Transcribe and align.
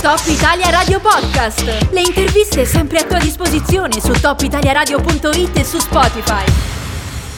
Top 0.00 0.20
Italia 0.28 0.70
Radio 0.70 1.00
Podcast. 1.00 1.88
Le 1.90 2.00
interviste 2.00 2.64
sempre 2.64 2.98
a 2.98 3.04
tua 3.04 3.18
disposizione 3.18 4.00
su 4.00 4.12
topitaliaradio.it 4.12 5.58
e 5.58 5.64
su 5.64 5.78
Spotify. 5.78 6.44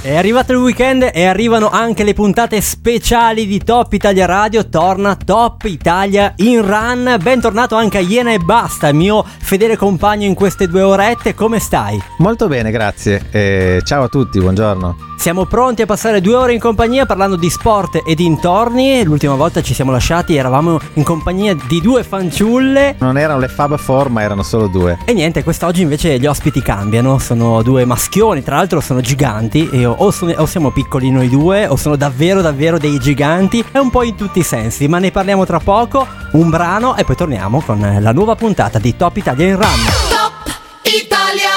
È 0.03 0.15
arrivato 0.15 0.53
il 0.53 0.59
weekend 0.59 1.11
e 1.13 1.25
arrivano 1.25 1.71
anche 1.71 2.05
le 2.05 2.13
puntate 2.13 2.61
speciali 2.61 3.47
di 3.47 3.65
Top 3.65 3.91
Italia 3.95 4.27
Radio. 4.27 4.69
Torna 4.69 5.17
Top 5.17 5.65
Italia 5.65 6.35
in 6.37 6.61
run. 6.67 7.17
Bentornato 7.23 7.77
anche 7.77 7.99
a 7.99 8.03
Iena 8.03 8.33
e 8.33 8.39
Basta, 8.39 8.93
mio 8.93 9.25
fedele 9.25 9.77
compagno 9.77 10.27
in 10.27 10.35
queste 10.35 10.69
due 10.69 10.83
orette. 10.83 11.35
Come 11.35 11.61
stai? 11.61 11.99
Molto 12.19 12.47
bene, 12.47 12.71
grazie. 12.71 13.27
Eh, 13.31 13.81
ciao 13.85 14.05
a 14.05 14.09
tutti, 14.09 14.39
buongiorno. 14.39 15.10
Siamo 15.21 15.45
pronti 15.45 15.83
a 15.83 15.87
passare 15.87 16.23
due 16.23 16.35
ore 16.35 16.55
in 16.55 16.59
compagnia 16.59 17.05
parlando 17.05 17.37
di 17.37 17.51
sport 17.51 18.01
e 18.07 18.15
dintorni. 18.15 19.05
L'ultima 19.05 19.35
volta 19.35 19.61
ci 19.61 19.75
siamo 19.75 19.93
lasciati, 19.93 20.35
eravamo 20.35 20.81
in 20.95 21.03
compagnia 21.03 21.55
di 21.69 21.83
due 21.83 22.05
fanciulle. 22.05 22.97
Non 23.01 23.19
erano 23.19 23.39
le 23.39 23.49
Fab 23.49 23.77
Four, 23.77 24.09
ma 24.09 24.23
erano 24.23 24.43
solo 24.43 24.67
due. 24.67 24.99
E 25.05 25.13
niente, 25.13 25.45
quest'oggi 25.45 25.83
invece 25.83 26.19
gli 26.19 26.25
ospiti 26.25 26.63
cambiano. 26.63 27.19
Sono 27.19 27.61
due 27.61 27.85
maschioni, 27.85 28.43
tra 28.43 28.57
l'altro 28.57 28.81
sono 28.81 29.03
giganti. 29.03 29.69
E 29.71 29.85
o, 29.85 30.11
sono, 30.11 30.33
o 30.39 30.47
siamo 30.47 30.71
piccoli 30.71 31.11
noi 31.11 31.29
due, 31.29 31.67
o 31.67 31.77
sono 31.77 31.97
davvero 31.97 32.41
davvero 32.41 32.79
dei 32.79 32.99
giganti. 32.99 33.63
È 33.71 33.77
un 33.77 33.91
po' 33.91 34.05
in 34.05 34.15
tutti 34.15 34.39
i 34.39 34.43
sensi, 34.43 34.89
ma 34.89 34.99
ne 34.99 35.11
parliamo 35.11 35.45
tra 35.45 35.59
poco. 35.59 36.07
Un 36.33 36.49
brano 36.49 36.97
e 36.97 37.05
poi 37.05 37.17
torniamo 37.17 37.61
con 37.61 37.99
la 38.01 38.13
nuova 38.13 38.37
puntata 38.37 38.79
di 38.79 38.97
Top 38.97 39.15
Italia 39.19 39.49
in 39.49 39.57
Run. 39.57 39.85
Top 40.09 40.55
Italia 40.85 41.51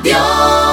Radio. 0.00 0.67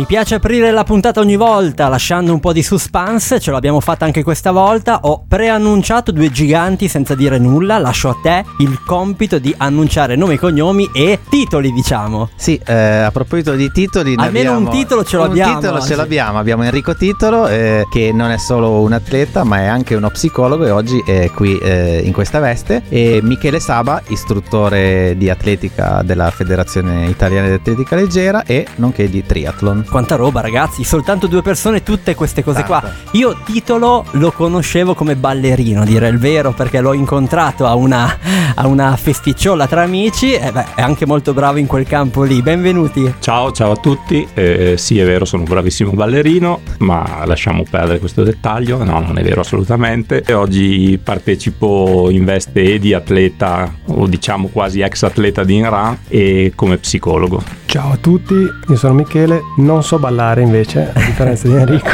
Mi 0.00 0.06
piace 0.06 0.36
aprire 0.36 0.70
la 0.70 0.82
puntata 0.82 1.20
ogni 1.20 1.36
volta 1.36 1.86
lasciando 1.88 2.32
un 2.32 2.40
po' 2.40 2.54
di 2.54 2.62
suspense, 2.62 3.38
ce 3.38 3.50
l'abbiamo 3.50 3.80
fatta 3.80 4.06
anche 4.06 4.22
questa 4.22 4.50
volta. 4.50 5.00
Ho 5.02 5.24
preannunciato 5.28 6.10
due 6.10 6.30
giganti 6.30 6.88
senza 6.88 7.14
dire 7.14 7.36
nulla, 7.38 7.76
lascio 7.76 8.08
a 8.08 8.16
te 8.22 8.42
il 8.60 8.82
compito 8.82 9.38
di 9.38 9.54
annunciare 9.54 10.16
nomi, 10.16 10.38
cognomi 10.38 10.88
e 10.94 11.18
titoli, 11.28 11.70
diciamo. 11.70 12.30
Sì, 12.34 12.58
eh, 12.64 12.72
a 12.72 13.10
proposito 13.10 13.52
di 13.52 13.70
titoli, 13.70 14.14
almeno 14.16 14.52
abbiamo... 14.52 14.70
un 14.70 14.70
titolo 14.70 15.04
ce 15.04 15.18
l'abbiamo. 15.18 15.52
Un 15.52 15.60
titolo 15.60 15.76
oggi. 15.76 15.86
ce 15.86 15.96
l'abbiamo, 15.96 16.38
abbiamo 16.38 16.62
Enrico 16.62 16.96
Titolo 16.96 17.46
eh, 17.46 17.84
che 17.90 18.10
non 18.10 18.30
è 18.30 18.38
solo 18.38 18.80
un 18.80 18.94
atleta 18.94 19.44
ma 19.44 19.58
è 19.58 19.66
anche 19.66 19.94
uno 19.96 20.08
psicologo 20.08 20.64
e 20.64 20.70
oggi 20.70 20.98
è 21.04 21.30
qui 21.30 21.58
eh, 21.58 22.00
in 22.02 22.14
questa 22.14 22.38
veste 22.38 22.84
e 22.88 23.20
Michele 23.22 23.60
Saba, 23.60 24.00
istruttore 24.06 25.14
di 25.18 25.28
atletica 25.28 26.00
della 26.02 26.30
Federazione 26.30 27.06
Italiana 27.08 27.48
di 27.48 27.52
Atletica 27.52 27.96
Leggera 27.96 28.44
e 28.44 28.66
nonché 28.76 29.10
di 29.10 29.26
triathlon. 29.26 29.88
Quanta 29.90 30.14
roba, 30.14 30.40
ragazzi, 30.40 30.84
soltanto 30.84 31.26
due 31.26 31.42
persone, 31.42 31.82
tutte 31.82 32.14
queste 32.14 32.44
cose 32.44 32.62
qua. 32.62 32.80
Tanta. 32.80 32.96
Io 33.12 33.36
titolo 33.44 34.04
lo 34.12 34.30
conoscevo 34.30 34.94
come 34.94 35.16
ballerino, 35.16 35.84
dire 35.84 36.06
il 36.06 36.18
vero, 36.18 36.52
perché 36.52 36.80
l'ho 36.80 36.92
incontrato 36.92 37.66
a 37.66 37.74
una, 37.74 38.18
a 38.54 38.68
una 38.68 38.94
festicciola 38.96 39.66
tra 39.66 39.82
amici 39.82 40.32
e 40.32 40.52
beh, 40.52 40.74
è 40.76 40.80
anche 40.82 41.06
molto 41.06 41.34
bravo 41.34 41.58
in 41.58 41.66
quel 41.66 41.86
campo 41.86 42.22
lì. 42.22 42.40
Benvenuti. 42.40 43.12
Ciao, 43.18 43.50
ciao 43.50 43.72
a 43.72 43.76
tutti. 43.76 44.26
Eh, 44.32 44.76
sì, 44.78 45.00
è 45.00 45.04
vero, 45.04 45.24
sono 45.24 45.42
un 45.42 45.48
bravissimo 45.48 45.90
ballerino, 45.90 46.60
ma 46.78 47.24
lasciamo 47.26 47.64
perdere 47.68 47.98
questo 47.98 48.22
dettaglio. 48.22 48.84
No, 48.84 49.00
non 49.00 49.18
è 49.18 49.22
vero 49.24 49.40
assolutamente. 49.40 50.22
E 50.24 50.32
oggi 50.34 51.00
partecipo 51.02 52.08
in 52.10 52.24
veste 52.24 52.62
e 52.62 52.78
di 52.78 52.94
atleta, 52.94 53.74
o 53.86 54.06
diciamo 54.06 54.50
quasi 54.52 54.82
ex 54.82 55.02
atleta 55.02 55.42
di 55.42 55.56
Inran, 55.56 55.98
e 56.06 56.52
come 56.54 56.78
psicologo. 56.78 57.58
Ciao 57.70 57.92
a 57.92 57.96
tutti, 57.98 58.34
io 58.34 58.76
sono 58.76 58.94
Michele, 58.94 59.42
non 59.58 59.84
so 59.84 60.00
ballare 60.00 60.42
invece, 60.42 60.90
a 60.92 60.98
differenza 60.98 61.46
di 61.46 61.54
Enrico. 61.54 61.90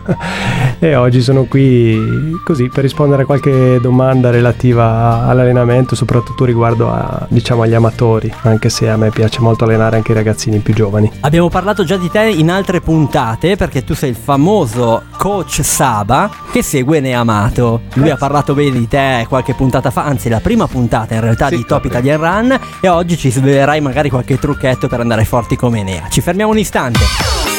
e 0.78 0.94
oggi 0.94 1.20
sono 1.20 1.44
qui 1.44 2.34
così 2.42 2.70
per 2.70 2.82
rispondere 2.82 3.24
a 3.24 3.26
qualche 3.26 3.78
domanda 3.78 4.30
relativa 4.30 5.26
all'allenamento, 5.26 5.94
soprattutto 5.94 6.46
riguardo 6.46 6.90
a, 6.90 7.26
diciamo, 7.28 7.60
agli 7.60 7.74
amatori, 7.74 8.32
anche 8.44 8.70
se 8.70 8.88
a 8.88 8.96
me 8.96 9.10
piace 9.10 9.40
molto 9.40 9.64
allenare 9.64 9.96
anche 9.96 10.12
i 10.12 10.14
ragazzini 10.14 10.60
più 10.60 10.72
giovani. 10.72 11.12
Abbiamo 11.20 11.50
parlato 11.50 11.84
già 11.84 11.98
di 11.98 12.08
te 12.08 12.30
in 12.30 12.50
altre 12.50 12.80
puntate 12.80 13.56
perché 13.56 13.84
tu 13.84 13.94
sei 13.94 14.08
il 14.08 14.16
famoso 14.16 15.02
coach 15.18 15.62
Saba 15.62 16.30
che 16.50 16.62
segue 16.62 17.00
Neamato. 17.00 17.82
Lui 17.96 18.08
ha 18.08 18.16
parlato 18.16 18.54
bene 18.54 18.78
di 18.78 18.88
te 18.88 19.26
qualche 19.28 19.52
puntata 19.52 19.90
fa, 19.90 20.04
anzi 20.04 20.30
la 20.30 20.40
prima 20.40 20.66
puntata 20.66 21.12
in 21.12 21.20
realtà 21.20 21.48
Sì, 21.48 21.56
di 21.56 21.66
Top. 21.66 21.84
Italian 21.84 22.18
Run 22.18 22.60
e 22.80 22.88
oggi 22.88 23.18
ci 23.18 23.30
svelerai 23.30 23.82
magari 23.82 24.08
qualche 24.08 24.38
trucchetto 24.38 24.84
per 24.88 25.00
andare 25.00 25.24
forti 25.24 25.56
come 25.56 25.82
Nea. 25.82 26.08
Ci 26.08 26.20
fermiamo 26.20 26.52
un 26.52 26.58
istante. 26.58 27.55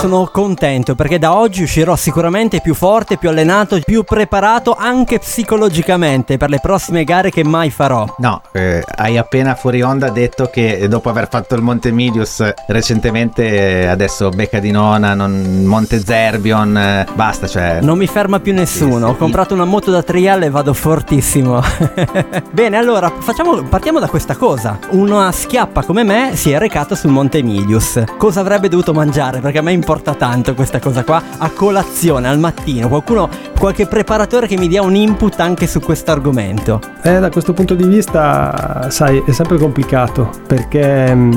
Sono 0.00 0.30
contento 0.32 0.94
perché 0.94 1.18
da 1.18 1.36
oggi 1.36 1.62
uscirò 1.62 1.94
sicuramente 1.94 2.62
più 2.62 2.72
forte, 2.72 3.18
più 3.18 3.28
allenato, 3.28 3.78
più 3.84 4.02
preparato 4.02 4.74
anche 4.74 5.18
psicologicamente 5.18 6.38
per 6.38 6.48
le 6.48 6.58
prossime 6.58 7.04
gare 7.04 7.30
che 7.30 7.44
mai 7.44 7.68
farò. 7.68 8.06
No, 8.16 8.40
eh, 8.52 8.82
hai 8.96 9.18
appena 9.18 9.54
fuori 9.54 9.82
onda 9.82 10.08
detto 10.08 10.46
che 10.46 10.88
dopo 10.88 11.10
aver 11.10 11.28
fatto 11.28 11.54
il 11.54 11.60
Monte 11.60 11.92
Milius 11.92 12.42
recentemente, 12.68 13.82
eh, 13.82 13.86
adesso 13.88 14.30
Becca 14.30 14.58
di 14.58 14.70
Nona, 14.70 15.12
non- 15.12 15.64
Monte 15.66 16.00
Zerbion, 16.02 16.78
eh, 16.78 17.06
basta, 17.12 17.46
cioè... 17.46 17.80
Non 17.82 17.98
mi 17.98 18.06
ferma 18.06 18.40
più 18.40 18.54
nessuno. 18.54 18.94
Sì, 18.94 19.04
sì. 19.04 19.10
Ho 19.10 19.16
comprato 19.16 19.52
una 19.52 19.66
moto 19.66 19.90
da 19.90 20.02
trial 20.02 20.44
e 20.44 20.48
vado 20.48 20.72
fortissimo. 20.72 21.60
Bene, 22.50 22.78
allora 22.78 23.12
facciamo, 23.18 23.62
partiamo 23.64 23.98
da 24.00 24.08
questa 24.08 24.34
cosa. 24.34 24.78
Una 24.92 25.30
schiappa 25.30 25.82
come 25.82 26.04
me 26.04 26.36
si 26.36 26.52
è 26.52 26.58
recata 26.58 26.94
sul 26.94 27.10
Monte 27.10 27.36
Emilius. 27.36 28.02
Cosa 28.16 28.40
avrebbe 28.40 28.70
dovuto 28.70 28.94
mangiare? 28.94 29.40
Perché 29.40 29.58
a 29.58 29.62
me 29.62 29.72
importa 29.72 29.88
tanto 29.98 30.54
questa 30.54 30.78
cosa 30.78 31.02
qua. 31.02 31.22
A 31.38 31.50
colazione, 31.50 32.28
al 32.28 32.38
mattino. 32.38 32.88
Qualcuno, 32.88 33.28
qualche 33.58 33.86
preparatore 33.86 34.46
che 34.46 34.56
mi 34.56 34.68
dia 34.68 34.82
un 34.82 34.94
input 34.94 35.38
anche 35.40 35.66
su 35.66 35.80
questo 35.80 36.12
argomento. 36.12 36.80
Eh, 37.02 37.18
da 37.18 37.30
questo 37.30 37.52
punto 37.52 37.74
di 37.74 37.84
vista, 37.84 38.86
sai, 38.90 39.22
è 39.26 39.32
sempre 39.32 39.58
complicato 39.58 40.30
perché 40.46 41.14
mm, 41.14 41.32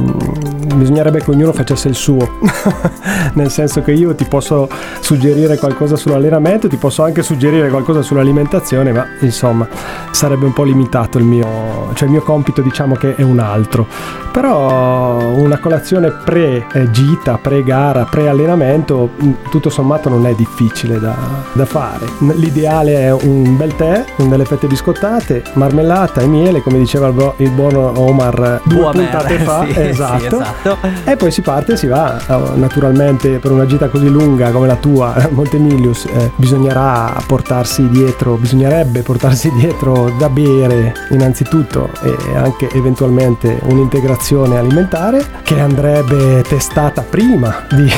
bisognerebbe 0.76 1.22
che 1.24 1.32
ognuno 1.32 1.52
facesse 1.52 1.88
il 1.88 1.96
suo. 1.96 2.40
Nel 3.34 3.50
senso 3.50 3.82
che 3.82 3.92
io 3.92 4.14
ti 4.14 4.26
posso 4.26 4.70
suggerire 5.00 5.58
qualcosa 5.58 5.96
sull'allenamento, 5.96 6.68
ti 6.68 6.78
posso 6.78 7.04
anche 7.04 7.24
suggerire 7.24 7.70
qualcosa 7.70 8.02
sull'alimentazione, 8.02 8.92
ma 8.92 9.06
insomma 9.20 9.68
sarebbe 10.12 10.46
un 10.46 10.54
po' 10.54 10.64
limitato 10.64 11.18
il 11.18 11.24
mio, 11.24 11.92
cioè 11.94 12.06
il 12.08 12.14
mio 12.14 12.22
compito 12.22 12.62
diciamo 12.62 12.96
che 12.96 13.16
è 13.16 13.22
un 13.24 13.40
altro. 13.40 13.88
Però 14.32 15.20
una 15.20 15.60
colazione 15.60 16.12
pre-gita, 16.12 17.38
pre-gara, 17.38 18.06
pre-allenamento, 18.06 18.43
mm, 18.48 19.32
tutto 19.50 19.70
sommato 19.70 20.10
non 20.10 20.26
è 20.26 20.34
difficile 20.36 21.00
da, 21.00 21.16
da 21.54 21.66
fare. 21.66 22.06
L'ideale 22.20 23.00
è 23.00 23.12
un 23.12 23.56
bel 23.58 23.76
tè, 23.76 24.06
con 24.16 24.30
delle 24.30 24.46
fette 24.46 24.68
biscottate, 24.68 25.44
marmellata 25.54 26.22
e 26.22 26.28
miele, 26.28 26.62
come 26.62 26.78
diceva 26.78 27.08
il, 27.08 27.14
bu- 27.14 27.34
il 27.38 27.50
buon 27.50 27.76
Omar 27.76 28.62
due 28.66 28.92
puntate 28.92 29.40
fa. 29.40 29.66
sì, 29.68 29.74
sì, 29.74 29.82
esatto. 29.82 30.42
esatto. 30.42 30.78
E 31.04 31.16
poi 31.16 31.32
si 31.32 31.42
parte 31.42 31.74
e 31.74 31.78
si 31.78 31.88
va. 31.88 32.20
Eh, 32.26 32.42
Naturalmente 32.56 33.40
per 33.40 33.52
una 33.52 33.66
gita 33.66 33.88
così 33.90 34.10
lunga 34.10 34.52
come 34.52 34.68
la 34.68 34.76
tua, 34.76 35.14
Montemilius, 35.32 36.06
eh, 36.06 36.32
bisognerà 36.36 37.14
portarsi 37.26 37.90
dietro, 37.90 38.36
bisognerebbe 38.36 39.02
portarsi 39.02 39.52
dietro 39.54 40.12
da 40.18 40.30
bere 40.30 40.94
innanzitutto 41.10 41.90
e 42.02 42.16
anche 42.36 42.70
eventualmente 42.74 43.60
un'integrazione 43.64 44.58
alimentare 44.58 45.26
che 45.44 45.60
andrebbe 45.60 46.44
testata 46.48 47.02
prima 47.02 47.66
di, 47.70 47.92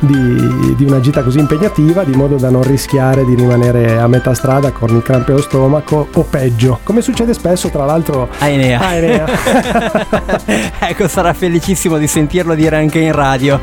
di- 0.00 0.74
di 0.76 0.84
una 0.84 1.00
gita 1.00 1.22
così 1.22 1.38
impegnativa 1.38 2.04
di 2.04 2.14
modo 2.14 2.36
da 2.36 2.50
non 2.50 2.62
rischiare 2.62 3.24
di 3.24 3.34
rimanere 3.34 3.98
a 3.98 4.06
metà 4.06 4.34
strada 4.34 4.70
con 4.72 4.90
il 4.94 5.02
crampe 5.02 5.32
allo 5.32 5.40
stomaco 5.42 6.08
o 6.12 6.22
peggio, 6.22 6.80
come 6.82 7.00
succede 7.00 7.32
spesso 7.34 7.68
tra 7.68 7.84
l'altro 7.84 8.28
A 8.38 8.48
Enea. 8.48 8.80
a 8.80 8.94
Enea. 8.96 9.24
ecco, 10.80 11.08
sarà 11.08 11.32
felicissimo 11.32 11.96
di 11.98 12.06
sentirlo 12.06 12.54
dire 12.54 12.76
anche 12.76 12.98
in 12.98 13.12
radio. 13.12 13.58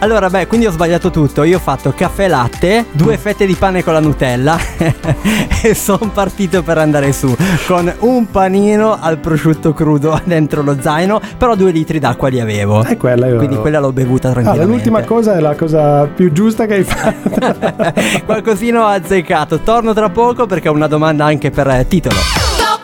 Allora, 0.00 0.28
beh, 0.30 0.46
quindi 0.46 0.66
ho 0.66 0.70
sbagliato 0.70 1.10
tutto. 1.10 1.42
Io 1.44 1.56
ho 1.56 1.60
fatto 1.60 1.92
caffè 1.96 2.24
e 2.24 2.28
latte, 2.28 2.84
due 2.92 3.16
fette 3.18 3.46
di 3.46 3.54
pane 3.54 3.82
con 3.84 3.92
la 3.92 4.00
Nutella 4.00 4.58
e 5.62 5.74
sono 5.74 6.10
partito 6.12 6.62
per 6.62 6.78
andare 6.78 7.12
su 7.12 7.34
con 7.66 7.92
un 8.00 8.30
panino 8.30 8.96
al 9.00 9.18
prosciutto 9.18 9.72
crudo 9.72 10.20
dentro 10.24 10.62
lo 10.62 10.76
zaino, 10.80 11.20
però 11.36 11.54
due 11.54 11.70
litri 11.72 11.98
d'acqua 11.98 12.28
li 12.28 12.40
avevo. 12.40 12.82
È 12.84 12.96
quella 12.96 13.26
io. 13.26 13.36
Quindi 13.36 13.56
quella 13.56 13.78
l'ho 13.80 13.92
bevuta 13.92 14.30
tranquillamente. 14.30 14.72
l'ultima 14.72 15.02
cosa 15.02 15.34
è 15.36 15.40
la 15.40 15.54
cosa 15.56 16.06
più 16.06 16.30
giusta 16.32 16.66
che 16.66 16.74
hai 16.74 16.84
fatto. 16.84 18.22
Qualcosina 18.24 18.84
ho 18.84 18.88
azzeccato. 18.88 19.60
Torno 19.60 19.92
tra 19.92 20.10
poco 20.10 20.46
perché 20.46 20.68
ho 20.68 20.72
una 20.72 20.86
domanda 20.86 21.24
anche 21.24 21.50
per 21.50 21.66
eh, 21.68 21.86
titolo. 21.88 22.16
Top 22.58 22.80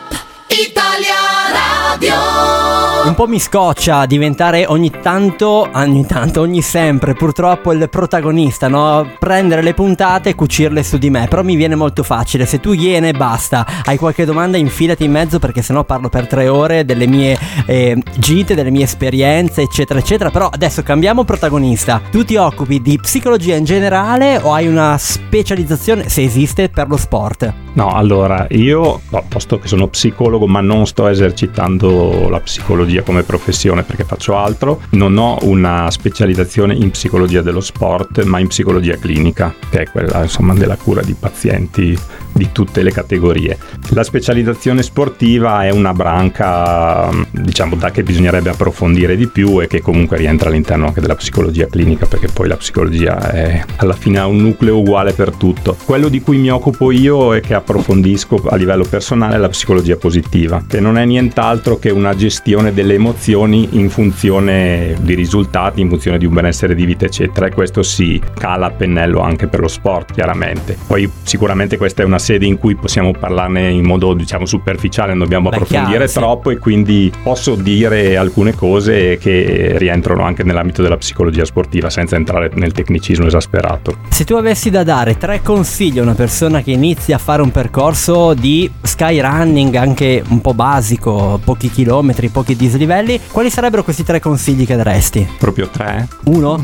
Italia 0.47 1.15
Radio. 1.53 2.62
Un 3.05 3.15
po' 3.15 3.27
mi 3.27 3.37
scoccia 3.37 4.05
diventare 4.05 4.65
ogni 4.65 4.89
tanto, 4.89 5.67
ogni 5.73 6.05
tanto, 6.05 6.39
ogni 6.39 6.61
sempre, 6.61 7.13
purtroppo 7.13 7.73
il 7.73 7.89
protagonista, 7.89 8.69
no? 8.69 9.05
Prendere 9.19 9.61
le 9.61 9.73
puntate 9.73 10.29
e 10.29 10.35
cucirle 10.35 10.81
su 10.83 10.97
di 10.97 11.09
me, 11.09 11.27
però 11.27 11.43
mi 11.43 11.57
viene 11.57 11.75
molto 11.75 12.01
facile. 12.01 12.45
Se 12.45 12.61
tu 12.61 12.71
iene, 12.71 13.11
basta. 13.11 13.67
Hai 13.83 13.97
qualche 13.97 14.23
domanda, 14.23 14.55
infilati 14.55 15.03
in 15.03 15.11
mezzo 15.11 15.37
perché 15.37 15.61
sennò 15.61 15.83
parlo 15.83 16.07
per 16.07 16.27
tre 16.27 16.47
ore 16.47 16.85
delle 16.85 17.05
mie 17.05 17.37
eh, 17.65 18.01
gite, 18.15 18.55
delle 18.55 18.71
mie 18.71 18.85
esperienze, 18.85 19.63
eccetera, 19.63 19.99
eccetera. 19.99 20.31
Però 20.31 20.47
adesso 20.47 20.81
cambiamo 20.81 21.25
protagonista. 21.25 22.01
Tu 22.09 22.23
ti 22.23 22.37
occupi 22.37 22.81
di 22.81 22.97
psicologia 23.01 23.55
in 23.55 23.65
generale 23.65 24.39
o 24.41 24.53
hai 24.53 24.65
una 24.65 24.97
specializzazione, 24.97 26.07
se 26.07 26.23
esiste, 26.23 26.69
per 26.69 26.87
lo 26.87 26.95
sport? 26.95 27.53
No, 27.73 27.89
allora 27.89 28.45
io, 28.51 29.01
posto 29.27 29.59
che 29.59 29.67
sono 29.67 29.87
psicologo, 29.87 30.47
ma 30.47 30.61
non 30.61 30.85
sto 30.85 31.07
esercitando 31.07 32.29
la 32.29 32.39
psicologia 32.39 32.92
come 33.01 33.23
professione 33.23 33.83
perché 33.83 34.03
faccio 34.03 34.37
altro, 34.37 34.81
non 34.91 35.17
ho 35.17 35.37
una 35.41 35.89
specializzazione 35.89 36.75
in 36.75 36.91
psicologia 36.91 37.41
dello 37.41 37.61
sport, 37.61 38.23
ma 38.23 38.39
in 38.39 38.47
psicologia 38.47 38.97
clinica, 38.97 39.53
che 39.69 39.81
è 39.81 39.89
quella 39.89 40.21
insomma 40.21 40.53
della 40.53 40.75
cura 40.75 41.01
di 41.01 41.15
pazienti 41.17 41.97
di 42.33 42.49
tutte 42.51 42.81
le 42.81 42.91
categorie. 42.91 43.57
La 43.89 44.03
specializzazione 44.03 44.81
sportiva 44.83 45.63
è 45.63 45.69
una 45.69 45.93
branca, 45.93 47.09
diciamo, 47.29 47.75
da 47.75 47.91
che 47.91 48.03
bisognerebbe 48.03 48.49
approfondire 48.49 49.15
di 49.15 49.27
più 49.27 49.61
e 49.61 49.67
che 49.67 49.81
comunque 49.81 50.17
rientra 50.17 50.49
all'interno 50.49 50.87
anche 50.87 51.01
della 51.01 51.15
psicologia 51.15 51.67
clinica, 51.67 52.05
perché 52.05 52.27
poi 52.27 52.47
la 52.47 52.57
psicologia 52.57 53.31
è 53.31 53.63
alla 53.77 53.93
fine 53.93 54.19
ha 54.19 54.25
un 54.25 54.37
nucleo 54.37 54.79
uguale 54.79 55.13
per 55.13 55.31
tutto. 55.31 55.77
Quello 55.85 56.09
di 56.09 56.21
cui 56.21 56.37
mi 56.37 56.49
occupo 56.49 56.91
io 56.91 57.33
e 57.33 57.41
che 57.41 57.53
approfondisco 57.53 58.43
a 58.49 58.55
livello 58.55 58.85
personale 58.89 59.35
è 59.35 59.37
la 59.37 59.49
psicologia 59.49 59.95
positiva, 59.95 60.63
che 60.67 60.79
non 60.79 60.97
è 60.97 61.05
nient'altro 61.05 61.77
che 61.77 61.91
una 61.91 62.15
gestione 62.15 62.71
delle 62.83 62.95
emozioni 62.95 63.69
in 63.71 63.89
funzione 63.89 64.95
di 64.99 65.13
risultati, 65.15 65.79
in 65.79 65.87
funzione 65.87 66.17
di 66.17 66.25
un 66.25 66.33
benessere 66.33 66.75
di 66.75 66.85
vita, 66.85 67.05
eccetera. 67.05 67.47
E 67.47 67.51
questo 67.51 67.81
si 67.81 68.21
cala 68.37 68.67
a 68.67 68.71
pennello 68.71 69.21
anche 69.21 69.47
per 69.47 69.61
lo 69.61 69.69
sport, 69.69 70.11
chiaramente. 70.11 70.77
Poi 70.85 71.09
sicuramente 71.23 71.77
questa 71.77 72.03
è 72.03 72.05
una 72.05 72.19
sede 72.19 72.45
in 72.45 72.57
cui 72.57 72.75
possiamo 72.75 73.13
parlarne 73.17 73.69
in 73.69 73.85
modo 73.85 74.13
diciamo 74.13 74.45
superficiale, 74.45 75.11
non 75.11 75.19
dobbiamo 75.19 75.49
Beh, 75.49 75.55
approfondire 75.55 75.91
chiaro, 75.91 76.07
sì. 76.07 76.19
troppo 76.19 76.51
e 76.51 76.57
quindi 76.57 77.11
posso 77.23 77.55
dire 77.55 78.17
alcune 78.17 78.53
cose 78.53 79.17
che 79.17 79.75
rientrano 79.77 80.23
anche 80.23 80.43
nell'ambito 80.43 80.81
della 80.81 80.97
psicologia 80.97 81.45
sportiva 81.45 81.89
senza 81.89 82.17
entrare 82.17 82.51
nel 82.55 82.73
tecnicismo 82.73 83.27
esasperato. 83.27 83.97
Se 84.09 84.25
tu 84.25 84.35
avessi 84.35 84.69
da 84.69 84.83
dare 84.83 85.17
tre 85.17 85.41
consigli 85.41 85.99
a 85.99 86.01
una 86.01 86.15
persona 86.15 86.61
che 86.61 86.71
inizia 86.71 87.15
a 87.15 87.19
fare 87.19 87.41
un 87.41 87.51
percorso 87.51 88.33
di 88.33 88.69
skyrunning 88.81 89.73
anche 89.75 90.21
un 90.27 90.41
po' 90.41 90.53
basico, 90.53 91.39
pochi 91.43 91.69
chilometri, 91.69 92.27
pochi 92.27 92.55
dislivelli, 92.73 93.19
quali 93.31 93.49
sarebbero 93.49 93.83
questi 93.83 94.03
tre 94.03 94.19
consigli 94.19 94.65
che 94.65 94.75
daresti? 94.75 95.27
Proprio 95.37 95.69
tre? 95.69 96.07
Uno? 96.25 96.59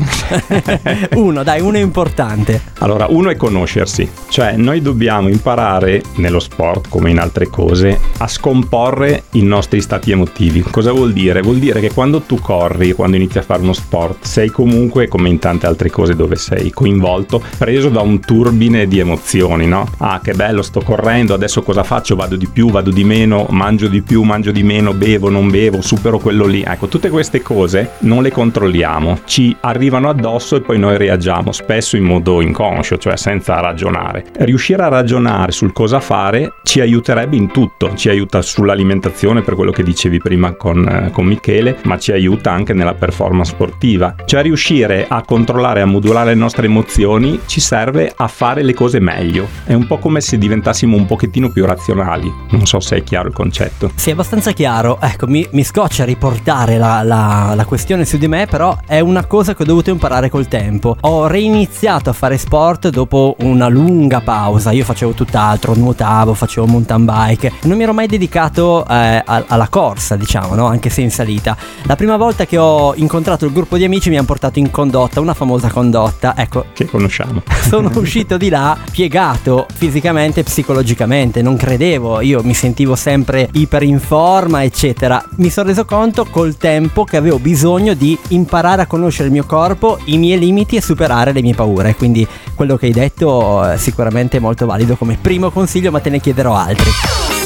uno, 1.14 1.42
dai, 1.42 1.60
uno 1.60 1.76
è 1.76 1.80
importante. 1.80 2.60
Allora, 2.78 3.06
uno 3.08 3.30
è 3.30 3.36
conoscersi, 3.36 4.08
cioè 4.28 4.56
noi 4.56 4.82
dobbiamo 4.82 5.28
imparare 5.28 6.02
nello 6.16 6.40
sport 6.40 6.88
come 6.88 7.10
in 7.10 7.18
altre 7.18 7.46
cose 7.46 7.98
a 8.18 8.26
scomporre 8.26 9.24
i 9.32 9.42
nostri 9.42 9.80
stati 9.80 10.10
emotivi. 10.10 10.62
Cosa 10.62 10.92
vuol 10.92 11.12
dire? 11.12 11.40
Vuol 11.42 11.58
dire 11.58 11.80
che 11.80 11.92
quando 11.92 12.20
tu 12.20 12.40
corri, 12.40 12.92
quando 12.92 13.16
inizi 13.16 13.38
a 13.38 13.42
fare 13.42 13.62
uno 13.62 13.72
sport, 13.72 14.24
sei 14.24 14.50
comunque 14.50 15.08
come 15.08 15.28
in 15.28 15.38
tante 15.38 15.66
altre 15.66 15.90
cose 15.90 16.16
dove 16.16 16.36
sei 16.36 16.70
coinvolto, 16.70 17.42
preso 17.58 17.88
da 17.88 18.00
un 18.00 18.20
turbine 18.20 18.86
di 18.86 18.98
emozioni, 18.98 19.66
no? 19.66 19.88
Ah, 19.98 20.20
che 20.22 20.32
bello, 20.32 20.62
sto 20.62 20.80
correndo, 20.80 21.34
adesso 21.34 21.62
cosa 21.62 21.82
faccio? 21.82 22.16
Vado 22.16 22.36
di 22.36 22.48
più, 22.48 22.70
vado 22.70 22.90
di 22.90 23.04
meno, 23.04 23.46
mangio 23.50 23.88
di 23.88 24.02
più, 24.02 24.22
mangio 24.22 24.50
di 24.50 24.62
meno, 24.62 24.92
bevo, 24.92 25.28
non 25.30 25.50
bevo, 25.50 25.80
supero 26.00 26.18
quello 26.18 26.46
lì. 26.46 26.62
Ecco, 26.66 26.88
tutte 26.88 27.10
queste 27.10 27.42
cose 27.42 27.92
non 28.00 28.22
le 28.22 28.30
controlliamo, 28.30 29.20
ci 29.26 29.54
arrivano 29.60 30.08
addosso 30.08 30.56
e 30.56 30.62
poi 30.62 30.78
noi 30.78 30.96
reagiamo, 30.96 31.52
spesso 31.52 31.96
in 31.96 32.04
modo 32.04 32.40
inconscio, 32.40 32.96
cioè 32.96 33.16
senza 33.18 33.60
ragionare. 33.60 34.24
Riuscire 34.38 34.82
a 34.82 34.88
ragionare 34.88 35.52
sul 35.52 35.74
cosa 35.74 36.00
fare 36.00 36.54
ci 36.62 36.80
aiuterebbe 36.80 37.36
in 37.36 37.50
tutto, 37.50 37.94
ci 37.94 38.08
aiuta 38.08 38.40
sull'alimentazione 38.40 39.42
per 39.42 39.54
quello 39.54 39.72
che 39.72 39.82
dicevi 39.82 40.18
prima 40.18 40.52
con, 40.52 40.88
eh, 40.88 41.10
con 41.10 41.26
Michele, 41.26 41.76
ma 41.84 41.98
ci 41.98 42.12
aiuta 42.12 42.50
anche 42.50 42.72
nella 42.72 42.94
performance 42.94 43.50
sportiva. 43.50 44.14
Cioè 44.24 44.42
riuscire 44.42 45.06
a 45.06 45.22
controllare, 45.22 45.82
a 45.82 45.86
modulare 45.86 46.30
le 46.30 46.36
nostre 46.36 46.64
emozioni 46.64 47.40
ci 47.44 47.60
serve 47.60 48.10
a 48.16 48.26
fare 48.26 48.62
le 48.62 48.72
cose 48.72 49.00
meglio. 49.00 49.48
È 49.64 49.74
un 49.74 49.86
po' 49.86 49.98
come 49.98 50.22
se 50.22 50.38
diventassimo 50.38 50.96
un 50.96 51.04
pochettino 51.04 51.50
più 51.50 51.66
razionali. 51.66 52.32
Non 52.50 52.64
so 52.64 52.80
se 52.80 52.96
è 52.96 53.02
chiaro 53.02 53.28
il 53.28 53.34
concetto. 53.34 53.90
Sì, 53.94 54.08
è 54.08 54.12
abbastanza 54.12 54.52
chiaro. 54.52 54.98
Ecco, 55.00 55.26
mi, 55.26 55.46
mi 55.50 55.62
scoccia 55.64 55.89
riportare 55.98 56.78
la, 56.78 57.02
la- 57.02 57.52
la 57.54 57.64
questione 57.64 58.04
su 58.04 58.16
di 58.16 58.28
me, 58.28 58.46
però 58.46 58.76
è 58.86 59.00
una 59.00 59.24
cosa 59.26 59.54
che 59.54 59.62
ho 59.62 59.66
dovuto 59.66 59.90
imparare 59.90 60.30
col 60.30 60.48
tempo. 60.48 60.96
Ho 61.00 61.26
reiniziato 61.26 62.10
a 62.10 62.12
fare 62.12 62.38
sport 62.38 62.88
dopo 62.88 63.36
una 63.40 63.68
lunga 63.68 64.20
pausa. 64.20 64.70
Io 64.72 64.84
facevo 64.84 65.12
tutt'altro, 65.12 65.74
nuotavo, 65.74 66.34
facevo 66.34 66.66
mountain 66.66 67.04
bike. 67.04 67.52
Non 67.62 67.76
mi 67.76 67.82
ero 67.82 67.92
mai 67.92 68.06
dedicato 68.06 68.86
eh, 68.88 69.22
alla 69.24 69.68
corsa, 69.68 70.16
diciamo, 70.16 70.54
no? 70.54 70.66
Anche 70.66 70.90
se 70.90 71.00
in 71.00 71.10
salita. 71.10 71.56
La 71.84 71.96
prima 71.96 72.16
volta 72.16 72.46
che 72.46 72.56
ho 72.58 72.94
incontrato 72.96 73.44
il 73.46 73.52
gruppo 73.52 73.76
di 73.76 73.84
amici 73.84 74.08
mi 74.10 74.16
hanno 74.16 74.26
portato 74.26 74.58
in 74.58 74.70
condotta, 74.70 75.20
una 75.20 75.34
famosa 75.34 75.68
condotta. 75.68 76.34
Ecco, 76.36 76.66
Che 76.72 76.84
conosciamo. 76.86 77.42
sono 77.68 77.90
uscito 77.94 78.36
di 78.36 78.48
là 78.48 78.76
piegato 78.90 79.66
fisicamente 79.74 80.40
e 80.40 80.42
psicologicamente. 80.44 81.42
Non 81.42 81.56
credevo, 81.56 82.20
io 82.20 82.42
mi 82.42 82.54
sentivo 82.54 82.94
sempre 82.96 83.48
iper 83.52 83.82
in 83.82 83.98
forma, 84.00 84.62
eccetera. 84.64 85.22
Mi 85.36 85.50
sono 85.50 85.69
reso 85.70 85.84
conto 85.84 86.24
col 86.24 86.56
tempo 86.56 87.04
che 87.04 87.16
avevo 87.16 87.38
bisogno 87.38 87.94
di 87.94 88.18
imparare 88.28 88.82
a 88.82 88.86
conoscere 88.86 89.26
il 89.26 89.32
mio 89.32 89.44
corpo, 89.44 89.98
i 90.06 90.18
miei 90.18 90.38
limiti 90.38 90.74
e 90.74 90.82
superare 90.82 91.32
le 91.32 91.42
mie 91.42 91.54
paure. 91.54 91.94
Quindi 91.94 92.26
quello 92.54 92.76
che 92.76 92.86
hai 92.86 92.92
detto 92.92 93.62
è 93.62 93.76
sicuramente 93.76 94.40
molto 94.40 94.66
valido 94.66 94.96
come 94.96 95.16
primo 95.20 95.50
consiglio, 95.50 95.92
ma 95.92 96.00
te 96.00 96.10
ne 96.10 96.18
chiederò 96.18 96.56
altri. 96.56 97.39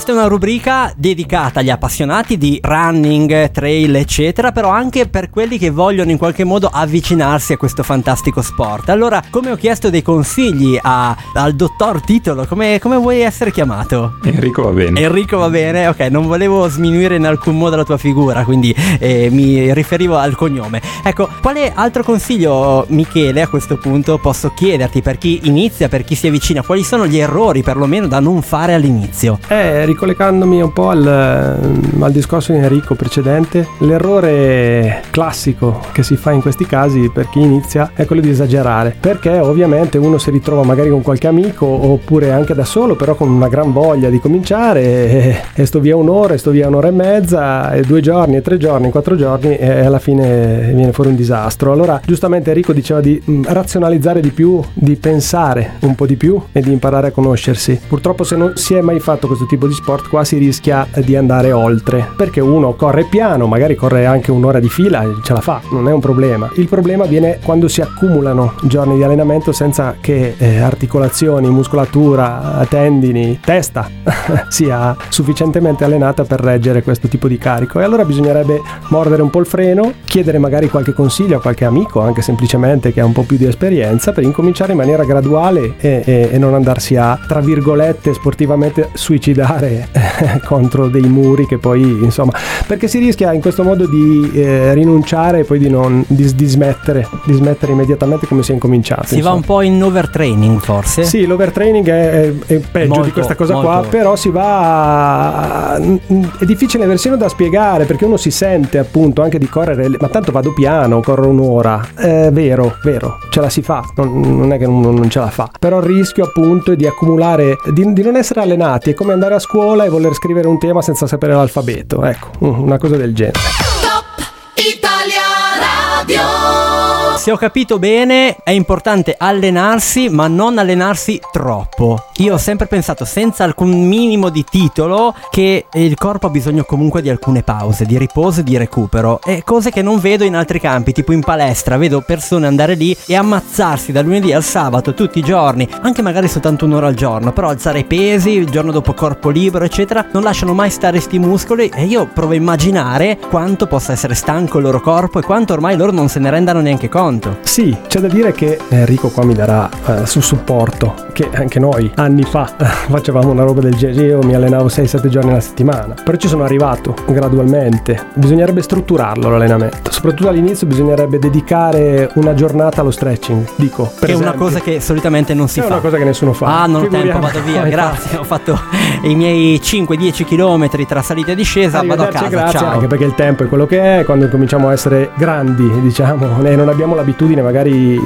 Questa 0.00 0.16
è 0.16 0.24
una 0.24 0.32
rubrica 0.34 0.94
dedicata 0.96 1.60
agli 1.60 1.68
appassionati 1.68 2.38
di 2.38 2.58
running, 2.62 3.50
trail, 3.50 3.94
eccetera, 3.96 4.50
però 4.50 4.70
anche 4.70 5.06
per 5.06 5.28
quelli 5.28 5.58
che 5.58 5.68
vogliono 5.68 6.10
in 6.10 6.16
qualche 6.16 6.42
modo 6.42 6.70
avvicinarsi 6.72 7.52
a 7.52 7.58
questo 7.58 7.82
fantastico 7.82 8.40
sport. 8.40 8.88
Allora, 8.88 9.22
come 9.28 9.50
ho 9.50 9.56
chiesto 9.56 9.90
dei 9.90 10.00
consigli 10.00 10.78
a- 10.80 11.14
al 11.34 11.52
dottor 11.52 12.00
Titolo, 12.00 12.46
come, 12.46 12.78
come 12.80 12.96
vuoi 12.96 13.20
essere 13.20 13.52
chiamato? 13.52 14.14
Enrico 14.24 14.62
va 14.62 14.70
bene. 14.70 15.00
Enrico 15.00 15.36
va 15.36 15.50
bene, 15.50 15.88
ok, 15.88 16.00
non 16.10 16.26
volevo 16.26 16.66
sminuire 16.66 17.16
in 17.16 17.26
alcun 17.26 17.58
modo 17.58 17.76
la 17.76 17.84
tua 17.84 17.98
figura, 17.98 18.42
quindi 18.44 18.74
eh, 18.98 19.28
mi 19.30 19.70
riferivo 19.74 20.16
al 20.16 20.34
cognome. 20.34 20.80
Ecco, 21.04 21.28
quale 21.42 21.74
altro 21.74 22.02
consiglio, 22.04 22.86
Michele, 22.88 23.42
a 23.42 23.48
questo 23.48 23.76
punto 23.76 24.16
posso 24.16 24.50
chiederti 24.54 25.02
per 25.02 25.18
chi 25.18 25.40
inizia, 25.42 25.90
per 25.90 26.04
chi 26.04 26.14
si 26.14 26.26
avvicina? 26.28 26.62
Quali 26.62 26.84
sono 26.84 27.06
gli 27.06 27.18
errori 27.18 27.62
perlomeno 27.62 28.06
da 28.06 28.18
non 28.18 28.40
fare 28.40 28.72
all'inizio? 28.72 29.38
Eh, 29.46 29.88
ricollegandomi 29.90 30.62
un 30.62 30.72
po' 30.72 30.90
al, 30.90 31.06
al 31.06 32.12
discorso 32.12 32.52
di 32.52 32.58
Enrico 32.58 32.94
precedente, 32.94 33.66
l'errore 33.78 35.02
classico 35.10 35.80
che 35.92 36.02
si 36.02 36.16
fa 36.16 36.30
in 36.32 36.40
questi 36.40 36.66
casi 36.66 37.10
per 37.12 37.28
chi 37.28 37.40
inizia 37.40 37.90
è 37.94 38.06
quello 38.06 38.22
di 38.22 38.30
esagerare, 38.30 38.94
perché 38.98 39.38
ovviamente 39.38 39.98
uno 39.98 40.18
si 40.18 40.30
ritrova 40.30 40.62
magari 40.62 40.90
con 40.90 41.02
qualche 41.02 41.26
amico 41.26 41.66
oppure 41.66 42.30
anche 42.30 42.54
da 42.54 42.64
solo, 42.64 42.94
però 42.94 43.14
con 43.14 43.28
una 43.28 43.48
gran 43.48 43.72
voglia 43.72 44.08
di 44.08 44.20
cominciare 44.20 44.82
e, 44.82 45.36
e 45.54 45.66
sto 45.66 45.80
via 45.80 45.96
un'ora, 45.96 46.34
e 46.34 46.38
sto 46.38 46.50
via 46.50 46.68
un'ora 46.68 46.88
e 46.88 46.92
mezza, 46.92 47.72
e 47.72 47.82
due 47.82 48.00
giorni, 48.00 48.36
e 48.36 48.42
tre 48.42 48.56
giorni, 48.58 48.88
e 48.88 48.90
quattro 48.90 49.16
giorni 49.16 49.56
e 49.56 49.84
alla 49.84 49.98
fine 49.98 50.72
viene 50.74 50.92
fuori 50.92 51.10
un 51.10 51.16
disastro. 51.16 51.72
Allora, 51.72 52.00
giustamente 52.04 52.50
Enrico 52.50 52.72
diceva 52.72 53.00
di 53.00 53.20
mh, 53.22 53.42
razionalizzare 53.48 54.20
di 54.20 54.30
più, 54.30 54.60
di 54.72 54.96
pensare 54.96 55.72
un 55.80 55.94
po' 55.94 56.06
di 56.06 56.16
più 56.16 56.40
e 56.52 56.60
di 56.60 56.72
imparare 56.72 57.08
a 57.08 57.10
conoscersi. 57.10 57.80
Purtroppo 57.88 58.24
se 58.24 58.36
non 58.36 58.52
si 58.54 58.74
è 58.74 58.80
mai 58.80 59.00
fatto 59.00 59.26
questo 59.26 59.46
tipo 59.46 59.66
di 59.66 59.74
sport 59.80 60.08
qua 60.08 60.24
si 60.24 60.36
rischia 60.36 60.86
di 60.96 61.16
andare 61.16 61.52
oltre, 61.52 62.06
perché 62.16 62.40
uno 62.40 62.74
corre 62.74 63.04
piano, 63.04 63.46
magari 63.46 63.74
corre 63.74 64.04
anche 64.06 64.30
un'ora 64.30 64.60
di 64.60 64.68
fila 64.68 65.02
e 65.02 65.14
ce 65.22 65.32
la 65.32 65.40
fa, 65.40 65.60
non 65.72 65.88
è 65.88 65.92
un 65.92 66.00
problema. 66.00 66.50
Il 66.56 66.68
problema 66.68 67.04
viene 67.06 67.38
quando 67.42 67.66
si 67.68 67.80
accumulano 67.80 68.54
giorni 68.62 68.96
di 68.96 69.02
allenamento 69.02 69.52
senza 69.52 69.96
che 70.00 70.34
eh, 70.36 70.58
articolazioni, 70.58 71.48
muscolatura, 71.48 72.64
tendini, 72.68 73.40
testa 73.42 73.88
sia 74.48 74.94
sufficientemente 75.08 75.84
allenata 75.84 76.24
per 76.24 76.40
reggere 76.40 76.82
questo 76.82 77.08
tipo 77.08 77.26
di 77.28 77.38
carico 77.38 77.80
e 77.80 77.84
allora 77.84 78.04
bisognerebbe 78.04 78.60
mordere 78.88 79.22
un 79.22 79.30
po' 79.30 79.40
il 79.40 79.46
freno, 79.46 79.92
chiedere 80.04 80.38
magari 80.38 80.68
qualche 80.68 80.92
consiglio 80.92 81.38
a 81.38 81.40
qualche 81.40 81.64
amico, 81.64 82.00
anche 82.00 82.22
semplicemente 82.22 82.92
che 82.92 83.00
ha 83.00 83.04
un 83.04 83.12
po' 83.12 83.22
più 83.22 83.36
di 83.36 83.46
esperienza, 83.46 84.12
per 84.12 84.24
incominciare 84.24 84.72
in 84.72 84.78
maniera 84.78 85.04
graduale 85.04 85.74
e, 85.78 86.02
e- 86.04 86.28
e 86.30 86.38
non 86.38 86.54
andarsi 86.54 86.96
a, 86.96 87.18
tra 87.26 87.40
virgolette, 87.40 88.12
sportivamente 88.12 88.90
suicidare 88.92 89.69
eh, 89.70 90.40
contro 90.44 90.88
dei 90.88 91.02
muri 91.02 91.46
che 91.46 91.58
poi, 91.58 91.80
insomma, 91.80 92.32
perché 92.66 92.88
si 92.88 92.98
rischia 92.98 93.32
in 93.32 93.40
questo 93.40 93.62
modo 93.62 93.86
di 93.86 94.30
eh, 94.34 94.74
rinunciare 94.74 95.40
e 95.40 95.44
poi 95.44 95.58
di, 95.58 95.68
non, 95.68 96.04
di, 96.06 96.34
di, 96.34 96.46
smettere, 96.46 97.08
di 97.24 97.32
smettere 97.32 97.72
immediatamente 97.72 98.26
come 98.26 98.42
si 98.42 98.50
è 98.50 98.54
incominciato. 98.54 99.06
Si 99.06 99.16
insomma. 99.16 99.34
va 99.34 99.36
un 99.36 99.44
po' 99.44 99.60
in 99.62 99.82
overtraining 99.82 100.60
forse? 100.60 101.04
Sì, 101.04 101.26
l'overtraining 101.26 101.88
è, 101.88 102.10
è, 102.10 102.34
è 102.46 102.58
peggio 102.58 102.88
molto, 102.88 103.04
di 103.04 103.12
questa 103.12 103.34
cosa 103.34 103.54
molto. 103.54 103.68
qua, 103.68 103.84
però 103.88 104.16
si 104.16 104.30
va... 104.30 105.74
A... 105.74 105.76
è 105.76 106.44
difficile 106.44 106.86
versione 106.86 107.16
da 107.16 107.28
spiegare 107.28 107.84
perché 107.84 108.04
uno 108.04 108.16
si 108.16 108.30
sente 108.30 108.78
appunto 108.78 109.22
anche 109.22 109.38
di 109.38 109.48
correre, 109.48 109.88
ma 109.98 110.08
tanto 110.08 110.32
vado 110.32 110.52
piano, 110.52 111.00
corro 111.00 111.28
un'ora. 111.28 111.88
È 111.94 112.30
vero, 112.32 112.76
vero, 112.82 113.18
ce 113.30 113.40
la 113.40 113.48
si 113.48 113.62
fa, 113.62 113.84
non, 113.96 114.20
non 114.20 114.52
è 114.52 114.58
che 114.58 114.66
non, 114.66 114.80
non, 114.80 115.08
ce 115.10 115.18
la 115.18 115.28
fa, 115.28 115.50
però 115.58 115.78
il 115.78 115.84
rischio 115.84 116.24
appunto 116.24 116.72
è 116.72 116.76
di 116.76 116.86
accumulare, 116.86 117.56
di, 117.72 117.92
di 117.92 118.02
non 118.02 118.16
essere 118.16 118.40
allenati, 118.40 118.90
è 118.90 118.94
come 118.94 119.12
andare 119.12 119.34
a 119.34 119.38
scuola 119.38 119.59
e 119.84 119.88
voler 119.88 120.14
scrivere 120.14 120.48
un 120.48 120.58
tema 120.58 120.80
senza 120.80 121.06
sapere 121.06 121.34
l'alfabeto, 121.34 122.02
ecco, 122.04 122.30
una 122.40 122.78
cosa 122.78 122.96
del 122.96 123.14
genere. 123.14 123.38
Top 123.82 124.24
Italia 124.54 125.22
Radio 125.60 126.69
se 127.16 127.30
ho 127.32 127.36
capito 127.36 127.78
bene, 127.78 128.36
è 128.42 128.50
importante 128.50 129.14
allenarsi, 129.16 130.08
ma 130.08 130.26
non 130.26 130.58
allenarsi 130.58 131.20
troppo. 131.30 132.04
Io 132.18 132.34
ho 132.34 132.38
sempre 132.38 132.66
pensato, 132.66 133.04
senza 133.04 133.44
alcun 133.44 133.86
minimo 133.86 134.28
di 134.28 134.44
titolo, 134.48 135.14
che 135.30 135.66
il 135.72 135.96
corpo 135.96 136.26
ha 136.26 136.30
bisogno 136.30 136.64
comunque 136.64 137.02
di 137.02 137.10
alcune 137.10 137.42
pause, 137.42 137.84
di 137.84 137.98
riposo 137.98 138.40
e 138.40 138.42
di 138.44 138.56
recupero. 138.56 139.20
E 139.24 139.42
cose 139.44 139.70
che 139.70 139.82
non 139.82 139.98
vedo 139.98 140.24
in 140.24 140.34
altri 140.34 140.60
campi, 140.60 140.92
tipo 140.92 141.12
in 141.12 141.20
palestra, 141.20 141.76
vedo 141.76 142.00
persone 142.00 142.46
andare 142.46 142.74
lì 142.74 142.96
e 143.06 143.14
ammazzarsi 143.14 143.92
dal 143.92 144.04
lunedì 144.04 144.32
al 144.32 144.44
sabato 144.44 144.94
tutti 144.94 145.18
i 145.18 145.22
giorni, 145.22 145.68
anche 145.82 146.02
magari 146.02 146.28
soltanto 146.28 146.64
un'ora 146.64 146.86
al 146.86 146.94
giorno, 146.94 147.32
però 147.32 147.48
alzare 147.48 147.80
i 147.80 147.84
pesi, 147.84 148.30
il 148.30 148.48
giorno 148.48 148.72
dopo 148.72 148.94
corpo 148.94 149.28
libero, 149.30 149.64
eccetera, 149.64 150.06
non 150.12 150.22
lasciano 150.22 150.54
mai 150.54 150.70
stare 150.70 151.00
sti 151.00 151.18
muscoli 151.18 151.70
e 151.74 151.84
io 151.84 152.06
provo 152.06 152.32
a 152.32 152.36
immaginare 152.36 153.18
quanto 153.28 153.66
possa 153.66 153.92
essere 153.92 154.14
stanco 154.14 154.58
il 154.58 154.64
loro 154.64 154.80
corpo 154.80 155.18
e 155.18 155.22
quanto 155.22 155.52
ormai 155.52 155.76
loro 155.76 155.92
non 155.92 156.08
se 156.08 156.18
ne 156.18 156.30
rendano 156.30 156.60
neanche 156.60 156.88
conto 156.88 156.99
conto. 157.00 157.38
Sì, 157.40 157.74
c'è 157.86 157.98
da 157.98 158.08
dire 158.08 158.32
che 158.32 158.58
Enrico 158.68 159.08
qua 159.08 159.24
mi 159.24 159.32
darà 159.32 159.70
eh, 159.86 160.06
su 160.06 160.20
supporto, 160.20 161.06
che 161.14 161.30
anche 161.32 161.58
noi 161.58 161.90
anni 161.94 162.24
fa 162.24 162.44
facevamo 162.58 163.30
una 163.30 163.42
roba 163.42 163.62
del 163.62 163.74
genere, 163.74 164.08
io 164.08 164.18
mi 164.22 164.34
allenavo 164.34 164.66
6-7 164.66 165.06
giorni 165.08 165.30
alla 165.30 165.40
settimana, 165.40 165.94
però 166.04 166.18
ci 166.18 166.28
sono 166.28 166.44
arrivato 166.44 166.94
gradualmente, 167.06 168.08
bisognerebbe 168.14 168.60
strutturarlo 168.60 169.30
l'allenamento, 169.30 169.90
soprattutto 169.90 170.28
all'inizio 170.28 170.66
bisognerebbe 170.66 171.18
dedicare 171.18 172.10
una 172.16 172.34
giornata 172.34 172.82
allo 172.82 172.90
stretching, 172.90 173.48
dico. 173.56 173.84
Per 173.84 174.06
che 174.06 174.12
esempio. 174.12 174.26
è 174.26 174.34
una 174.34 174.38
cosa 174.38 174.60
che 174.60 174.80
solitamente 174.80 175.32
non 175.32 175.48
si 175.48 175.60
è 175.60 175.62
fa. 175.62 175.68
È 175.68 175.72
una 175.72 175.80
cosa 175.80 175.96
che 175.96 176.04
nessuno 176.04 176.34
fa. 176.34 176.62
Ah, 176.62 176.66
non 176.66 176.84
ho 176.84 176.88
tempo, 176.88 177.18
vado 177.18 177.42
via, 177.42 177.62
grazie, 177.68 178.18
ho 178.18 178.24
fatto 178.24 178.60
i 179.04 179.14
miei 179.14 179.58
5-10 179.58 180.24
km 180.26 180.84
tra 180.86 181.00
salita 181.00 181.32
e 181.32 181.34
discesa, 181.34 181.82
vado 181.82 182.02
a 182.02 182.08
casa, 182.08 182.28
grazie, 182.28 182.58
ciao. 182.58 182.72
anche 182.72 182.86
perché 182.88 183.04
il 183.04 183.14
tempo 183.14 183.44
è 183.44 183.48
quello 183.48 183.64
che 183.64 184.00
è, 184.00 184.04
quando 184.04 184.28
cominciamo 184.28 184.68
a 184.68 184.72
essere 184.72 185.12
grandi, 185.16 185.80
diciamo, 185.80 186.42
e 186.44 186.56
non 186.56 186.68
abbiamo 186.68 186.89
l'abitudine 186.94 187.42
magari 187.42 187.98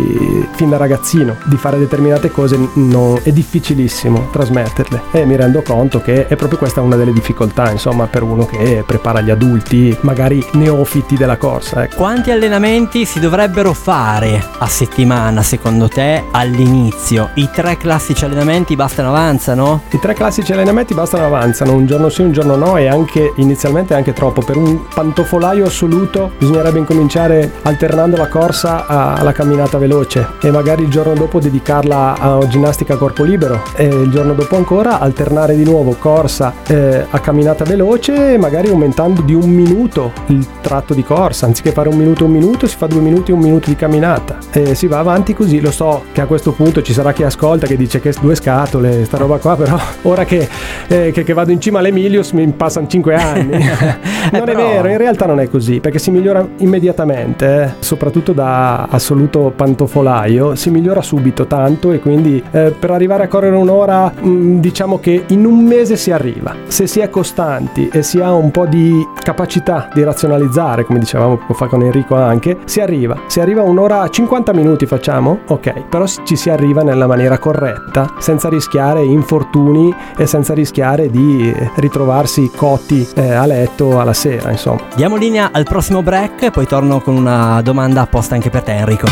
fin 0.52 0.70
da 0.70 0.76
ragazzino 0.76 1.36
di 1.44 1.56
fare 1.56 1.78
determinate 1.78 2.30
cose 2.30 2.58
no, 2.74 3.18
è 3.22 3.32
difficilissimo 3.32 4.28
trasmetterle 4.30 5.02
e 5.12 5.24
mi 5.24 5.36
rendo 5.36 5.62
conto 5.62 6.00
che 6.00 6.26
è 6.26 6.36
proprio 6.36 6.58
questa 6.58 6.80
una 6.80 6.96
delle 6.96 7.12
difficoltà 7.12 7.70
insomma 7.70 8.06
per 8.06 8.22
uno 8.22 8.46
che 8.46 8.82
prepara 8.86 9.20
gli 9.20 9.30
adulti 9.30 9.96
magari 10.00 10.44
neofiti 10.52 11.16
della 11.16 11.36
corsa 11.36 11.84
ecco. 11.84 11.96
quanti 11.96 12.30
allenamenti 12.30 13.04
si 13.04 13.20
dovrebbero 13.20 13.72
fare 13.72 14.42
a 14.58 14.66
settimana 14.66 15.42
secondo 15.42 15.88
te 15.88 16.22
all'inizio 16.30 17.30
i 17.34 17.48
tre 17.52 17.76
classici 17.76 18.24
allenamenti 18.24 18.76
bastano 18.76 19.08
avanzano? 19.08 19.82
i 19.90 19.98
tre 19.98 20.14
classici 20.14 20.52
allenamenti 20.52 20.94
bastano 20.94 21.26
avanzano 21.26 21.72
un 21.72 21.86
giorno 21.86 22.08
sì 22.08 22.22
un 22.22 22.32
giorno 22.32 22.56
no 22.56 22.76
e 22.76 22.88
anche 22.88 23.32
inizialmente 23.36 23.94
anche 23.94 24.12
troppo 24.12 24.42
per 24.42 24.56
un 24.56 24.86
pantofolaio 24.92 25.66
assoluto 25.66 26.32
bisognerebbe 26.38 26.78
incominciare 26.78 27.52
alternando 27.62 28.16
la 28.16 28.28
corsa 28.28 28.73
alla 28.86 29.32
camminata 29.32 29.78
veloce 29.78 30.26
e 30.40 30.50
magari 30.50 30.82
il 30.82 30.90
giorno 30.90 31.14
dopo 31.14 31.38
dedicarla 31.38 32.18
a 32.18 32.46
ginnastica 32.46 32.94
a 32.94 32.96
corpo 32.96 33.22
libero 33.22 33.62
e 33.76 33.86
il 33.86 34.10
giorno 34.10 34.34
dopo 34.34 34.56
ancora 34.56 35.00
alternare 35.00 35.56
di 35.56 35.64
nuovo 35.64 35.94
corsa 35.98 36.52
eh, 36.66 37.06
a 37.08 37.18
camminata 37.20 37.64
veloce 37.64 38.36
magari 38.38 38.68
aumentando 38.68 39.22
di 39.22 39.34
un 39.34 39.48
minuto 39.50 40.12
il 40.26 40.46
tratto 40.60 40.94
di 40.94 41.02
corsa. 41.02 41.46
Anziché 41.46 41.72
fare 41.72 41.88
un 41.88 41.96
minuto 41.96 42.24
un 42.24 42.32
minuto 42.32 42.66
si 42.66 42.76
fa 42.76 42.86
due 42.86 43.00
minuti 43.00 43.32
un 43.32 43.40
minuto 43.40 43.68
di 43.68 43.76
camminata. 43.76 44.38
E 44.50 44.74
si 44.74 44.86
va 44.86 44.98
avanti 44.98 45.34
così. 45.34 45.60
Lo 45.60 45.70
so 45.70 46.04
che 46.12 46.20
a 46.20 46.26
questo 46.26 46.52
punto 46.52 46.82
ci 46.82 46.92
sarà 46.92 47.12
chi 47.12 47.22
ascolta 47.22 47.66
che 47.66 47.76
dice 47.76 48.00
che 48.00 48.12
due 48.20 48.34
scatole 48.34 49.04
sta 49.04 49.16
roba 49.16 49.38
qua 49.38 49.56
però 49.56 49.78
ora 50.02 50.24
che, 50.24 50.48
eh, 50.88 51.10
che, 51.12 51.22
che 51.22 51.32
vado 51.32 51.50
in 51.50 51.60
cima 51.60 51.78
all'Emilius 51.78 52.32
mi 52.32 52.46
passano 52.48 52.86
cinque 52.86 53.14
anni. 53.14 53.62
Non 54.32 54.48
è 54.48 54.54
vero 54.54 54.88
in 54.88 54.96
realtà 54.96 55.26
non 55.26 55.38
è 55.38 55.48
così 55.48 55.80
perché 55.80 55.98
si 55.98 56.10
migliora 56.10 56.46
immediatamente 56.58 57.62
eh, 57.62 57.72
soprattutto 57.78 58.32
da 58.32 58.63
assoluto 58.64 59.52
pantofolaio 59.54 60.54
si 60.54 60.70
migliora 60.70 61.02
subito 61.02 61.46
tanto 61.46 61.92
e 61.92 62.00
quindi 62.00 62.42
eh, 62.50 62.74
per 62.78 62.90
arrivare 62.90 63.24
a 63.24 63.28
correre 63.28 63.56
un'ora 63.56 64.12
mh, 64.14 64.28
mm, 64.28 64.58
diciamo 64.58 64.98
che 64.98 65.24
in 65.28 65.44
un 65.44 65.64
mese 65.64 65.96
si 65.96 66.10
arriva. 66.10 66.54
Se 66.66 66.86
si 66.86 67.00
è 67.00 67.10
costanti 67.10 67.88
e 67.92 68.02
si 68.02 68.20
ha 68.20 68.32
un 68.32 68.50
po' 68.50 68.66
di 68.66 69.06
capacità 69.22 69.88
di 69.92 70.02
razionalizzare 70.02 70.84
come 70.84 70.98
dicevamo 70.98 71.36
poco 71.36 71.54
fa 71.54 71.66
con 71.66 71.82
Enrico 71.82 72.16
anche 72.16 72.58
si 72.64 72.80
arriva. 72.80 73.16
Si 73.26 73.40
arriva 73.40 73.62
un'ora 73.62 74.08
50 74.08 74.52
minuti 74.52 74.86
facciamo? 74.86 75.40
Ok. 75.48 75.88
Però 75.88 76.04
ci 76.06 76.36
si 76.36 76.50
arriva 76.50 76.82
nella 76.82 77.06
maniera 77.06 77.38
corretta 77.38 78.14
senza 78.18 78.48
rischiare 78.48 79.02
infortuni 79.02 79.94
e 80.16 80.26
senza 80.26 80.54
rischiare 80.54 81.10
di 81.10 81.52
ritrovarsi 81.76 82.50
cotti 82.54 83.06
eh, 83.14 83.32
a 83.32 83.46
letto 83.46 84.00
alla 84.00 84.12
sera 84.12 84.50
insomma. 84.50 84.80
Diamo 84.94 85.16
linea 85.16 85.50
al 85.52 85.64
prossimo 85.64 86.02
break 86.02 86.50
poi 86.50 86.66
torno 86.66 87.00
con 87.00 87.16
una 87.16 87.60
domanda 87.62 88.02
apposta 88.02 88.34
anche 88.34 88.50
per 88.50 88.53
te 88.62 88.72
Enrico. 88.72 89.06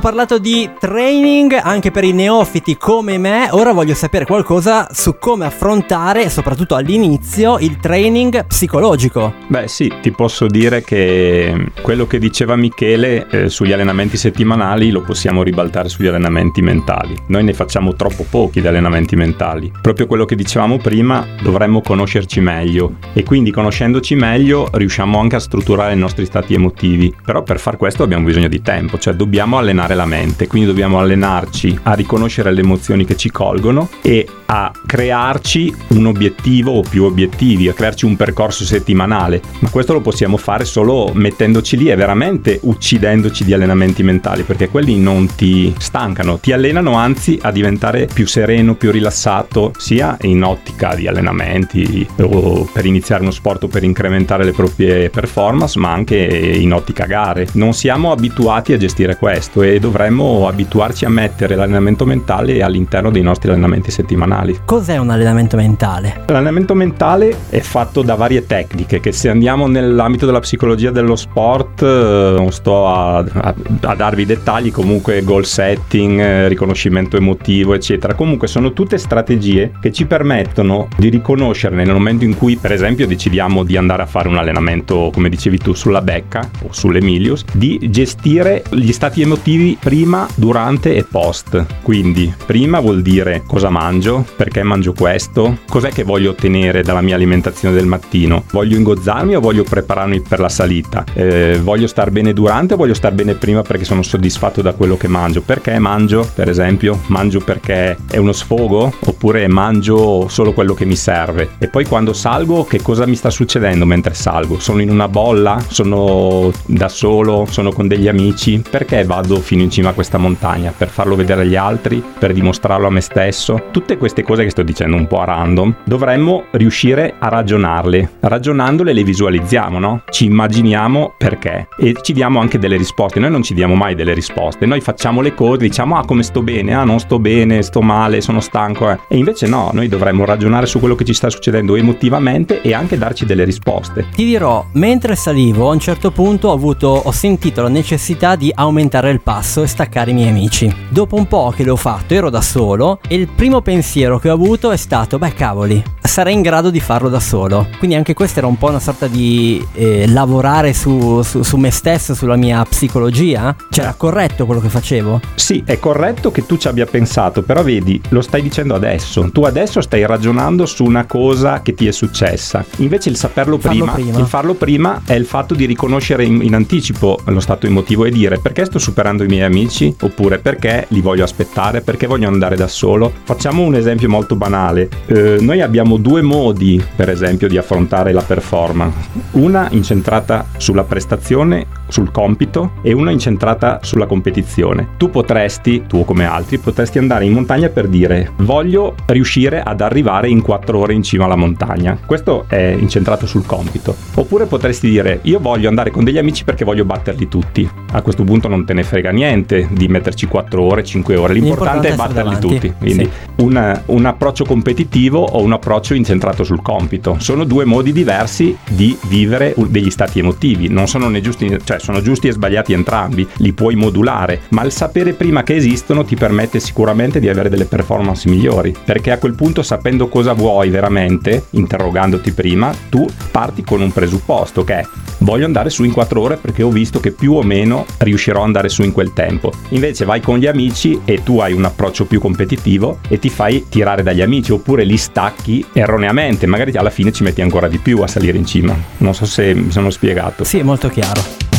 Abbiamo 0.00 0.16
parlato 0.16 0.42
di 0.42 0.70
training 0.78 1.60
anche 1.62 1.90
per 1.90 2.04
i 2.04 2.12
neofiti 2.12 2.78
come 2.78 3.18
me, 3.18 3.48
ora 3.50 3.74
voglio 3.74 3.92
sapere 3.92 4.24
qualcosa 4.24 4.88
su 4.92 5.18
come 5.18 5.44
affrontare, 5.44 6.30
soprattutto 6.30 6.74
all'inizio, 6.74 7.58
il 7.58 7.76
training 7.76 8.46
psicologico. 8.46 9.34
Beh 9.48 9.68
sì, 9.68 9.92
ti 10.00 10.10
posso 10.10 10.46
dire 10.46 10.82
che 10.82 11.72
quello 11.82 12.06
che 12.06 12.18
diceva 12.18 12.56
Michele 12.56 13.26
eh, 13.28 13.48
sugli 13.50 13.72
allenamenti 13.72 14.16
settimanali 14.16 14.90
lo 14.90 15.02
possiamo 15.02 15.42
ribaltare 15.42 15.90
sugli 15.90 16.06
allenamenti 16.06 16.62
mentali. 16.62 17.14
Noi 17.26 17.44
ne 17.44 17.52
facciamo 17.52 17.94
troppo 17.94 18.24
pochi 18.26 18.62
di 18.62 18.68
allenamenti 18.68 19.16
mentali. 19.16 19.70
Proprio 19.82 20.06
quello 20.06 20.24
che 20.24 20.34
dicevamo 20.34 20.78
prima, 20.78 21.26
dovremmo 21.42 21.82
conoscerci 21.82 22.40
meglio 22.40 22.94
e 23.12 23.22
quindi 23.22 23.50
conoscendoci 23.50 24.14
meglio 24.14 24.66
riusciamo 24.72 25.18
anche 25.18 25.36
a 25.36 25.40
strutturare 25.40 25.92
i 25.92 25.98
nostri 25.98 26.24
stati 26.24 26.54
emotivi. 26.54 27.14
Però 27.22 27.42
per 27.42 27.60
far 27.60 27.76
questo 27.76 28.02
abbiamo 28.02 28.24
bisogno 28.24 28.48
di 28.48 28.62
tempo, 28.62 28.96
cioè 28.98 29.12
dobbiamo 29.12 29.58
allenare 29.58 29.88
allenare 29.90 29.94
la 29.94 30.06
mente, 30.06 30.46
quindi 30.46 30.68
dobbiamo 30.68 30.98
allenarci 30.98 31.78
a 31.82 31.94
riconoscere 31.94 32.52
le 32.52 32.60
emozioni 32.60 33.04
che 33.04 33.16
ci 33.16 33.30
colgono 33.30 33.88
e 34.02 34.26
a 34.46 34.72
crearci 34.86 35.72
un 35.88 36.06
obiettivo 36.06 36.72
o 36.72 36.82
più 36.82 37.04
obiettivi, 37.04 37.68
a 37.68 37.72
crearci 37.72 38.04
un 38.04 38.16
percorso 38.16 38.64
settimanale, 38.64 39.40
ma 39.60 39.70
questo 39.70 39.92
lo 39.92 40.00
possiamo 40.00 40.36
fare 40.36 40.64
solo 40.64 41.10
mettendoci 41.14 41.76
lì 41.76 41.88
e 41.88 41.94
veramente 41.94 42.58
uccidendoci 42.62 43.44
di 43.44 43.52
allenamenti 43.52 44.02
mentali, 44.02 44.42
perché 44.42 44.68
quelli 44.68 44.98
non 44.98 45.34
ti 45.34 45.72
stancano, 45.78 46.38
ti 46.38 46.52
allenano 46.52 46.94
anzi 46.94 47.38
a 47.42 47.52
diventare 47.52 48.08
più 48.12 48.26
sereno, 48.26 48.74
più 48.74 48.90
rilassato, 48.90 49.72
sia 49.76 50.16
in 50.22 50.42
ottica 50.42 50.94
di 50.94 51.06
allenamenti 51.06 52.06
o 52.20 52.68
per 52.72 52.86
iniziare 52.86 53.22
uno 53.22 53.30
sport 53.30 53.64
o 53.64 53.68
per 53.68 53.84
incrementare 53.84 54.44
le 54.44 54.52
proprie 54.52 55.10
performance, 55.10 55.78
ma 55.78 55.92
anche 55.92 56.16
in 56.16 56.72
ottica 56.72 57.04
gare. 57.04 57.46
Non 57.52 57.72
siamo 57.72 58.10
abituati 58.10 58.72
a 58.72 58.76
gestire 58.76 59.16
questo 59.16 59.62
e 59.62 59.78
dovremmo 59.80 60.46
abituarci 60.46 61.04
a 61.04 61.08
mettere 61.08 61.56
l'allenamento 61.56 62.06
mentale 62.06 62.62
all'interno 62.62 63.10
dei 63.10 63.22
nostri 63.22 63.50
allenamenti 63.50 63.90
settimanali. 63.90 64.60
Cos'è 64.64 64.96
un 64.98 65.10
allenamento 65.10 65.56
mentale? 65.56 66.22
L'allenamento 66.26 66.74
mentale 66.74 67.34
è 67.48 67.58
fatto 67.58 68.02
da 68.02 68.14
varie 68.14 68.46
tecniche 68.46 69.00
che 69.00 69.10
se 69.10 69.28
andiamo 69.28 69.66
nell'ambito 69.66 70.26
della 70.26 70.40
psicologia 70.40 70.90
dello 70.92 71.16
sport 71.16 71.82
eh, 71.82 72.34
non 72.36 72.52
sto 72.52 72.86
a, 72.86 73.18
a, 73.18 73.54
a 73.80 73.94
darvi 73.94 74.26
dettagli, 74.26 74.70
comunque 74.70 75.24
goal 75.24 75.44
setting, 75.44 76.20
eh, 76.20 76.48
riconoscimento 76.48 77.16
emotivo 77.16 77.74
eccetera. 77.74 78.14
Comunque 78.14 78.46
sono 78.46 78.72
tutte 78.72 78.98
strategie 78.98 79.72
che 79.80 79.90
ci 79.90 80.06
permettono 80.06 80.88
di 80.96 81.08
riconoscere 81.08 81.74
nel 81.74 81.92
momento 81.92 82.24
in 82.24 82.36
cui 82.36 82.56
per 82.56 82.72
esempio 82.72 83.06
decidiamo 83.06 83.64
di 83.64 83.76
andare 83.76 84.02
a 84.02 84.06
fare 84.06 84.28
un 84.28 84.36
allenamento 84.36 85.10
come 85.12 85.28
dicevi 85.28 85.58
tu 85.58 85.72
sulla 85.72 86.02
becca 86.02 86.48
o 86.62 86.68
sull'Emilius, 86.70 87.44
di 87.52 87.88
gestire 87.90 88.62
gli 88.70 88.92
stati 88.92 89.22
emotivi 89.22 89.69
prima, 89.78 90.26
durante 90.34 90.94
e 90.94 91.04
post. 91.04 91.64
Quindi 91.82 92.32
prima 92.46 92.80
vuol 92.80 93.02
dire 93.02 93.42
cosa 93.46 93.70
mangio, 93.70 94.24
perché 94.36 94.62
mangio 94.62 94.92
questo, 94.92 95.58
cos'è 95.68 95.90
che 95.90 96.02
voglio 96.02 96.30
ottenere 96.30 96.82
dalla 96.82 97.00
mia 97.00 97.14
alimentazione 97.14 97.74
del 97.74 97.86
mattino. 97.86 98.44
Voglio 98.52 98.76
ingozzarmi 98.76 99.36
o 99.36 99.40
voglio 99.40 99.64
prepararmi 99.64 100.20
per 100.20 100.40
la 100.40 100.48
salita? 100.48 101.04
Eh, 101.12 101.58
voglio 101.62 101.86
star 101.86 102.10
bene 102.10 102.32
durante 102.32 102.74
o 102.74 102.76
voglio 102.76 102.94
star 102.94 103.12
bene 103.12 103.34
prima 103.34 103.62
perché 103.62 103.84
sono 103.84 104.02
soddisfatto 104.02 104.62
da 104.62 104.72
quello 104.72 104.96
che 104.96 105.08
mangio? 105.08 105.42
Perché 105.42 105.78
mangio, 105.78 106.28
per 106.34 106.48
esempio? 106.48 107.00
Mangio 107.06 107.40
perché 107.40 107.96
è 108.10 108.16
uno 108.16 108.32
sfogo 108.32 108.92
oppure 109.04 109.46
mangio 109.48 110.28
solo 110.28 110.52
quello 110.52 110.74
che 110.74 110.84
mi 110.84 110.96
serve? 110.96 111.50
E 111.58 111.68
poi 111.68 111.84
quando 111.84 112.12
salgo 112.12 112.64
che 112.64 112.80
cosa 112.82 113.06
mi 113.06 113.16
sta 113.16 113.30
succedendo 113.30 113.84
mentre 113.84 114.14
salgo? 114.14 114.58
Sono 114.58 114.80
in 114.80 114.90
una 114.90 115.08
bolla? 115.08 115.62
Sono 115.68 116.50
da 116.66 116.88
solo? 116.88 117.46
Sono 117.50 117.72
con 117.72 117.88
degli 117.88 118.08
amici? 118.08 118.62
Perché 118.68 119.04
vado 119.04 119.36
fino 119.40 119.59
in 119.62 119.70
cima 119.70 119.90
a 119.90 119.92
questa 119.92 120.18
montagna? 120.18 120.72
Per 120.76 120.88
farlo 120.88 121.16
vedere 121.16 121.42
agli 121.42 121.56
altri? 121.56 122.02
Per 122.18 122.32
dimostrarlo 122.32 122.86
a 122.86 122.90
me 122.90 123.00
stesso? 123.00 123.68
Tutte 123.70 123.96
queste 123.96 124.22
cose 124.22 124.44
che 124.44 124.50
sto 124.50 124.62
dicendo 124.62 124.96
un 124.96 125.06
po' 125.06 125.20
a 125.20 125.24
random, 125.24 125.74
dovremmo 125.84 126.44
riuscire 126.52 127.14
a 127.18 127.28
ragionarle. 127.28 128.12
Ragionandole 128.20 128.92
le 128.92 129.02
visualizziamo, 129.02 129.78
no? 129.78 130.02
Ci 130.10 130.24
immaginiamo 130.24 131.14
perché 131.16 131.68
e 131.78 131.96
ci 132.00 132.12
diamo 132.12 132.40
anche 132.40 132.58
delle 132.58 132.76
risposte. 132.76 133.20
Noi 133.20 133.30
non 133.30 133.42
ci 133.42 133.54
diamo 133.54 133.74
mai 133.74 133.94
delle 133.94 134.14
risposte, 134.14 134.66
noi 134.66 134.80
facciamo 134.80 135.20
le 135.20 135.34
cose, 135.34 135.58
diciamo 135.58 135.96
ah 135.96 136.04
come 136.04 136.22
sto 136.22 136.42
bene, 136.42 136.74
ah 136.74 136.84
non 136.84 136.98
sto 137.00 137.18
bene, 137.18 137.62
sto 137.62 137.82
male, 137.82 138.20
sono 138.20 138.40
stanco. 138.40 138.90
Eh. 138.90 138.98
E 139.08 139.16
invece 139.16 139.46
no, 139.46 139.70
noi 139.72 139.88
dovremmo 139.88 140.24
ragionare 140.24 140.66
su 140.66 140.78
quello 140.78 140.94
che 140.94 141.04
ci 141.04 141.14
sta 141.14 141.28
succedendo 141.28 141.76
emotivamente 141.76 142.62
e 142.62 142.72
anche 142.72 142.96
darci 142.96 143.26
delle 143.26 143.44
risposte. 143.44 144.06
Ti 144.14 144.24
dirò, 144.24 144.64
mentre 144.74 145.16
salivo 145.16 145.68
a 145.68 145.72
un 145.72 145.80
certo 145.80 146.10
punto 146.10 146.48
ho, 146.48 146.52
avuto, 146.52 146.88
ho 146.88 147.12
sentito 147.12 147.62
la 147.62 147.68
necessità 147.68 148.36
di 148.36 148.52
aumentare 148.54 149.10
il 149.10 149.20
passo 149.20 149.49
e 149.58 149.66
staccare 149.66 150.12
i 150.12 150.14
miei 150.14 150.28
amici. 150.28 150.72
Dopo 150.88 151.16
un 151.16 151.26
po' 151.26 151.52
che 151.54 151.64
l'ho 151.64 151.76
fatto 151.76 152.14
ero 152.14 152.30
da 152.30 152.40
solo 152.40 153.00
e 153.08 153.16
il 153.16 153.26
primo 153.26 153.60
pensiero 153.60 154.18
che 154.18 154.30
ho 154.30 154.34
avuto 154.34 154.70
è 154.70 154.76
stato, 154.76 155.18
beh 155.18 155.34
cavoli, 155.34 155.82
sarei 156.00 156.34
in 156.34 156.42
grado 156.42 156.70
di 156.70 156.80
farlo 156.80 157.08
da 157.08 157.20
solo. 157.20 157.66
Quindi 157.78 157.96
anche 157.96 158.14
questo 158.14 158.38
era 158.38 158.46
un 158.46 158.56
po' 158.56 158.68
una 158.68 158.80
sorta 158.80 159.06
di 159.06 159.64
eh, 159.74 160.06
lavorare 160.08 160.72
su, 160.72 161.22
su, 161.22 161.42
su, 161.42 161.56
me 161.56 161.70
stesso, 161.70 162.14
sulla 162.14 162.36
mia 162.36 162.62
psicologia. 162.64 163.54
C'era 163.70 163.94
corretto 163.96 164.46
quello 164.46 164.60
che 164.60 164.68
facevo? 164.68 165.20
Sì, 165.34 165.62
è 165.64 165.78
corretto 165.78 166.30
che 166.30 166.46
tu 166.46 166.56
ci 166.56 166.68
abbia 166.68 166.86
pensato, 166.86 167.42
però 167.42 167.62
vedi, 167.62 168.00
lo 168.10 168.20
stai 168.20 168.42
dicendo 168.42 168.74
adesso. 168.74 169.30
Tu 169.32 169.42
adesso 169.42 169.80
stai 169.80 170.06
ragionando 170.06 170.66
su 170.66 170.84
una 170.84 171.06
cosa 171.06 171.62
che 171.62 171.74
ti 171.74 171.86
è 171.86 171.92
successa. 171.92 172.64
Invece 172.76 173.08
il 173.08 173.16
saperlo 173.16 173.58
prima, 173.58 173.92
prima. 173.92 174.18
il 174.18 174.26
farlo 174.26 174.54
prima 174.54 175.02
è 175.04 175.14
il 175.14 175.26
fatto 175.26 175.54
di 175.54 175.64
riconoscere 175.64 176.24
in, 176.24 176.40
in 176.42 176.54
anticipo 176.54 177.18
lo 177.24 177.40
stato 177.40 177.66
emotivo 177.66 178.04
e 178.04 178.10
dire 178.10 178.38
perché 178.38 178.64
sto 178.64 178.78
superando 178.78 179.22
i 179.22 179.26
miei 179.26 179.39
amici 179.42 179.94
oppure 180.00 180.38
perché 180.38 180.86
li 180.88 181.00
voglio 181.00 181.24
aspettare, 181.24 181.80
perché 181.80 182.06
voglio 182.06 182.28
andare 182.28 182.56
da 182.56 182.68
solo. 182.68 183.12
Facciamo 183.24 183.62
un 183.62 183.74
esempio 183.74 184.08
molto 184.08 184.36
banale. 184.36 184.88
Eh, 185.06 185.38
noi 185.40 185.60
abbiamo 185.60 185.96
due 185.96 186.22
modi, 186.22 186.82
per 186.96 187.08
esempio, 187.10 187.48
di 187.48 187.58
affrontare 187.58 188.12
la 188.12 188.22
performance. 188.22 189.08
Una 189.32 189.68
incentrata 189.70 190.46
sulla 190.56 190.84
prestazione, 190.84 191.66
sul 191.90 192.10
compito 192.10 192.72
e 192.82 192.92
una 192.92 193.10
incentrata 193.10 193.80
sulla 193.82 194.06
competizione. 194.06 194.88
Tu 194.96 195.10
potresti, 195.10 195.84
tu 195.86 196.04
come 196.04 196.24
altri, 196.24 196.58
potresti 196.58 196.98
andare 196.98 197.24
in 197.24 197.32
montagna 197.32 197.68
per 197.68 197.88
dire 197.88 198.32
voglio 198.38 198.94
riuscire 199.06 199.60
ad 199.60 199.80
arrivare 199.80 200.28
in 200.28 200.42
4 200.42 200.78
ore 200.78 200.94
in 200.94 201.02
cima 201.02 201.24
alla 201.24 201.36
montagna. 201.36 201.98
Questo 202.04 202.44
è 202.48 202.76
incentrato 202.78 203.26
sul 203.26 203.46
compito. 203.46 203.94
Oppure 204.14 204.46
potresti 204.46 204.88
dire 204.88 205.20
io 205.22 205.38
voglio 205.40 205.68
andare 205.68 205.90
con 205.90 206.04
degli 206.04 206.18
amici 206.18 206.44
perché 206.44 206.64
voglio 206.64 206.84
batterli 206.84 207.28
tutti. 207.28 207.68
A 207.92 208.02
questo 208.02 208.24
punto 208.24 208.48
non 208.48 208.64
te 208.64 208.72
ne 208.72 208.82
frega 208.82 209.10
niente 209.10 209.68
di 209.70 209.88
metterci 209.88 210.26
4 210.26 210.62
ore, 210.62 210.84
5 210.84 211.16
ore. 211.16 211.32
L'importante, 211.34 211.88
L'importante 211.88 211.88
è 211.88 211.96
batterli 211.96 212.34
davanti. 212.34 212.68
tutti. 212.68 212.74
Quindi 212.78 213.04
sì. 213.04 213.42
un, 213.42 213.82
un 213.86 214.04
approccio 214.06 214.44
competitivo 214.44 215.20
o 215.20 215.42
un 215.42 215.52
approccio 215.52 215.94
incentrato 215.94 216.44
sul 216.44 216.62
compito. 216.62 217.16
Sono 217.18 217.44
due 217.44 217.64
modi 217.64 217.92
diversi 217.92 218.56
di 218.68 218.96
vivere 219.08 219.54
degli 219.56 219.90
stati 219.90 220.18
emotivi, 220.20 220.68
non 220.68 220.86
sono 220.86 221.08
né 221.08 221.20
giusti, 221.20 221.58
cioè 221.64 221.78
sono 221.80 222.00
giusti 222.00 222.28
e 222.28 222.32
sbagliati 222.32 222.72
entrambi, 222.72 223.26
li 223.38 223.52
puoi 223.52 223.74
modulare, 223.74 224.42
ma 224.50 224.62
il 224.62 224.72
sapere 224.72 225.12
prima 225.14 225.42
che 225.42 225.56
esistono 225.56 226.04
ti 226.04 226.14
permette 226.14 226.60
sicuramente 226.60 227.20
di 227.20 227.28
avere 227.28 227.48
delle 227.48 227.64
performance 227.64 228.28
migliori, 228.28 228.74
perché 228.84 229.10
a 229.10 229.18
quel 229.18 229.34
punto 229.34 229.62
sapendo 229.62 230.08
cosa 230.08 230.32
vuoi 230.32 230.70
veramente, 230.70 231.46
interrogandoti 231.50 232.32
prima, 232.32 232.72
tu 232.88 233.06
parti 233.30 233.62
con 233.64 233.80
un 233.80 233.92
presupposto 233.92 234.64
che 234.64 234.74
è 234.74 234.86
voglio 235.20 235.44
andare 235.44 235.70
su 235.70 235.84
in 235.84 235.92
4 235.92 236.20
ore 236.20 236.36
perché 236.36 236.62
ho 236.62 236.70
visto 236.70 237.00
che 237.00 237.12
più 237.12 237.34
o 237.34 237.42
meno 237.42 237.86
riuscirò 237.98 238.40
ad 238.40 238.46
andare 238.46 238.68
su 238.68 238.82
in 238.82 238.92
quel 238.92 239.12
tempo. 239.12 239.52
Invece 239.70 240.04
vai 240.04 240.20
con 240.20 240.38
gli 240.38 240.46
amici 240.46 241.00
e 241.04 241.22
tu 241.22 241.38
hai 241.38 241.52
un 241.52 241.64
approccio 241.64 242.04
più 242.04 242.20
competitivo 242.20 242.98
e 243.08 243.18
ti 243.18 243.28
fai 243.28 243.66
tirare 243.68 244.02
dagli 244.02 244.20
amici 244.20 244.52
oppure 244.52 244.84
li 244.84 244.96
stacchi 244.96 245.64
erroneamente, 245.72 246.46
magari 246.46 246.72
alla 246.76 246.90
fine 246.90 247.12
ci 247.12 247.22
metti 247.22 247.40
ancora 247.40 247.68
di 247.68 247.78
più 247.78 248.00
a 248.00 248.06
salire 248.06 248.38
in 248.38 248.46
cima. 248.46 248.76
Non 248.98 249.14
so 249.14 249.24
se 249.24 249.54
mi 249.54 249.70
sono 249.70 249.90
spiegato. 249.90 250.44
Sì, 250.44 250.58
è 250.58 250.62
molto 250.62 250.88
chiaro. 250.88 251.49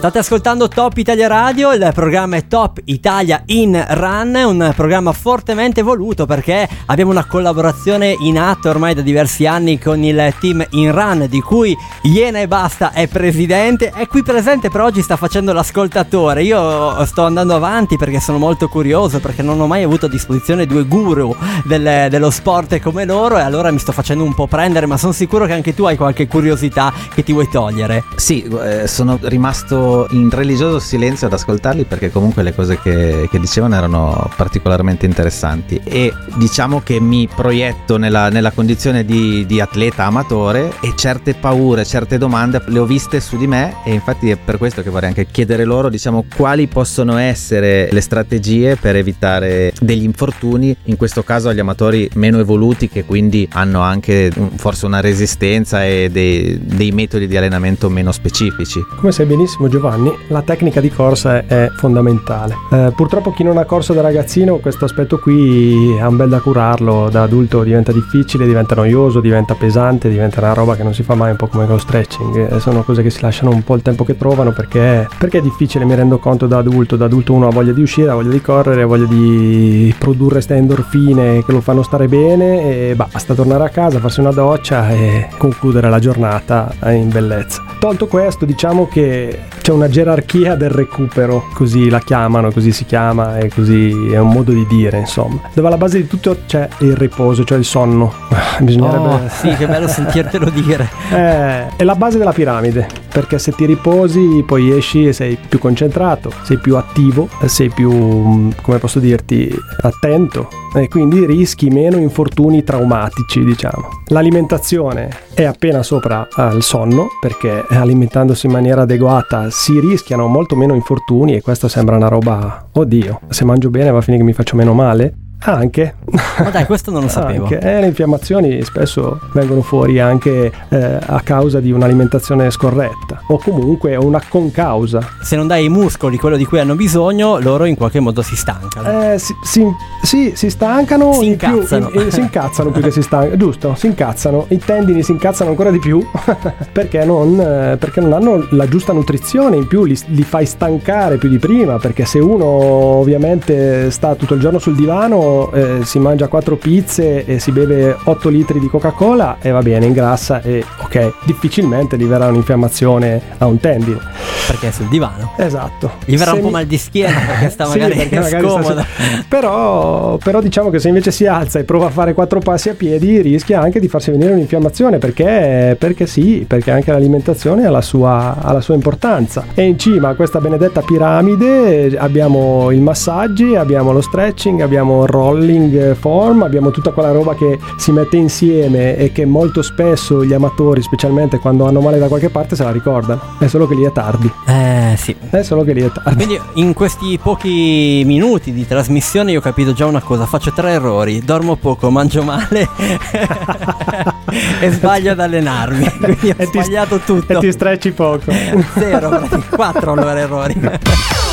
State 0.00 0.20
ascoltando 0.20 0.66
Top 0.66 0.96
Italia 0.96 1.26
Radio, 1.26 1.74
il 1.74 1.90
programma 1.92 2.36
è 2.36 2.46
Top 2.46 2.80
Italia 2.86 3.42
in 3.48 3.84
Run, 3.86 4.34
un 4.34 4.72
programma 4.74 5.12
fortemente 5.12 5.82
voluto 5.82 6.24
perché 6.24 6.66
abbiamo 6.86 7.10
una 7.10 7.26
collaborazione 7.26 8.16
in 8.20 8.38
atto 8.38 8.70
ormai 8.70 8.94
da 8.94 9.02
diversi 9.02 9.44
anni 9.44 9.78
con 9.78 10.02
il 10.02 10.32
team 10.40 10.64
in 10.70 10.90
Run 10.92 11.26
di 11.28 11.42
cui 11.42 11.76
Iena 12.04 12.40
e 12.40 12.48
Basta 12.48 12.92
è 12.92 13.08
presidente, 13.08 13.90
è 13.90 14.06
qui 14.06 14.22
presente 14.22 14.70
per 14.70 14.80
oggi 14.80 15.02
sta 15.02 15.18
facendo 15.18 15.52
l'ascoltatore. 15.52 16.44
Io 16.44 17.04
sto 17.04 17.26
andando 17.26 17.54
avanti 17.54 17.98
perché 17.98 18.20
sono 18.20 18.38
molto 18.38 18.68
curioso 18.68 19.20
perché 19.20 19.42
non 19.42 19.60
ho 19.60 19.66
mai 19.66 19.82
avuto 19.82 20.06
a 20.06 20.08
disposizione 20.08 20.64
due 20.64 20.84
guru 20.84 21.36
del, 21.66 22.06
dello 22.08 22.30
sport 22.30 22.80
come 22.80 23.04
loro 23.04 23.36
e 23.36 23.42
allora 23.42 23.70
mi 23.70 23.78
sto 23.78 23.92
facendo 23.92 24.24
un 24.24 24.32
po' 24.32 24.46
prendere, 24.46 24.86
ma 24.86 24.96
sono 24.96 25.12
sicuro 25.12 25.44
che 25.44 25.52
anche 25.52 25.74
tu 25.74 25.84
hai 25.84 25.98
qualche 25.98 26.26
curiosità 26.26 26.90
che 27.14 27.22
ti 27.22 27.34
vuoi 27.34 27.50
togliere. 27.50 28.04
Sì, 28.16 28.42
eh, 28.44 28.86
sono 28.86 29.18
rimasto 29.20 29.88
in 30.10 30.30
religioso 30.30 30.78
silenzio 30.78 31.26
ad 31.26 31.32
ascoltarli 31.32 31.84
perché 31.84 32.10
comunque 32.10 32.42
le 32.42 32.54
cose 32.54 32.78
che, 32.78 33.28
che 33.30 33.40
dicevano 33.40 33.74
erano 33.74 34.30
particolarmente 34.36 35.06
interessanti 35.06 35.80
e 35.82 36.12
diciamo 36.36 36.80
che 36.80 37.00
mi 37.00 37.28
proietto 37.28 37.96
nella, 37.96 38.28
nella 38.28 38.52
condizione 38.52 39.04
di, 39.04 39.44
di, 39.46 39.60
atleta 39.60 40.04
amatore 40.04 40.72
e 40.80 40.92
certe 40.96 41.34
paure, 41.34 41.84
certe 41.84 42.18
domande 42.18 42.62
le 42.66 42.78
ho 42.78 42.86
viste 42.86 43.20
su 43.20 43.36
di 43.36 43.46
me 43.46 43.76
e 43.84 43.92
infatti 43.92 44.30
è 44.30 44.36
per 44.36 44.58
questo 44.58 44.82
che 44.82 44.90
vorrei 44.90 45.08
anche 45.08 45.26
chiedere 45.26 45.64
loro 45.64 45.88
diciamo 45.88 46.24
quali 46.36 46.66
possono 46.66 47.16
essere 47.16 47.88
le 47.90 48.00
strategie 48.00 48.76
per 48.76 48.96
evitare 48.96 49.72
degli 49.80 50.04
infortuni, 50.04 50.74
in 50.84 50.96
questo 50.96 51.22
caso 51.22 51.48
agli 51.48 51.60
amatori 51.60 52.08
meno 52.14 52.38
evoluti 52.38 52.88
che 52.88 53.04
quindi 53.04 53.48
hanno 53.52 53.80
anche 53.80 54.32
forse 54.56 54.86
una 54.86 55.00
resistenza 55.00 55.84
e 55.84 56.08
dei, 56.10 56.58
dei 56.62 56.92
metodi 56.92 57.26
di 57.26 57.36
allenamento 57.36 57.90
meno 57.90 58.12
specifici. 58.12 58.80
Come 58.96 59.12
sai 59.12 59.26
benissimo 59.26 59.68
Giovanni 59.68 59.79
Giovanni, 59.80 60.14
la 60.28 60.42
tecnica 60.42 60.78
di 60.78 60.90
corsa 60.90 61.46
è 61.46 61.70
fondamentale. 61.74 62.54
Eh, 62.70 62.92
purtroppo 62.94 63.32
chi 63.32 63.42
non 63.42 63.56
ha 63.56 63.64
corso 63.64 63.94
da 63.94 64.02
ragazzino 64.02 64.56
questo 64.56 64.84
aspetto 64.84 65.18
qui 65.18 65.98
ha 65.98 66.06
un 66.06 66.16
bel 66.16 66.28
da 66.28 66.40
curarlo, 66.40 67.08
da 67.10 67.22
adulto 67.22 67.62
diventa 67.62 67.90
difficile, 67.90 68.44
diventa 68.44 68.74
noioso, 68.74 69.20
diventa 69.20 69.54
pesante, 69.54 70.10
diventa 70.10 70.40
una 70.40 70.52
roba 70.52 70.76
che 70.76 70.82
non 70.82 70.92
si 70.92 71.02
fa 71.02 71.14
mai 71.14 71.30
un 71.30 71.36
po' 71.36 71.46
come 71.46 71.66
lo 71.66 71.78
stretching. 71.78 72.52
Eh, 72.52 72.60
sono 72.60 72.82
cose 72.82 73.02
che 73.02 73.08
si 73.08 73.22
lasciano 73.22 73.50
un 73.52 73.64
po' 73.64 73.74
il 73.74 73.80
tempo 73.80 74.04
che 74.04 74.18
trovano 74.18 74.52
perché, 74.52 75.08
perché 75.16 75.38
è 75.38 75.42
difficile, 75.42 75.86
mi 75.86 75.94
rendo 75.94 76.18
conto 76.18 76.46
da 76.46 76.58
adulto, 76.58 76.96
da 76.96 77.06
adulto 77.06 77.32
uno 77.32 77.46
ha 77.46 77.50
voglia 77.50 77.72
di 77.72 77.80
uscire, 77.80 78.10
ha 78.10 78.14
voglia 78.14 78.30
di 78.30 78.42
correre, 78.42 78.82
ha 78.82 78.86
voglia 78.86 79.06
di 79.06 79.94
produrre 79.98 80.34
queste 80.34 80.56
endorfine 80.56 81.42
che 81.42 81.52
lo 81.52 81.62
fanno 81.62 81.82
stare 81.82 82.06
bene 82.06 82.90
e 82.90 82.94
basta 82.94 83.32
tornare 83.32 83.64
a 83.64 83.68
casa, 83.70 83.98
farsi 83.98 84.20
una 84.20 84.32
doccia 84.32 84.90
e 84.90 85.28
concludere 85.38 85.88
la 85.88 85.98
giornata 85.98 86.70
in 86.90 87.08
bellezza. 87.08 87.62
Tolto 87.78 88.06
questo, 88.08 88.44
diciamo 88.44 88.86
che 88.88 89.38
c'è 89.70 89.72
una 89.72 89.88
gerarchia 89.88 90.56
del 90.56 90.70
recupero, 90.70 91.48
così 91.54 91.88
la 91.88 92.00
chiamano, 92.00 92.50
così 92.50 92.72
si 92.72 92.84
chiama 92.84 93.38
e 93.38 93.48
così 93.48 94.10
è 94.10 94.18
un 94.18 94.30
modo 94.30 94.50
di 94.50 94.66
dire, 94.66 94.98
insomma. 94.98 95.40
Dove 95.54 95.68
alla 95.68 95.76
base 95.76 95.98
di 95.98 96.08
tutto 96.08 96.38
c'è 96.46 96.68
il 96.78 96.96
riposo, 96.96 97.44
cioè 97.44 97.56
il 97.56 97.64
sonno. 97.64 98.12
Bisognerebbe... 98.58 99.08
Oh, 99.08 99.20
sì, 99.28 99.54
che 99.54 99.68
bello 99.68 99.86
sentirtelo 99.86 100.50
dire. 100.50 100.88
Eh, 101.20 101.76
è 101.76 101.84
la 101.84 101.96
base 101.96 102.18
della 102.18 102.32
piramide, 102.32 102.86
perché 103.12 103.38
se 103.38 103.52
ti 103.52 103.66
riposi 103.66 104.42
poi 104.46 104.70
esci 104.70 105.06
e 105.06 105.12
sei 105.12 105.36
più 105.36 105.58
concentrato, 105.58 106.32
sei 106.42 106.58
più 106.58 106.76
attivo, 106.76 107.28
sei 107.46 107.70
più, 107.70 108.50
come 108.62 108.78
posso 108.78 108.98
dirti, 108.98 109.52
attento 109.82 110.48
e 110.74 110.88
quindi 110.88 111.26
rischi 111.26 111.68
meno 111.68 111.96
infortuni 111.96 112.62
traumatici, 112.62 113.44
diciamo. 113.44 114.02
L'alimentazione 114.06 115.08
è 115.34 115.44
appena 115.44 115.82
sopra 115.82 116.28
al 116.32 116.62
sonno, 116.62 117.08
perché 117.20 117.64
alimentandosi 117.68 118.46
in 118.46 118.52
maniera 118.52 118.82
adeguata 118.82 119.50
si 119.50 119.80
rischiano 119.80 120.26
molto 120.26 120.56
meno 120.56 120.74
infortuni 120.74 121.34
e 121.34 121.42
questa 121.42 121.68
sembra 121.68 121.96
una 121.96 122.08
roba, 122.08 122.68
oddio, 122.72 123.20
se 123.28 123.44
mangio 123.44 123.70
bene 123.70 123.90
va 123.90 123.98
a 123.98 124.02
finire 124.02 124.22
che 124.22 124.28
mi 124.28 124.34
faccio 124.34 124.56
meno 124.56 124.72
male. 124.72 125.14
Anche. 125.42 125.94
Ma 126.38 126.50
dai, 126.50 126.64
questo 126.66 126.90
non 126.90 127.02
lo 127.02 127.08
sapevo. 127.08 127.44
Anche. 127.44 127.58
Eh, 127.60 127.80
le 127.80 127.86
infiammazioni 127.86 128.62
spesso 128.62 129.18
vengono 129.32 129.62
fuori 129.62 129.98
anche 129.98 130.50
eh, 130.68 130.98
a 131.06 131.20
causa 131.22 131.60
di 131.60 131.72
un'alimentazione 131.72 132.50
scorretta 132.50 133.22
o 133.28 133.38
comunque 133.38 133.96
una 133.96 134.20
concausa. 134.26 135.00
Se 135.22 135.36
non 135.36 135.46
dai 135.46 135.62
ai 135.62 135.68
muscoli 135.68 136.16
quello 136.18 136.36
di 136.36 136.44
cui 136.44 136.58
hanno 136.60 136.74
bisogno, 136.74 137.38
loro 137.38 137.64
in 137.64 137.74
qualche 137.76 138.00
modo 138.00 138.22
si 138.22 138.36
stancano. 138.36 139.12
Eh, 139.12 139.18
si, 139.18 139.34
si, 139.42 139.64
sì, 140.02 140.32
si 140.34 140.50
stancano. 140.50 141.12
Si 141.14 141.26
in 141.26 141.36
più- 141.36 141.48
incazzano. 141.54 141.90
in- 141.94 142.00
in- 142.00 142.10
si 142.10 142.20
incazzano 142.20 142.70
più 142.70 142.82
che 142.82 142.90
si 142.90 143.02
stancano. 143.02 143.36
Giusto, 143.36 143.74
si 143.76 143.86
incazzano. 143.86 144.44
I 144.48 144.58
tendini 144.58 145.02
si 145.02 145.12
incazzano 145.12 145.50
ancora 145.50 145.70
di 145.70 145.78
più 145.78 146.04
perché, 146.72 147.04
non, 147.04 147.40
eh, 147.40 147.76
perché 147.78 148.00
non 148.00 148.12
hanno 148.12 148.46
la 148.50 148.68
giusta 148.68 148.92
nutrizione. 148.92 149.56
In 149.56 149.66
più 149.66 149.84
li, 149.84 149.98
li 150.08 150.22
fai 150.22 150.44
stancare 150.44 151.16
più 151.16 151.28
di 151.28 151.38
prima. 151.38 151.78
Perché 151.78 152.04
se 152.04 152.18
uno 152.18 152.44
ovviamente 152.44 153.90
sta 153.90 154.14
tutto 154.14 154.34
il 154.34 154.40
giorno 154.40 154.58
sul 154.58 154.74
divano, 154.74 155.28
eh, 155.52 155.78
si 155.84 155.98
mangia 155.98 156.28
quattro 156.28 156.56
pizze 156.56 157.24
e 157.24 157.38
si 157.38 157.50
beve 157.52 157.96
8 158.04 158.28
litri 158.28 158.58
di 158.58 158.68
Coca-Cola 158.68 159.36
e 159.40 159.50
va 159.50 159.60
bene, 159.62 159.86
ingrassa 159.86 160.42
e 160.42 160.64
ok, 160.82 161.12
difficilmente 161.24 161.96
gli 161.96 162.04
verrà 162.06 162.26
un'infiammazione 162.28 163.20
a 163.38 163.46
un 163.46 163.58
tendine. 163.60 163.98
Perché 164.46 164.68
è 164.68 164.70
sul 164.72 164.88
divano. 164.88 165.32
Esatto. 165.36 165.92
Gli 166.04 166.16
verrà 166.16 166.30
Se 166.32 166.36
un 166.36 166.42
po' 166.42 166.46
mi- 166.48 166.52
mal 166.54 166.66
di 166.66 166.76
schiena 166.78 167.18
perché 167.26 167.50
sta 167.50 167.64
Sì, 167.70 167.78
magari 167.78 167.94
perché 167.96 168.18
magari 168.20 168.48
sta- 168.48 168.62
scomoda. 168.62 168.86
però, 169.28 170.16
però 170.16 170.40
diciamo 170.40 170.70
che 170.70 170.78
se 170.78 170.88
invece 170.88 171.10
si 171.12 171.26
alza 171.26 171.58
e 171.58 171.64
prova 171.64 171.86
a 171.86 171.90
fare 171.90 172.14
quattro 172.14 172.40
passi 172.40 172.68
a 172.68 172.74
piedi 172.74 173.20
rischia 173.20 173.60
anche 173.60 173.78
di 173.80 173.88
farsi 173.88 174.10
venire 174.10 174.32
un'infiammazione 174.32 174.98
perché, 174.98 175.76
perché 175.78 176.06
sì, 176.06 176.44
perché 176.46 176.70
anche 176.72 176.90
l'alimentazione 176.90 177.64
ha 177.66 177.70
la, 177.70 177.80
sua, 177.82 178.36
ha 178.40 178.52
la 178.52 178.60
sua 178.60 178.74
importanza. 178.74 179.44
E 179.54 179.62
in 179.62 179.78
cima 179.78 180.08
a 180.08 180.14
questa 180.14 180.40
benedetta 180.40 180.80
piramide 180.82 181.96
abbiamo 181.96 182.70
il 182.70 182.80
massaggi, 182.80 183.54
abbiamo 183.54 183.92
lo 183.92 184.00
stretching, 184.00 184.60
abbiamo 184.62 185.02
il 185.02 185.08
rolling 185.20 185.94
form, 185.94 186.42
abbiamo 186.42 186.70
tutta 186.70 186.90
quella 186.92 187.12
roba 187.12 187.34
che 187.34 187.58
si 187.76 187.92
mette 187.92 188.16
insieme 188.16 188.96
e 188.96 189.12
che 189.12 189.24
molto 189.26 189.62
spesso 189.62 190.24
gli 190.24 190.32
amatori, 190.32 190.80
specialmente 190.82 191.38
quando 191.38 191.66
hanno 191.66 191.80
male 191.80 191.98
da 191.98 192.08
qualche 192.08 192.30
parte, 192.30 192.56
se 192.56 192.64
la 192.64 192.70
ricordano. 192.72 193.20
È 193.38 193.46
solo 193.46 193.66
che 193.68 193.74
lì 193.74 193.84
è 193.84 193.92
tardi. 193.92 194.30
Eh 194.46 194.94
sì. 194.96 195.14
È 195.30 195.42
solo 195.42 195.62
che 195.62 195.72
lì 195.72 195.82
è 195.82 195.90
tardi. 195.92 196.14
Quindi 196.24 196.40
in 196.54 196.72
questi 196.72 197.18
pochi 197.22 198.02
minuti 198.06 198.52
di 198.52 198.66
trasmissione 198.66 199.32
io 199.32 199.38
ho 199.38 199.42
capito 199.42 199.72
già 199.72 199.86
una 199.86 200.00
cosa, 200.00 200.24
faccio 200.26 200.52
tre 200.52 200.70
errori, 200.72 201.20
dormo 201.24 201.56
poco, 201.56 201.90
mangio 201.90 202.22
male 202.22 202.68
e 204.60 204.70
sbaglio 204.70 205.12
ad 205.12 205.20
allenarmi. 205.20 205.90
Quindi 206.00 206.30
ho 206.30 206.34
E 206.36 206.48
ti- 206.50 206.60
sbagliato 206.62 206.98
tutto. 206.98 207.32
E 207.34 207.38
ti 207.38 207.52
strecci 207.52 207.92
poco. 207.92 208.32
Zero, 208.74 209.08
praticamente, 209.08 209.56
quattro 209.56 209.92
allora 209.92 210.18
errori. 210.18 210.60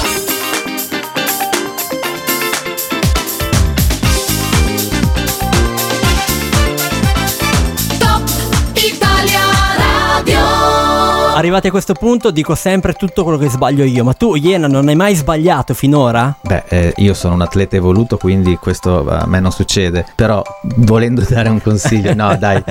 Arrivati 11.37 11.67
a 11.67 11.69
questo 11.69 11.93
punto 11.93 12.31
dico 12.31 12.55
sempre 12.55 12.93
tutto 12.93 13.21
quello 13.21 13.37
che 13.37 13.47
sbaglio 13.47 13.83
io, 13.83 14.03
ma 14.03 14.13
tu 14.13 14.33
Iena 14.33 14.65
non 14.65 14.87
hai 14.87 14.95
mai 14.95 15.13
sbagliato 15.13 15.75
finora? 15.75 16.35
Beh, 16.41 16.63
eh, 16.67 16.93
io 16.95 17.13
sono 17.13 17.35
un 17.35 17.41
atleta 17.41 17.75
evoluto, 17.75 18.17
quindi 18.17 18.55
questo 18.55 19.07
a 19.07 19.27
me 19.27 19.39
non 19.39 19.51
succede. 19.51 20.03
Però, 20.15 20.41
volendo 20.77 21.23
dare 21.29 21.49
un 21.49 21.61
consiglio, 21.61 22.15
no, 22.15 22.35
dai, 22.41 22.63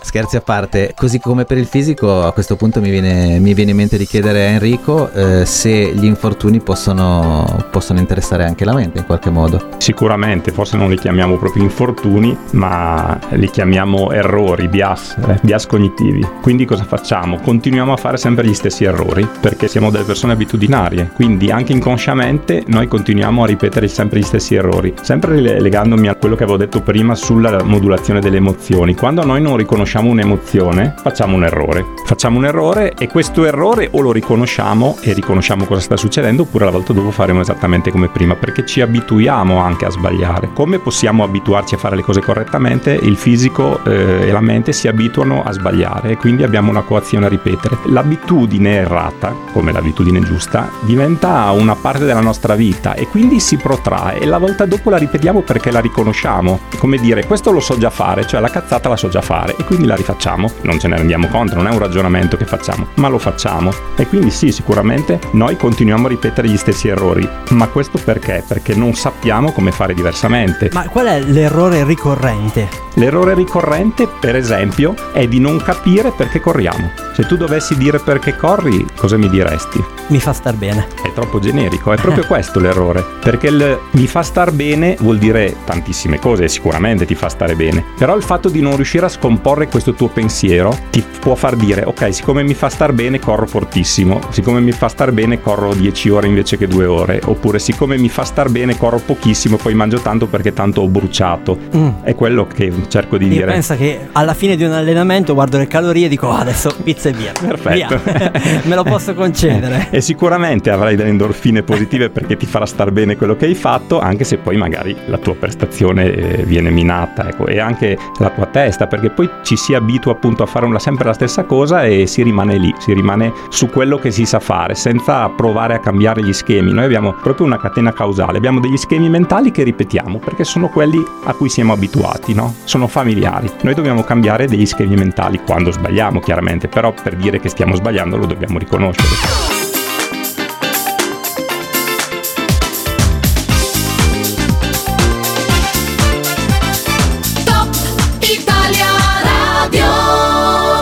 scherzi 0.00 0.36
a 0.36 0.42
parte. 0.42 0.94
Così 0.94 1.18
come 1.18 1.44
per 1.44 1.58
il 1.58 1.66
fisico, 1.66 2.22
a 2.22 2.30
questo 2.30 2.54
punto 2.54 2.80
mi 2.80 2.90
viene, 2.90 3.40
mi 3.40 3.52
viene 3.52 3.72
in 3.72 3.76
mente 3.78 3.98
di 3.98 4.06
chiedere 4.06 4.46
a 4.46 4.50
Enrico 4.50 5.10
eh, 5.10 5.44
se 5.44 5.92
gli 5.92 6.04
infortuni 6.04 6.60
possono, 6.60 7.66
possono 7.72 7.98
interessare 7.98 8.44
anche 8.44 8.64
la 8.64 8.74
mente 8.74 8.98
in 8.98 9.06
qualche 9.06 9.30
modo. 9.30 9.70
Sicuramente, 9.78 10.52
forse 10.52 10.76
non 10.76 10.88
li 10.88 10.98
chiamiamo 10.98 11.36
proprio 11.36 11.64
infortuni, 11.64 12.38
ma 12.52 13.18
li 13.30 13.50
chiamiamo 13.50 14.12
errori, 14.12 14.68
bias, 14.68 15.16
eh, 15.26 15.40
bias 15.42 15.66
cognitivi. 15.66 16.24
Quindi 16.40 16.64
cosa 16.64 16.84
facciamo? 16.84 17.40
Continuiamo 17.40 17.92
a 17.92 18.02
fare 18.04 18.18
sempre 18.18 18.46
gli 18.46 18.52
stessi 18.52 18.84
errori 18.84 19.26
perché 19.40 19.66
siamo 19.66 19.88
delle 19.88 20.04
persone 20.04 20.34
abitudinarie, 20.34 21.10
quindi 21.14 21.50
anche 21.50 21.72
inconsciamente 21.72 22.62
noi 22.66 22.86
continuiamo 22.86 23.44
a 23.44 23.46
ripetere 23.46 23.88
sempre 23.88 24.18
gli 24.18 24.24
stessi 24.24 24.54
errori. 24.54 24.92
Sempre 25.00 25.40
le- 25.40 25.58
legandomi 25.58 26.08
a 26.08 26.14
quello 26.14 26.36
che 26.36 26.42
avevo 26.42 26.58
detto 26.58 26.82
prima 26.82 27.14
sulla 27.14 27.62
modulazione 27.62 28.20
delle 28.20 28.36
emozioni. 28.36 28.94
Quando 28.94 29.24
noi 29.24 29.40
non 29.40 29.56
riconosciamo 29.56 30.10
un'emozione, 30.10 30.96
facciamo 31.00 31.34
un 31.36 31.44
errore. 31.44 31.82
Facciamo 32.04 32.36
un 32.36 32.44
errore 32.44 32.92
e 32.92 33.08
questo 33.08 33.46
errore 33.46 33.88
o 33.90 34.02
lo 34.02 34.12
riconosciamo 34.12 34.98
e 35.00 35.14
riconosciamo 35.14 35.64
cosa 35.64 35.80
sta 35.80 35.96
succedendo 35.96 36.42
oppure 36.42 36.66
la 36.66 36.72
volta 36.72 36.92
dopo 36.92 37.10
faremo 37.10 37.40
esattamente 37.40 37.90
come 37.90 38.10
prima 38.10 38.34
perché 38.34 38.66
ci 38.66 38.82
abituiamo 38.82 39.56
anche 39.56 39.86
a 39.86 39.90
sbagliare. 39.90 40.50
Come 40.52 40.78
possiamo 40.78 41.24
abituarci 41.24 41.74
a 41.74 41.78
fare 41.78 41.96
le 41.96 42.02
cose 42.02 42.20
correttamente? 42.20 42.92
Il 42.92 43.16
fisico 43.16 43.82
eh, 43.86 44.28
e 44.28 44.30
la 44.30 44.42
mente 44.42 44.74
si 44.74 44.88
abituano 44.88 45.42
a 45.42 45.52
sbagliare 45.52 46.10
e 46.10 46.16
quindi 46.18 46.42
abbiamo 46.42 46.68
una 46.68 46.82
coazione 46.82 47.24
a 47.24 47.28
ripetere. 47.30 47.78
L'abitudine 47.94 48.78
errata, 48.78 49.32
come 49.52 49.70
l'abitudine 49.70 50.18
giusta, 50.18 50.68
diventa 50.80 51.48
una 51.52 51.76
parte 51.76 52.04
della 52.04 52.20
nostra 52.20 52.56
vita 52.56 52.94
e 52.94 53.06
quindi 53.06 53.38
si 53.38 53.56
protrae 53.56 54.18
e 54.18 54.26
la 54.26 54.38
volta 54.38 54.66
dopo 54.66 54.90
la 54.90 54.96
ripetiamo 54.96 55.42
perché 55.42 55.70
la 55.70 55.78
riconosciamo. 55.78 56.62
È 56.70 56.76
Come 56.76 56.98
dire, 56.98 57.24
questo 57.24 57.52
lo 57.52 57.60
so 57.60 57.78
già 57.78 57.90
fare, 57.90 58.26
cioè 58.26 58.40
la 58.40 58.50
cazzata 58.50 58.88
la 58.88 58.96
so 58.96 59.08
già 59.08 59.20
fare 59.20 59.54
e 59.56 59.62
quindi 59.62 59.86
la 59.86 59.94
rifacciamo. 59.94 60.50
Non 60.62 60.80
ce 60.80 60.88
ne 60.88 60.96
rendiamo 60.96 61.28
conto, 61.28 61.54
non 61.54 61.68
è 61.68 61.70
un 61.70 61.78
ragionamento 61.78 62.36
che 62.36 62.46
facciamo, 62.46 62.88
ma 62.94 63.06
lo 63.06 63.20
facciamo. 63.20 63.72
E 63.94 64.08
quindi 64.08 64.32
sì, 64.32 64.50
sicuramente 64.50 65.20
noi 65.30 65.56
continuiamo 65.56 66.06
a 66.06 66.08
ripetere 66.08 66.48
gli 66.48 66.56
stessi 66.56 66.88
errori. 66.88 67.28
Ma 67.50 67.68
questo 67.68 68.00
perché? 68.02 68.42
Perché 68.44 68.74
non 68.74 68.94
sappiamo 68.94 69.52
come 69.52 69.70
fare 69.70 69.94
diversamente. 69.94 70.70
Ma 70.72 70.88
qual 70.88 71.06
è 71.06 71.20
l'errore 71.20 71.84
ricorrente? 71.84 72.82
L'errore 72.94 73.34
ricorrente, 73.34 74.06
per 74.06 74.36
esempio, 74.36 74.94
è 75.12 75.26
di 75.26 75.40
non 75.40 75.58
capire 75.58 76.12
perché 76.12 76.40
corriamo. 76.40 76.90
Se 77.12 77.26
tu 77.26 77.36
dovessi 77.36 77.76
dire 77.84 77.98
perché 77.98 78.34
corri, 78.34 78.86
cosa 78.96 79.18
mi 79.18 79.28
diresti? 79.28 79.82
Mi 80.06 80.18
fa 80.18 80.32
star 80.32 80.54
bene. 80.54 80.86
È 81.02 81.12
troppo 81.12 81.38
generico, 81.38 81.92
è 81.92 81.96
proprio 81.96 82.24
questo 82.26 82.58
l'errore. 82.58 83.04
Perché 83.20 83.48
il 83.48 83.78
mi 83.90 84.06
fa 84.06 84.22
star 84.22 84.52
bene 84.52 84.96
vuol 85.00 85.18
dire 85.18 85.54
tantissime 85.66 86.18
cose, 86.18 86.48
sicuramente 86.48 87.04
ti 87.04 87.14
fa 87.14 87.28
stare 87.28 87.54
bene. 87.54 87.84
Però 87.98 88.16
il 88.16 88.22
fatto 88.22 88.48
di 88.48 88.62
non 88.62 88.76
riuscire 88.76 89.04
a 89.04 89.10
scomporre 89.10 89.68
questo 89.68 89.92
tuo 89.92 90.08
pensiero 90.08 90.74
ti 90.90 91.04
può 91.20 91.34
far 91.34 91.56
dire, 91.56 91.82
ok, 91.84 92.14
siccome 92.14 92.42
mi 92.42 92.54
fa 92.54 92.70
star 92.70 92.92
bene 92.92 93.18
corro 93.18 93.46
fortissimo, 93.46 94.18
siccome 94.30 94.60
mi 94.60 94.72
fa 94.72 94.88
star 94.88 95.12
bene 95.12 95.40
corro 95.42 95.74
10 95.74 96.08
ore 96.08 96.26
invece 96.26 96.56
che 96.56 96.66
2 96.66 96.86
ore, 96.86 97.20
oppure 97.22 97.58
siccome 97.58 97.98
mi 97.98 98.08
fa 98.08 98.24
star 98.24 98.48
bene 98.48 98.78
corro 98.78 98.98
pochissimo, 98.98 99.56
poi 99.56 99.74
mangio 99.74 100.00
tanto 100.00 100.26
perché 100.26 100.54
tanto 100.54 100.80
ho 100.80 100.88
bruciato. 100.88 101.58
Mm. 101.76 101.88
È 102.02 102.14
quello 102.14 102.46
che 102.46 102.72
cerco 102.88 103.18
di 103.18 103.26
Io 103.26 103.30
dire. 103.32 103.46
penso 103.52 103.76
che 103.76 104.08
alla 104.12 104.32
fine 104.34 104.56
di 104.56 104.64
un 104.64 104.72
allenamento 104.72 105.34
guardo 105.34 105.58
le 105.58 105.66
calorie 105.66 106.06
e 106.06 106.08
dico 106.08 106.28
"Oh, 106.28 106.32
adesso 106.36 106.74
pizza 106.82 107.10
e 107.10 107.12
via. 107.12 107.32
Perfetto. 107.38 107.73
Via. 107.74 107.88
Me 108.64 108.74
lo 108.74 108.82
posso 108.82 109.14
concedere. 109.14 109.88
E 109.90 110.00
sicuramente 110.00 110.70
avrai 110.70 110.96
delle 110.96 111.10
endorfine 111.10 111.62
positive 111.62 112.10
perché 112.10 112.36
ti 112.36 112.46
farà 112.46 112.66
star 112.66 112.90
bene 112.90 113.16
quello 113.16 113.36
che 113.36 113.46
hai 113.46 113.54
fatto, 113.54 114.00
anche 114.00 114.24
se 114.24 114.38
poi 114.38 114.56
magari 114.56 114.96
la 115.06 115.18
tua 115.18 115.34
prestazione 115.34 116.10
eh, 116.12 116.42
viene 116.44 116.70
minata, 116.70 117.28
ecco, 117.28 117.46
e 117.46 117.58
anche 117.58 117.96
la 118.18 118.30
tua 118.30 118.46
testa, 118.46 118.86
perché 118.86 119.10
poi 119.10 119.28
ci 119.42 119.56
si 119.56 119.74
abitua 119.74 120.12
appunto 120.12 120.42
a 120.42 120.46
fare 120.46 120.66
una- 120.66 120.78
sempre 120.78 121.04
la 121.06 121.12
stessa 121.12 121.44
cosa 121.44 121.84
e 121.84 122.06
si 122.06 122.22
rimane 122.22 122.56
lì, 122.56 122.74
si 122.78 122.92
rimane 122.92 123.32
su 123.48 123.68
quello 123.68 123.98
che 123.98 124.10
si 124.10 124.24
sa 124.24 124.40
fare, 124.40 124.74
senza 124.74 125.28
provare 125.28 125.74
a 125.74 125.78
cambiare 125.78 126.22
gli 126.22 126.32
schemi. 126.32 126.72
Noi 126.72 126.84
abbiamo 126.84 127.12
proprio 127.12 127.46
una 127.46 127.58
catena 127.58 127.92
causale, 127.92 128.36
abbiamo 128.38 128.60
degli 128.60 128.76
schemi 128.76 129.08
mentali 129.08 129.50
che 129.50 129.62
ripetiamo, 129.62 130.18
perché 130.18 130.44
sono 130.44 130.68
quelli 130.68 131.02
a 131.24 131.32
cui 131.32 131.48
siamo 131.48 131.72
abituati, 131.72 132.34
no? 132.34 132.54
Sono 132.64 132.86
familiari. 132.86 133.50
Noi 133.62 133.74
dobbiamo 133.74 134.02
cambiare 134.02 134.46
degli 134.46 134.66
schemi 134.66 134.94
mentali 134.94 135.40
quando 135.44 135.70
sbagliamo, 135.70 136.20
chiaramente, 136.20 136.68
però 136.68 136.92
per 136.92 137.16
dire 137.16 137.40
che 137.40 137.48
stiamo 137.48 137.63
sbagliando 137.72 138.18
lo 138.18 138.26
dobbiamo 138.26 138.58
riconoscere. 138.58 139.53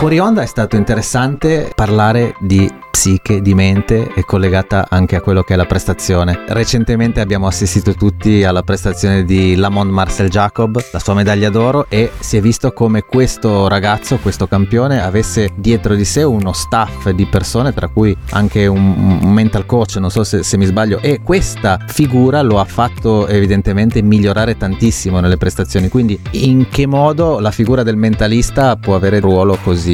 Fuori 0.03 0.19
onda 0.19 0.41
è 0.41 0.45
stato 0.45 0.75
interessante 0.75 1.71
parlare 1.73 2.35
di 2.41 2.69
psiche, 2.91 3.41
di 3.41 3.53
mente 3.53 4.13
e 4.13 4.23
collegata 4.23 4.85
anche 4.89 5.15
a 5.15 5.21
quello 5.21 5.43
che 5.43 5.55
è 5.55 5.57
la 5.57 5.65
prestazione. 5.65 6.43
Recentemente 6.47 7.21
abbiamo 7.21 7.47
assistito 7.47 7.93
tutti 7.93 8.43
alla 8.43 8.61
prestazione 8.63 9.23
di 9.23 9.55
Lamont 9.55 9.89
Marcel 9.89 10.29
Jacob, 10.29 10.79
la 10.91 10.99
sua 10.99 11.13
medaglia 11.13 11.49
d'oro 11.49 11.87
e 11.89 12.11
si 12.19 12.37
è 12.37 12.41
visto 12.41 12.71
come 12.71 13.01
questo 13.01 13.67
ragazzo, 13.67 14.19
questo 14.19 14.45
campione 14.47 15.01
avesse 15.01 15.49
dietro 15.55 15.95
di 15.95 16.05
sé 16.05 16.23
uno 16.23 16.53
staff 16.53 17.09
di 17.09 17.25
persone 17.25 17.73
tra 17.73 17.87
cui 17.87 18.15
anche 18.31 18.67
un, 18.67 19.19
mental 19.23 19.65
coach, 19.65 19.95
non 19.95 20.11
so 20.11 20.23
se, 20.23 20.43
se 20.43 20.57
mi 20.57 20.65
sbaglio, 20.65 20.99
e 21.01 21.21
questa 21.21 21.79
figura 21.87 22.41
lo 22.41 22.59
ha 22.59 22.65
fatto 22.65 23.27
evidentemente 23.27 24.01
migliorare 24.01 24.55
tantissimo 24.55 25.19
nelle 25.19 25.37
prestazioni. 25.37 25.89
Quindi 25.89 26.19
in 26.31 26.67
che 26.69 26.85
modo 26.85 27.39
la 27.39 27.51
figura 27.51 27.83
del 27.83 27.97
mentalista 27.97 28.75
può 28.75 28.95
avere 28.95 29.15
un 29.17 29.23
ruolo 29.23 29.57
così 29.61 29.92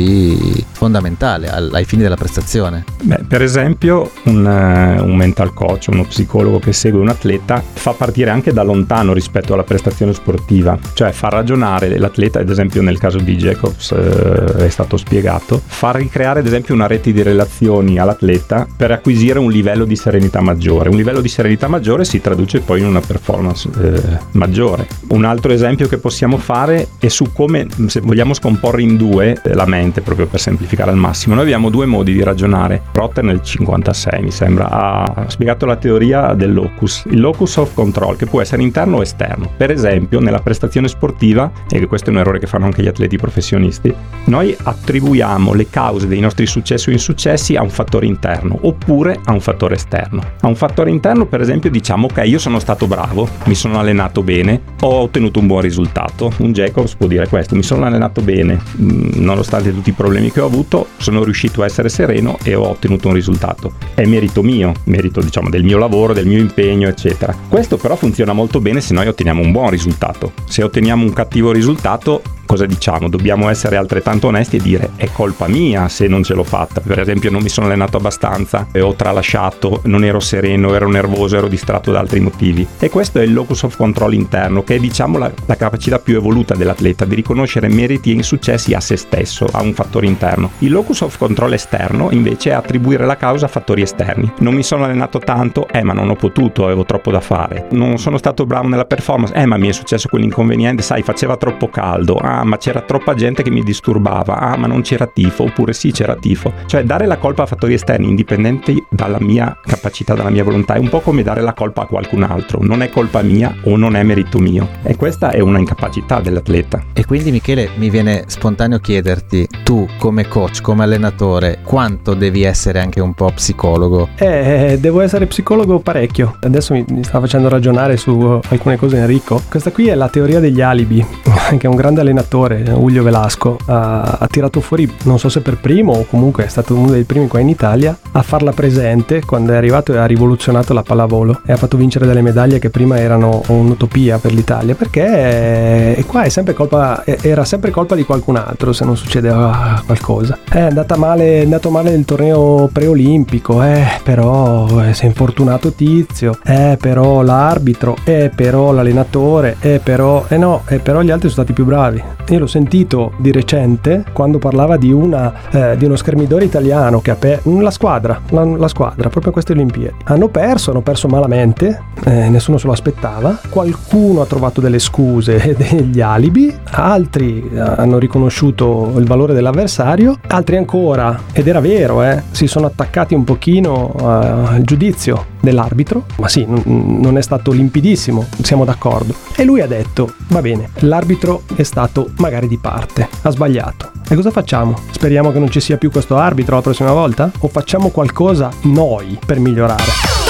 fondamentale 0.72 1.50
al- 1.50 1.70
ai 1.74 1.86
fini 1.86 2.04
della 2.04 2.16
prestazione. 2.16 2.84
Beh, 3.02 3.24
per 3.28 3.42
esempio, 3.42 4.12
un, 4.24 4.46
eh, 4.46 5.02
un 5.02 5.16
mental 5.16 5.54
coach, 5.54 5.88
uno 5.90 6.04
psicologo 6.04 6.60
che 6.60 6.74
segue 6.74 7.00
un 7.00 7.10
atleta 7.10 7.62
fa 7.74 7.92
partire 7.92 8.30
anche 8.30 8.54
da 8.54 8.64
lontano 8.64 9.14
rispetto 9.14 9.54
alla 9.54 9.64
prestazione 9.64 10.14
sportiva, 10.14 10.78
cioè 10.94 11.12
fa 11.12 11.30
ragionare 11.30 11.98
l'atleta, 11.98 12.40
ad 12.40 12.50
esempio 12.50 12.82
nel 12.82 12.98
caso 12.98 13.18
di 13.18 13.36
Jacobs 13.36 13.92
eh, 13.92 14.66
è 14.66 14.70
stato 14.70 14.98
spiegato, 14.98 15.62
fa 15.66 15.92
ricreare 15.92 16.40
ad 16.40 16.46
esempio 16.46 16.74
una 16.74 16.88
rete 16.88 17.12
di 17.12 17.22
relazioni 17.22 17.98
all'atleta 18.00 18.68
per 18.76 18.92
acquisire 18.92 19.40
un 19.40 19.52
livello 19.52 19.86
di 19.86 19.96
serenità 19.96 20.42
maggiore. 20.42 20.90
Un 20.90 20.96
livello 20.96 21.22
di 21.22 21.30
serenità 21.30 21.68
maggiore 21.68 22.06
si 22.06 22.22
traduce 22.22 22.60
poi 22.60 22.80
in 22.80 22.86
una 22.86 23.02
performance 23.02 23.70
eh, 23.82 24.20
maggiore. 24.32 24.88
Un 25.10 25.26
altro 25.26 25.52
esempio 25.52 25.88
che 25.88 25.98
possiamo 25.98 26.38
fare 26.38 26.88
è 27.00 27.08
su 27.08 27.32
come, 27.34 27.68
se 27.88 28.00
vogliamo 28.02 28.34
scomporre 28.34 28.82
in 28.82 28.98
due 28.98 29.40
eh, 29.44 29.54
la 29.54 29.66
mente, 29.66 29.89
proprio 30.02 30.28
per 30.28 30.40
semplificare 30.40 30.92
al 30.92 30.98
massimo, 30.98 31.36
noi 31.36 31.44
abbiamo 31.44 31.70
due 31.70 31.86
modi 31.86 32.14
di 32.14 32.24
ragionare. 32.24 32.82
Rotter 32.92 33.24
nel 33.24 33.42
56 33.42 34.22
mi 34.22 34.32
sembra 34.32 34.70
ha 34.70 35.26
spiegato 35.28 35.66
la 35.66 35.76
teoria 35.76 36.34
del 36.34 36.54
locus, 36.54 37.04
il 37.10 37.20
locus 37.20 37.58
of 37.58 37.74
control 37.74 38.16
che 38.16 38.26
può 38.26 38.42
essere 38.42 38.62
interno 38.62 38.98
o 38.98 39.02
esterno. 39.02 39.52
Per 39.58 39.72
esempio 39.72 40.20
nella 40.20 40.40
prestazione 40.40 40.88
sportiva, 40.88 41.52
e 41.70 41.86
questo 41.88 42.10
è 42.10 42.14
un 42.14 42.20
errore 42.20 42.40
che 42.40 42.48
fanno 42.48 42.66
anche 42.66 42.82
gli 42.82 42.88
atleti 42.88 43.18
professionisti, 43.18 43.94
noi 44.26 44.56
attribuiamo 44.62 45.54
le 45.54 45.70
cause 45.70 46.08
dei 46.08 46.20
nostri 46.20 46.46
successi 46.46 46.90
o 46.90 46.92
insuccessi 46.92 47.56
a 47.56 47.62
un 47.62 47.70
fattore 47.70 48.06
interno 48.06 48.58
oppure 48.62 49.20
a 49.24 49.34
un 49.34 49.42
fattore 49.42 49.76
esterno. 49.76 50.22
A 50.42 50.48
un 50.48 50.56
fattore 50.56 50.90
interno 50.90 51.26
per 51.26 51.42
esempio 51.42 51.70
diciamo 51.70 52.08
ok 52.08 52.22
io 52.26 52.40
sono 52.40 52.60
stato 52.60 52.88
bravo, 52.88 53.28
mi 53.46 53.56
sono 53.56 53.80
allenato 53.80 54.24
bene, 54.24 54.62
ho 54.82 55.02
ottenuto 55.02 55.40
un 55.40 55.48
buon 55.48 55.62
risultato. 55.62 56.32
Un 56.38 56.52
Jacobs 56.54 56.96
può 56.96 57.08
dire 57.08 57.28
questo, 57.28 57.56
mi 57.56 57.64
sono 57.64 57.86
allenato 57.86 58.22
bene, 58.22 58.60
mh, 58.76 59.22
nonostante 59.22 59.74
tutti 59.80 59.92
i 59.92 59.94
problemi 59.94 60.30
che 60.30 60.42
ho 60.42 60.46
avuto, 60.46 60.88
sono 60.98 61.24
riuscito 61.24 61.62
a 61.62 61.66
essere 61.66 61.88
sereno 61.88 62.38
e 62.44 62.54
ho 62.54 62.68
ottenuto 62.68 63.08
un 63.08 63.14
risultato. 63.14 63.74
È 63.94 64.06
merito 64.06 64.44
mio, 64.44 64.74
merito 64.86 65.22
diciamo 65.22 65.50
del 65.50 65.64
mio 65.64 65.78
lavoro, 65.78 66.14
del 66.14 66.28
mio 66.28 66.38
impegno, 66.38 66.90
eccetera. 66.90 67.34
Questo 67.48 67.78
però 67.78 67.96
funziona 67.96 68.34
molto 68.34 68.60
bene 68.60 68.82
se 68.82 68.94
noi 68.94 69.08
otteniamo 69.08 69.42
un 69.42 69.52
buon 69.52 69.70
risultato. 69.70 70.34
Se 70.46 70.64
otteniamo 70.64 71.04
un 71.04 71.14
cattivo 71.14 71.54
risultato, 71.54 72.22
cosa 72.50 72.66
diciamo? 72.66 73.10
Dobbiamo 73.10 73.48
essere 73.48 73.76
altrettanto 73.76 74.26
onesti 74.26 74.56
e 74.56 74.60
dire 74.60 74.90
è 74.96 75.08
colpa 75.12 75.48
mia 75.48 75.88
se 75.88 76.08
non 76.08 76.24
ce 76.24 76.34
l'ho 76.34 76.44
fatta. 76.44 76.82
Per 76.82 76.98
esempio 76.98 77.30
non 77.30 77.44
mi 77.44 77.50
sono 77.50 77.68
allenato 77.68 77.98
abbastanza, 77.98 78.70
e 78.72 78.82
ho 78.82 78.96
tralasciato, 78.96 79.82
non 79.84 80.04
ero 80.04 80.20
sereno, 80.20 80.74
ero 80.74 80.90
nervoso, 80.90 81.38
ero 81.38 81.48
distratto 81.48 81.92
da 81.92 82.00
altri 82.00 82.20
motivi. 82.20 82.66
E 82.80 82.90
questo 82.90 83.20
è 83.20 83.22
il 83.22 83.34
locus 83.34 83.62
of 83.62 83.78
control 83.78 84.16
interno, 84.16 84.64
che 84.64 84.78
è 84.78 84.80
diciamo 84.80 85.20
la, 85.20 85.32
la 85.46 85.56
capacità 85.58 86.00
più 86.00 86.16
evoluta 86.16 86.56
dell'atleta 86.56 87.06
di 87.06 87.14
riconoscere 87.14 87.68
meriti 87.68 88.10
e 88.10 88.16
insuccessi 88.16 88.74
a 88.74 88.80
se 88.80 88.98
stesso, 88.98 89.46
a 89.52 89.62
un 89.62 89.76
fattore 89.76 90.08
interno. 90.08 90.50
Il 90.60 90.72
locus 90.72 91.02
of 91.02 91.20
control 91.20 91.54
esterno 91.54 92.10
invece 92.10 92.50
è 92.50 92.54
attribuire 92.54 93.06
la 93.06 93.16
causa 93.16 93.46
a 93.46 93.50
fattori 93.50 93.84
esterni. 93.84 94.32
Non 94.40 94.56
mi 94.56 94.64
sono 94.64 94.86
allenato 94.86 95.20
tanto, 95.20 95.68
eh 95.68 95.84
ma 95.84 95.94
non 95.94 96.10
ho 96.10 96.16
potuto, 96.16 96.66
avevo 96.66 96.84
troppo 96.84 97.12
da 97.12 97.20
fare. 97.20 97.68
Non 97.74 98.00
sono 98.00 98.18
stato 98.18 98.48
bravo 98.48 98.68
nella 98.68 98.86
performance, 98.86 99.36
eh 99.36 99.46
ma 99.46 99.58
mi 99.58 99.68
è 99.68 99.72
successo 99.72 100.08
quell'inconveniente, 100.08 100.82
sai, 100.82 101.04
faceva 101.04 101.38
troppo 101.38 101.70
caldo, 101.70 102.16
ah 102.16 102.38
ma 102.44 102.58
c'era 102.58 102.82
troppa 102.82 103.14
gente 103.14 103.44
che 103.44 103.50
mi 103.50 103.64
disturbava, 103.64 104.38
ah 104.38 104.58
ma 104.58 104.68
non 104.68 104.82
c'era 104.82 105.08
tifo, 105.08 105.44
oppure 105.44 105.74
sì 105.74 105.92
c'era 105.92 106.16
tifo. 106.16 106.54
Cioè 106.66 106.84
dare 106.84 107.06
la 107.06 107.18
colpa 107.18 107.44
a 107.44 107.46
fattori 107.46 107.74
esterni 107.74 108.08
indipendenti 108.08 108.84
dalla 108.90 109.20
mia 109.20 109.58
capacità, 109.64 110.14
dalla 110.14 110.30
mia 110.30 110.44
volontà, 110.44 110.76
è 110.76 110.80
un 110.80 110.90
po' 110.90 111.02
come 111.02 111.24
dare 111.24 111.42
la 111.42 111.54
colpa 111.54 111.84
a 111.84 111.86
qualcun 111.86 112.24
altro, 112.24 112.60
non 112.62 112.82
è 112.82 112.90
colpa 112.90 113.22
mia 113.22 113.56
o 113.64 113.76
non 113.76 113.96
è 113.96 114.04
merito 114.04 114.40
mio. 114.40 114.68
E 114.84 114.96
questa 114.96 115.32
è 115.32 115.40
una 115.40 115.60
incapacità 115.60 116.20
dell'atleta. 116.20 116.84
E 116.94 117.06
quindi 117.06 117.32
Michele 117.32 117.70
mi 117.76 117.90
viene 117.90 118.24
spontaneo 118.28 118.80
chiederti, 118.80 119.48
tu 119.64 119.88
come 119.98 120.28
coach, 120.28 120.62
come 120.62 120.84
allenatore, 120.84 121.60
quanto 121.64 122.14
devi 122.14 122.44
essere 122.44 122.80
anche 122.80 123.00
un 123.00 123.14
po' 123.14 123.32
psicologo? 123.34 124.10
Eh, 124.16 124.78
devo 124.80 125.02
essere 125.02 125.26
psicologo 125.26 125.80
parecchio. 125.80 126.38
Adesso 126.42 126.74
mi, 126.74 126.86
mi 126.90 127.04
sta 127.04 127.20
facendo 127.20 127.50
ragionare 127.50 127.98
su 127.98 128.40
alcune 128.50 128.78
cose 128.78 128.98
Enrico. 128.98 129.42
Questa 129.50 129.72
qui 129.72 129.88
è 129.88 129.96
la 129.96 130.10
teoria 130.10 130.40
degli 130.40 130.62
alibi, 130.62 131.04
che 131.58 131.60
è 131.60 131.68
un 131.68 131.76
grande 131.76 132.02
allenatore, 132.02 132.29
Julio 132.38 133.04
Velasco, 133.04 133.58
ha, 133.66 134.18
ha 134.20 134.28
tirato 134.28 134.62
fuori, 134.62 134.92
non 135.04 135.20
so 135.20 135.30
se 135.30 135.42
per 135.42 135.58
primo 135.58 135.94
o 135.94 136.06
comunque 136.06 136.46
è 136.46 136.48
stato 136.48 136.76
uno 136.76 136.92
dei 136.92 137.04
primi 137.04 137.28
qua 137.28 137.40
in 137.40 137.50
Italia, 137.50 137.98
a 138.12 138.22
farla 138.22 138.52
presente 138.52 139.22
quando 139.26 139.54
è 139.54 139.56
arrivato 139.56 139.94
e 139.94 139.98
ha 139.98 140.06
rivoluzionato 140.06 140.74
la 140.74 140.84
pallavolo 140.84 141.42
e 141.46 141.52
ha 141.52 141.58
fatto 141.58 141.78
vincere 141.78 142.06
delle 142.06 142.22
medaglie 142.22 142.60
che 142.60 142.70
prima 142.70 143.00
erano 143.00 143.42
un'utopia 143.48 144.18
per 144.20 144.34
l'Italia, 144.34 144.76
perché 144.76 145.98
eh, 145.98 146.06
qua 146.06 146.24
è 146.24 146.30
sempre 146.30 146.54
colpa, 146.54 147.04
era 147.06 147.44
sempre 147.46 147.72
colpa 147.72 147.96
di 147.96 148.04
qualcun 148.04 148.36
altro 148.36 148.74
se 148.74 148.86
non 148.86 148.96
succedeva 148.96 149.82
qualcosa. 149.86 150.40
È 150.48 150.60
andata 150.60 150.98
male, 150.98 151.40
è 151.40 151.44
andato 151.44 151.70
male 151.70 151.92
il 151.92 152.06
torneo 152.06 152.70
preolimpico, 152.72 153.62
eh, 153.64 153.86
però 154.04 154.82
eh, 154.82 154.94
si 154.94 155.04
è 155.04 155.08
infortunato 155.08 155.72
Tizio, 155.74 156.38
eh, 156.44 156.78
però 156.80 157.22
l'arbitro, 157.22 157.96
eh, 158.04 158.32
però 158.34 158.72
l'allenatore, 158.72 159.58
eh, 159.60 159.80
però, 159.84 160.26
eh 160.28 160.38
no, 160.38 160.64
eh, 160.68 160.80
però 160.80 161.02
gli 161.02 161.12
altri 161.12 161.30
sono 161.30 161.44
stati 161.44 161.54
più 161.54 161.66
bravi. 161.66 162.18
Io 162.28 162.40
l'ho 162.40 162.48
sentito 162.48 163.14
di 163.18 163.32
recente 163.32 164.04
quando 164.14 164.38
parlava 164.38 164.78
di, 164.78 164.92
una, 164.92 165.34
eh, 165.50 165.78
di 165.78 165.86
uno 165.86 165.96
schermidore 165.96 166.46
italiano 166.46 167.02
che 167.02 167.12
ha 167.12 167.16
perso 167.16 167.60
la 167.60 167.72
squadra, 167.72 168.22
la, 168.30 168.44
la, 168.44 168.68
squadra, 168.68 169.10
proprio 169.10 169.32
queste 169.32 169.54
Olimpiadi. 169.54 169.96
Hanno 170.06 170.28
perso, 170.28 170.72
hanno 170.72 170.82
perso 170.82 171.08
malamente, 171.08 171.82
eh, 172.06 172.30
nessuno 172.30 172.58
se 172.58 172.68
lo 172.68 172.74
aspettava. 172.74 173.40
Qualcuno 173.50 174.22
ha 174.22 174.26
trovato 174.26 174.62
delle 174.62 174.80
scuse 174.80 175.42
e 175.42 175.56
degli 175.56 176.02
alibi, 176.02 176.56
altri 176.72 177.50
hanno 177.58 177.98
riconosciuto 177.98 178.94
il 178.98 179.06
valore 179.06 179.34
dell'avversario, 179.34 180.20
altri 180.28 180.58
ancora, 180.58 181.20
ed 181.32 181.48
era 181.48 181.60
vero, 181.60 182.04
eh, 182.04 182.24
si 182.32 182.48
sono 182.48 182.68
attaccati 182.68 183.14
un 183.14 183.24
pochino 183.24 183.94
eh, 184.00 184.04
al 184.04 184.62
giudizio 184.62 185.38
dell'arbitro, 185.40 186.06
ma 186.18 186.28
sì, 186.28 186.46
non 186.48 187.18
è 187.18 187.22
stato 187.22 187.52
limpidissimo, 187.52 188.28
siamo 188.42 188.66
d'accordo. 188.66 189.14
E 189.36 189.44
lui 189.44 189.62
ha 189.62 189.68
detto, 189.68 190.14
va 190.28 190.42
bene, 190.42 190.70
l'arbitro 190.80 191.44
è 191.56 191.64
stato 191.64 192.12
magari 192.18 192.48
di 192.48 192.58
parte, 192.58 193.08
ha 193.22 193.30
sbagliato. 193.30 193.92
E 194.08 194.16
cosa 194.16 194.32
facciamo? 194.32 194.76
Speriamo 194.92 195.32
che 195.32 195.40
non 195.40 195.50
ci 195.50 195.60
sia 195.60 195.78
più 195.78 195.92
questo 195.92 196.18
arbitro 196.18 196.56
la 196.56 196.62
prossima 196.62 196.92
volta? 196.92 197.32
O 197.40 197.48
facciamo 197.48 197.90
qualcosa 197.90 198.50
noi 198.64 199.20
per 199.26 199.40
migliorare? 199.40 200.29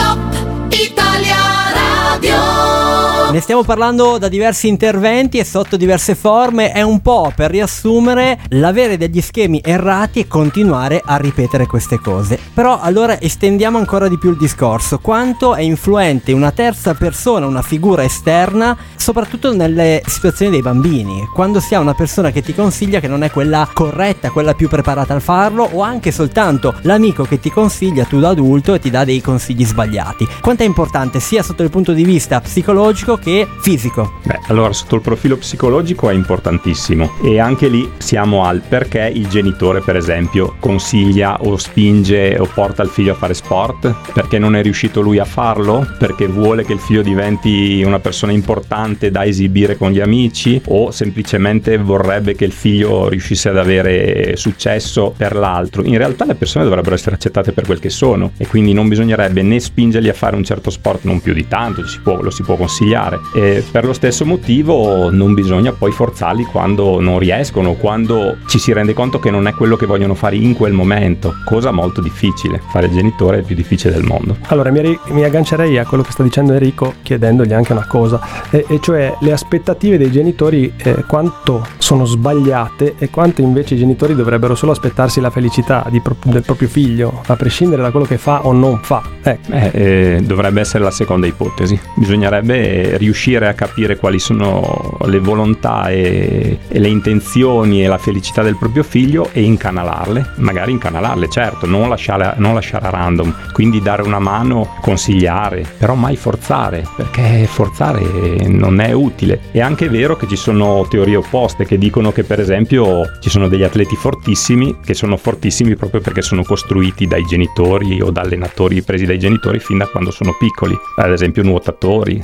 Ne 3.31 3.41
stiamo 3.41 3.61
parlando 3.61 4.17
da 4.17 4.27
diversi 4.27 4.67
interventi 4.67 5.37
e 5.37 5.45
sotto 5.45 5.77
diverse 5.77 6.15
forme, 6.15 6.71
è 6.71 6.81
un 6.81 6.99
po' 6.99 7.31
per 7.35 7.51
riassumere 7.51 8.39
l'avere 8.49 8.97
degli 8.97 9.21
schemi 9.21 9.61
errati 9.63 10.21
e 10.21 10.27
continuare 10.27 10.99
a 11.05 11.15
ripetere 11.17 11.67
queste 11.67 11.99
cose. 11.99 12.39
Però 12.55 12.79
allora 12.79 13.21
estendiamo 13.21 13.77
ancora 13.77 14.07
di 14.07 14.17
più 14.17 14.31
il 14.31 14.37
discorso, 14.37 14.97
quanto 14.97 15.53
è 15.53 15.61
influente 15.61 16.31
una 16.31 16.49
terza 16.49 16.95
persona, 16.95 17.45
una 17.45 17.61
figura 17.61 18.03
esterna, 18.03 18.75
soprattutto 18.95 19.53
nelle 19.53 20.01
situazioni 20.07 20.49
dei 20.49 20.63
bambini, 20.63 21.27
quando 21.31 21.59
si 21.59 21.75
ha 21.75 21.79
una 21.79 21.93
persona 21.93 22.31
che 22.31 22.41
ti 22.41 22.55
consiglia 22.55 22.99
che 22.99 23.07
non 23.07 23.21
è 23.21 23.29
quella 23.29 23.69
corretta, 23.71 24.31
quella 24.31 24.55
più 24.55 24.67
preparata 24.67 25.13
a 25.13 25.19
farlo 25.19 25.69
o 25.71 25.83
anche 25.83 26.11
soltanto 26.11 26.73
l'amico 26.81 27.25
che 27.25 27.39
ti 27.39 27.51
consiglia 27.51 28.05
tu 28.05 28.19
da 28.19 28.29
adulto 28.29 28.73
e 28.73 28.79
ti 28.79 28.89
dà 28.89 29.05
dei 29.05 29.21
consigli 29.21 29.65
sbagliati. 29.65 30.27
Quanto 30.41 30.63
è 30.63 30.65
importante 30.65 31.19
sia 31.19 31.43
sotto 31.43 31.61
il 31.61 31.69
punto 31.69 31.93
di 31.93 32.03
vista 32.03 32.41
psicologico 32.41 33.17
che 33.19 33.47
fisico. 33.59 34.13
Beh, 34.23 34.39
allora 34.47 34.73
sotto 34.73 34.95
il 34.95 35.01
profilo 35.01 35.37
psicologico 35.37 36.09
è 36.09 36.13
importantissimo. 36.13 37.11
E 37.23 37.39
anche 37.39 37.67
lì 37.67 37.89
siamo 37.97 38.45
al 38.45 38.61
perché 38.67 39.11
il 39.13 39.27
genitore, 39.27 39.81
per 39.81 39.95
esempio, 39.95 40.55
consiglia 40.59 41.37
o 41.41 41.57
spinge 41.57 42.37
o 42.39 42.49
porta 42.51 42.83
il 42.83 42.89
figlio 42.89 43.13
a 43.13 43.15
fare 43.15 43.33
sport, 43.33 43.93
perché 44.13 44.39
non 44.39 44.55
è 44.55 44.61
riuscito 44.61 45.01
lui 45.01 45.19
a 45.19 45.25
farlo, 45.25 45.85
perché 45.97 46.27
vuole 46.27 46.63
che 46.63 46.73
il 46.73 46.79
figlio 46.79 47.01
diventi 47.01 47.81
una 47.85 47.99
persona 47.99 48.31
importante 48.31 49.11
da 49.11 49.25
esibire 49.25 49.77
con 49.77 49.91
gli 49.91 49.99
amici? 49.99 50.61
O 50.67 50.91
semplicemente 50.91 51.77
vorrebbe 51.77 52.35
che 52.35 52.45
il 52.45 52.51
figlio 52.51 53.09
riuscisse 53.09 53.49
ad 53.49 53.57
avere 53.57 54.35
successo 54.35 55.13
per 55.15 55.35
l'altro. 55.35 55.83
In 55.83 55.97
realtà 55.97 56.25
le 56.25 56.35
persone 56.35 56.63
dovrebbero 56.63 56.95
essere 56.95 57.15
accettate 57.15 57.51
per 57.51 57.65
quel 57.65 57.79
che 57.79 57.89
sono. 57.89 58.31
E 58.37 58.47
quindi 58.47 58.73
non 58.73 58.87
bisognerebbe 58.87 59.41
né 59.41 59.59
spingerli 59.59 60.09
a 60.09 60.13
fare 60.13 60.35
un 60.35 60.43
certo 60.43 60.69
sport 60.69 61.03
non 61.03 61.21
più 61.21 61.33
di 61.33 61.47
tanto, 61.47 61.85
si 61.87 61.99
può, 61.99 62.21
lo 62.21 62.29
si 62.29 62.43
può 62.43 62.55
consigliare, 62.55 63.08
e 63.33 63.63
per 63.71 63.85
lo 63.85 63.93
stesso 63.93 64.25
motivo 64.25 65.09
non 65.09 65.33
bisogna 65.33 65.71
poi 65.71 65.91
forzarli 65.91 66.43
quando 66.43 66.99
non 66.99 67.19
riescono, 67.19 67.73
quando 67.73 68.37
ci 68.47 68.59
si 68.59 68.73
rende 68.73 68.93
conto 68.93 69.19
che 69.19 69.31
non 69.31 69.47
è 69.47 69.53
quello 69.53 69.75
che 69.75 69.85
vogliono 69.85 70.15
fare 70.15 70.35
in 70.35 70.53
quel 70.53 70.73
momento, 70.73 71.35
cosa 71.45 71.71
molto 71.71 72.01
difficile. 72.01 72.61
Fare 72.71 72.87
il 72.87 72.93
genitore 72.93 73.37
è 73.37 73.39
il 73.39 73.45
più 73.45 73.55
difficile 73.55 73.93
del 73.93 74.03
mondo. 74.03 74.37
Allora 74.47 74.71
mi, 74.71 74.81
ri- 74.81 74.99
mi 75.07 75.23
aggancerei 75.23 75.77
a 75.77 75.85
quello 75.85 76.03
che 76.03 76.11
sta 76.11 76.23
dicendo 76.23 76.53
Enrico 76.53 76.95
chiedendogli 77.01 77.53
anche 77.53 77.71
una 77.71 77.85
cosa, 77.85 78.19
e, 78.49 78.65
e 78.67 78.79
cioè 78.81 79.15
le 79.19 79.31
aspettative 79.31 79.97
dei 79.97 80.11
genitori 80.11 80.73
eh, 80.77 81.03
quanto 81.07 81.65
sono 81.77 82.05
sbagliate 82.05 82.95
e 82.97 83.09
quanto 83.09 83.41
invece 83.41 83.75
i 83.75 83.77
genitori 83.77 84.15
dovrebbero 84.15 84.55
solo 84.55 84.71
aspettarsi 84.71 85.19
la 85.19 85.29
felicità 85.29 85.85
pro- 86.03 86.15
del 86.23 86.43
proprio 86.43 86.67
figlio, 86.67 87.21
a 87.25 87.35
prescindere 87.35 87.81
da 87.81 87.91
quello 87.91 88.05
che 88.05 88.17
fa 88.17 88.45
o 88.45 88.51
non 88.51 88.79
fa. 88.81 89.01
Ecco. 89.21 89.51
Eh, 89.51 89.71
eh, 89.73 90.21
dovrebbe 90.23 90.61
essere 90.61 90.83
la 90.83 90.91
seconda 90.91 91.27
ipotesi. 91.27 91.79
Bisognerebbe 91.95 92.97
riuscire 92.99 93.47
a 93.47 93.53
capire 93.53 93.97
quali 93.97 94.19
sono 94.19 94.97
le 95.05 95.19
volontà 95.19 95.89
e, 95.89 96.59
e 96.67 96.79
le 96.79 96.87
intenzioni 96.87 97.83
e 97.83 97.87
la 97.87 97.97
felicità 97.97 98.43
del 98.43 98.57
proprio 98.57 98.83
figlio 98.83 99.29
e 99.31 99.41
incanalarle, 99.41 100.33
magari 100.35 100.71
incanalarle, 100.73 101.29
certo, 101.29 101.65
non 101.65 101.89
lasciare, 101.89 102.35
non 102.37 102.53
lasciare 102.53 102.87
a 102.87 102.91
random, 102.91 103.51
quindi 103.51 103.81
dare 103.81 104.03
una 104.03 104.19
mano, 104.19 104.75
consigliare, 104.81 105.65
però 105.77 105.95
mai 105.95 106.15
forzare, 106.15 106.85
perché 106.95 107.47
forzare 107.47 108.47
non 108.47 108.79
è 108.79 108.91
utile. 108.91 109.41
È 109.51 109.59
anche 109.59 109.89
vero 109.89 110.15
che 110.15 110.27
ci 110.27 110.35
sono 110.35 110.85
teorie 110.89 111.15
opposte 111.15 111.65
che 111.65 111.77
dicono 111.77 112.11
che 112.11 112.23
per 112.23 112.39
esempio 112.39 113.03
ci 113.19 113.29
sono 113.29 113.47
degli 113.47 113.63
atleti 113.63 113.95
fortissimi 113.95 114.77
che 114.83 114.93
sono 114.93 115.17
fortissimi 115.17 115.75
proprio 115.75 116.01
perché 116.01 116.21
sono 116.21 116.43
costruiti 116.43 117.07
dai 117.07 117.23
genitori 117.23 118.01
o 118.01 118.11
da 118.11 118.21
allenatori 118.21 118.81
presi 118.81 119.05
dai 119.05 119.19
genitori 119.19 119.59
fin 119.59 119.77
da 119.77 119.87
quando 119.87 120.11
sono 120.11 120.35
piccoli, 120.37 120.77
ad 120.97 121.11
esempio 121.11 121.43
nuotatori. 121.43 122.21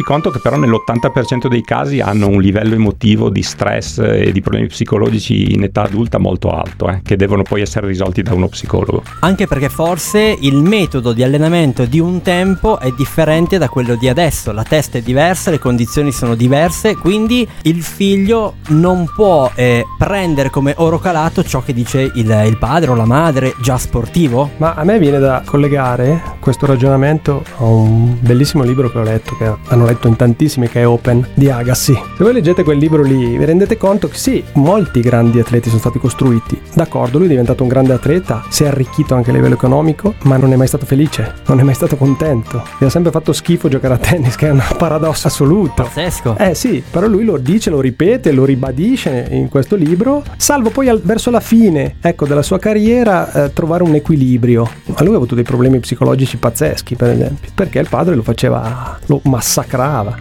Rendiamoci 0.00 0.02
conto 0.02 0.30
che 0.30 0.38
però 0.38 0.56
nell'80% 0.56 1.48
dei 1.48 1.62
casi 1.62 2.00
hanno 2.00 2.28
un 2.28 2.40
livello 2.40 2.74
emotivo 2.74 3.28
di 3.28 3.42
stress 3.42 3.98
e 3.98 4.32
di 4.32 4.40
problemi 4.40 4.66
psicologici 4.68 5.52
in 5.52 5.62
età 5.62 5.82
adulta 5.82 6.18
molto 6.18 6.50
alto, 6.50 6.88
eh, 6.88 7.00
che 7.02 7.16
devono 7.16 7.42
poi 7.42 7.62
essere 7.62 7.86
risolti 7.86 8.22
da 8.22 8.34
uno 8.34 8.48
psicologo. 8.48 9.02
Anche 9.20 9.46
perché 9.46 9.68
forse 9.68 10.36
il 10.40 10.56
metodo 10.56 11.12
di 11.12 11.22
allenamento 11.22 11.84
di 11.84 12.00
un 12.00 12.22
tempo 12.22 12.78
è 12.78 12.90
differente 12.96 13.58
da 13.58 13.68
quello 13.68 13.96
di 13.96 14.08
adesso, 14.08 14.52
la 14.52 14.62
testa 14.62 14.98
è 14.98 15.02
diversa, 15.02 15.50
le 15.50 15.58
condizioni 15.58 16.12
sono 16.12 16.34
diverse, 16.34 16.96
quindi 16.96 17.46
il 17.62 17.82
figlio 17.82 18.54
non 18.68 19.08
può 19.14 19.50
eh, 19.54 19.84
prendere 19.98 20.50
come 20.50 20.74
oro 20.76 20.98
calato 20.98 21.42
ciò 21.42 21.62
che 21.62 21.72
dice 21.72 22.10
il, 22.14 22.44
il 22.46 22.56
padre 22.58 22.90
o 22.90 22.94
la 22.94 23.06
madre 23.06 23.54
già 23.60 23.76
sportivo. 23.76 24.50
Ma 24.56 24.74
a 24.74 24.84
me 24.84 24.98
viene 24.98 25.18
da 25.18 25.42
collegare 25.44 26.38
questo 26.40 26.66
ragionamento 26.66 27.42
a 27.58 27.64
un 27.64 28.16
bellissimo 28.20 28.62
libro 28.62 28.90
che 28.90 28.98
ho 28.98 29.02
letto, 29.02 29.36
che 29.36 29.52
hanno 29.68 29.89
letto 29.90 30.08
in 30.08 30.16
tantissimi, 30.16 30.68
che 30.68 30.80
è 30.80 30.86
Open 30.86 31.26
di 31.34 31.50
Agassi. 31.50 31.92
Se 31.92 32.24
voi 32.24 32.32
leggete 32.32 32.62
quel 32.64 32.78
libro 32.78 33.02
lì, 33.02 33.36
vi 33.36 33.44
rendete 33.44 33.76
conto 33.76 34.08
che 34.08 34.16
sì, 34.16 34.42
molti 34.54 35.00
grandi 35.00 35.40
atleti 35.40 35.68
sono 35.68 35.80
stati 35.80 35.98
costruiti. 35.98 36.60
D'accordo, 36.74 37.18
lui 37.18 37.26
è 37.26 37.30
diventato 37.30 37.62
un 37.62 37.68
grande 37.68 37.92
atleta, 37.92 38.44
si 38.48 38.64
è 38.64 38.68
arricchito 38.68 39.14
anche 39.14 39.30
a 39.30 39.32
livello 39.32 39.54
economico, 39.54 40.14
ma 40.22 40.36
non 40.36 40.52
è 40.52 40.56
mai 40.56 40.66
stato 40.66 40.86
felice, 40.86 41.34
non 41.46 41.58
è 41.60 41.62
mai 41.62 41.74
stato 41.74 41.96
contento. 41.96 42.62
Gli 42.78 42.84
ha 42.84 42.90
sempre 42.90 43.10
fatto 43.10 43.32
schifo 43.32 43.68
giocare 43.68 43.94
a 43.94 43.98
tennis, 43.98 44.36
che 44.36 44.46
è 44.48 44.50
un 44.50 44.62
paradosso 44.78 45.26
assoluto. 45.26 45.82
Pazzesco. 45.82 46.36
Eh 46.38 46.54
sì, 46.54 46.82
però 46.88 47.06
lui 47.06 47.24
lo 47.24 47.36
dice, 47.36 47.70
lo 47.70 47.80
ripete, 47.80 48.32
lo 48.32 48.44
ribadisce 48.44 49.26
in 49.30 49.48
questo 49.48 49.76
libro, 49.76 50.22
salvo 50.36 50.70
poi 50.70 50.88
al, 50.88 51.00
verso 51.02 51.30
la 51.30 51.40
fine, 51.40 51.96
ecco, 52.00 52.26
della 52.26 52.42
sua 52.42 52.58
carriera 52.58 53.32
eh, 53.32 53.52
trovare 53.52 53.82
un 53.82 53.94
equilibrio. 53.94 54.68
Ma 54.84 55.02
lui 55.02 55.14
ha 55.14 55.16
avuto 55.16 55.34
dei 55.34 55.44
problemi 55.44 55.80
psicologici 55.80 56.36
pazzeschi, 56.36 56.94
per 56.94 57.10
esempio, 57.10 57.50
perché 57.54 57.78
il 57.80 57.88
padre 57.88 58.14
lo 58.14 58.22
faceva, 58.22 58.98
lo 59.06 59.20
massacrava 59.24 59.79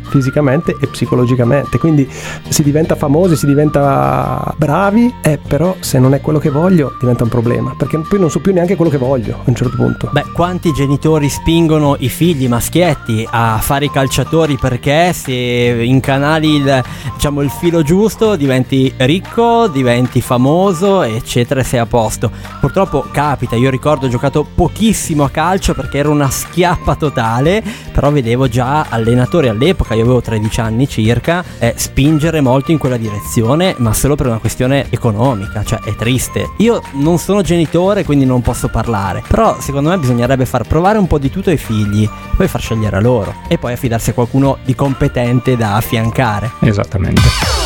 fisicamente 0.10 0.76
e 0.80 0.88
psicologicamente. 0.88 1.78
Quindi 1.78 2.10
si 2.48 2.64
diventa 2.64 2.96
famosi, 2.96 3.36
si 3.36 3.46
diventa 3.46 4.54
bravi, 4.58 5.14
eh, 5.22 5.38
però 5.38 5.76
se 5.80 6.00
non 6.00 6.14
è 6.14 6.22
quello 6.22 6.40
che 6.40 6.50
voglio 6.50 6.96
diventa 7.00 7.24
un 7.24 7.30
problema, 7.30 7.74
perché 7.78 7.98
poi 8.00 8.20
non 8.20 8.30
so 8.30 8.40
più 8.40 8.54
neanche 8.54 8.76
quello 8.76 8.92
che 8.92 8.98
voglio 8.98 9.36
a 9.36 9.42
un 9.46 9.56
certo 9.56 9.76
punto. 9.76 10.10
Beh, 10.12 10.32
quanti 10.34 10.72
genitori 10.72 11.30
spingono 11.30 11.96
i 12.00 12.10
figli 12.10 12.48
maschietti 12.48 13.28
a 13.30 13.58
fare 13.62 13.86
i 13.86 13.92
calciatori 13.92 14.58
perché 14.58 15.14
se 15.14 15.34
incanali 15.34 16.56
il, 16.56 16.84
diciamo, 17.16 17.42
il 17.42 17.50
filo 17.50 17.82
giusto 17.84 18.36
diventi 18.36 18.94
ricco, 18.98 19.68
diventi 19.68 20.22
famoso, 20.22 21.02
eccetera, 21.02 21.60
e 21.60 21.64
sei 21.64 21.80
a 21.80 21.86
posto. 21.86 22.32
Purtroppo 22.60 23.06
capita, 23.12 23.56
io 23.56 23.70
ricordo 23.70 24.06
ho 24.06 24.10
giocato 24.10 24.46
pochissimo 24.56 25.24
a 25.24 25.30
calcio 25.30 25.74
perché 25.74 25.98
era 25.98 26.10
una 26.10 26.30
schiappa 26.30 26.96
totale, 26.96 27.64
però 27.92 28.12
vedevo 28.12 28.48
già 28.48 28.86
allenatori 28.90 29.48
all'epoca, 29.50 29.94
io 29.94 30.04
avevo 30.04 30.22
13 30.22 30.60
anni 30.62 30.88
circa, 30.88 31.44
eh, 31.60 31.74
spingere 31.76 32.42
molto 32.42 32.72
in 32.72 32.78
quella 32.78 32.98
direzione, 32.98 33.76
ma 33.78 33.94
solo 33.94 34.16
per 34.16 34.28
una 34.28 34.38
questione 34.38 34.88
economica, 34.90 35.64
cioè 35.64 35.80
è 35.82 35.96
triste. 35.96 36.52
Io 36.58 36.82
non 36.94 37.18
sono 37.18 37.42
genitore, 37.42 38.04
quindi 38.04 38.26
non 38.26 38.42
posso 38.42 38.68
parlare, 38.68 39.24
però 39.28 39.60
secondo 39.60 39.90
me 39.90 39.98
bisognerebbe 39.98 40.46
far 40.46 40.68
provare 40.68 40.98
un 40.98 41.08
po' 41.08 41.18
di 41.18 41.30
tutto 41.30 41.50
ai 41.50 41.58
figli, 41.58 42.10
poi 42.36 42.48
far 42.48 42.62
scegliere 42.62 42.98
a 42.98 43.02
loro 43.02 43.34
e 43.48 43.58
poi 43.58 43.74
affidarsi 43.74 44.12
a 44.12 44.14
qualcuno 44.14 44.58
di 44.64 44.76
competente 44.76 45.58
da 45.58 45.76
affiancare. 45.76 46.52
Esattamente. 46.60 47.60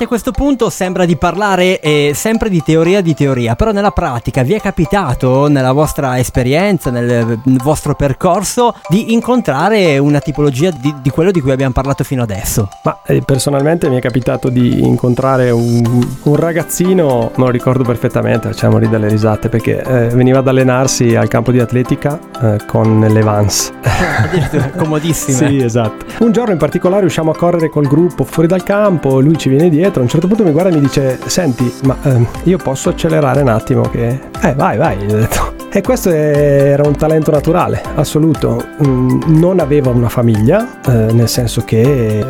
Arrivati 0.00 0.04
a 0.04 0.06
questo 0.06 0.30
punto 0.30 0.70
sembra 0.70 1.04
di 1.04 1.16
parlare 1.16 1.78
eh, 1.80 2.12
sempre 2.14 2.48
di 2.48 2.62
teoria 2.62 3.02
di 3.02 3.12
teoria, 3.14 3.54
però 3.54 3.70
nella 3.70 3.90
pratica 3.90 4.42
vi 4.42 4.54
è 4.54 4.60
capitato 4.60 5.46
nella 5.48 5.72
vostra 5.72 6.18
esperienza, 6.18 6.90
nel, 6.90 7.38
nel 7.44 7.60
vostro 7.62 7.94
percorso 7.94 8.74
di 8.88 9.12
incontrare 9.12 9.98
una 9.98 10.20
tipologia 10.20 10.70
di, 10.70 10.94
di 11.02 11.10
quello 11.10 11.30
di 11.30 11.40
cui 11.40 11.50
abbiamo 11.50 11.72
parlato 11.72 12.02
fino 12.04 12.22
adesso? 12.22 12.68
Ma 12.84 13.00
eh, 13.04 13.20
personalmente 13.20 13.90
mi 13.90 13.96
è 13.96 14.00
capitato 14.00 14.48
di 14.48 14.82
incontrare 14.82 15.50
un, 15.50 16.06
un 16.22 16.36
ragazzino, 16.36 17.32
me 17.34 17.44
lo 17.44 17.50
ricordo 17.50 17.82
perfettamente, 17.84 18.48
facciamo 18.48 18.78
ridere 18.78 19.02
le 19.02 19.08
risate, 19.08 19.48
perché 19.50 19.82
eh, 19.82 20.08
veniva 20.08 20.38
ad 20.38 20.48
allenarsi 20.48 21.14
al 21.14 21.28
campo 21.28 21.52
di 21.52 21.60
atletica 21.60 22.18
eh, 22.42 22.58
con 22.66 23.00
le 23.00 23.20
Vans. 23.20 23.72
Comodissime. 24.76 25.48
Sì, 25.48 25.62
esatto. 25.62 26.06
Un 26.20 26.32
giorno 26.32 26.52
in 26.52 26.58
particolare 26.58 27.04
usciamo 27.04 27.32
a 27.32 27.36
correre 27.36 27.68
col 27.68 27.86
gruppo 27.86 28.24
fuori 28.24 28.48
dal 28.48 28.62
campo, 28.62 29.20
lui 29.20 29.36
ci 29.36 29.48
viene 29.50 29.68
dietro, 29.68 29.88
a 29.98 30.02
un 30.02 30.08
certo 30.08 30.26
punto 30.26 30.44
mi 30.44 30.52
guarda 30.52 30.70
e 30.70 30.74
mi 30.74 30.80
dice, 30.80 31.18
senti, 31.26 31.72
ma 31.84 31.96
ehm, 32.02 32.26
io 32.44 32.58
posso 32.58 32.90
accelerare 32.90 33.42
un 33.42 33.48
attimo 33.48 33.82
che... 33.82 34.20
Eh, 34.42 34.54
vai, 34.54 34.76
vai, 34.76 34.96
gli 34.98 35.12
ho 35.12 35.16
detto. 35.16 35.58
E 35.72 35.82
questo 35.82 36.10
era 36.10 36.82
un 36.84 36.96
talento 36.96 37.30
naturale, 37.30 37.80
assoluto. 37.94 38.60
Mm, 38.84 39.38
Non 39.38 39.60
aveva 39.60 39.90
una 39.90 40.08
famiglia, 40.08 40.80
eh, 40.84 41.12
nel 41.12 41.28
senso 41.28 41.62
che 41.64 42.24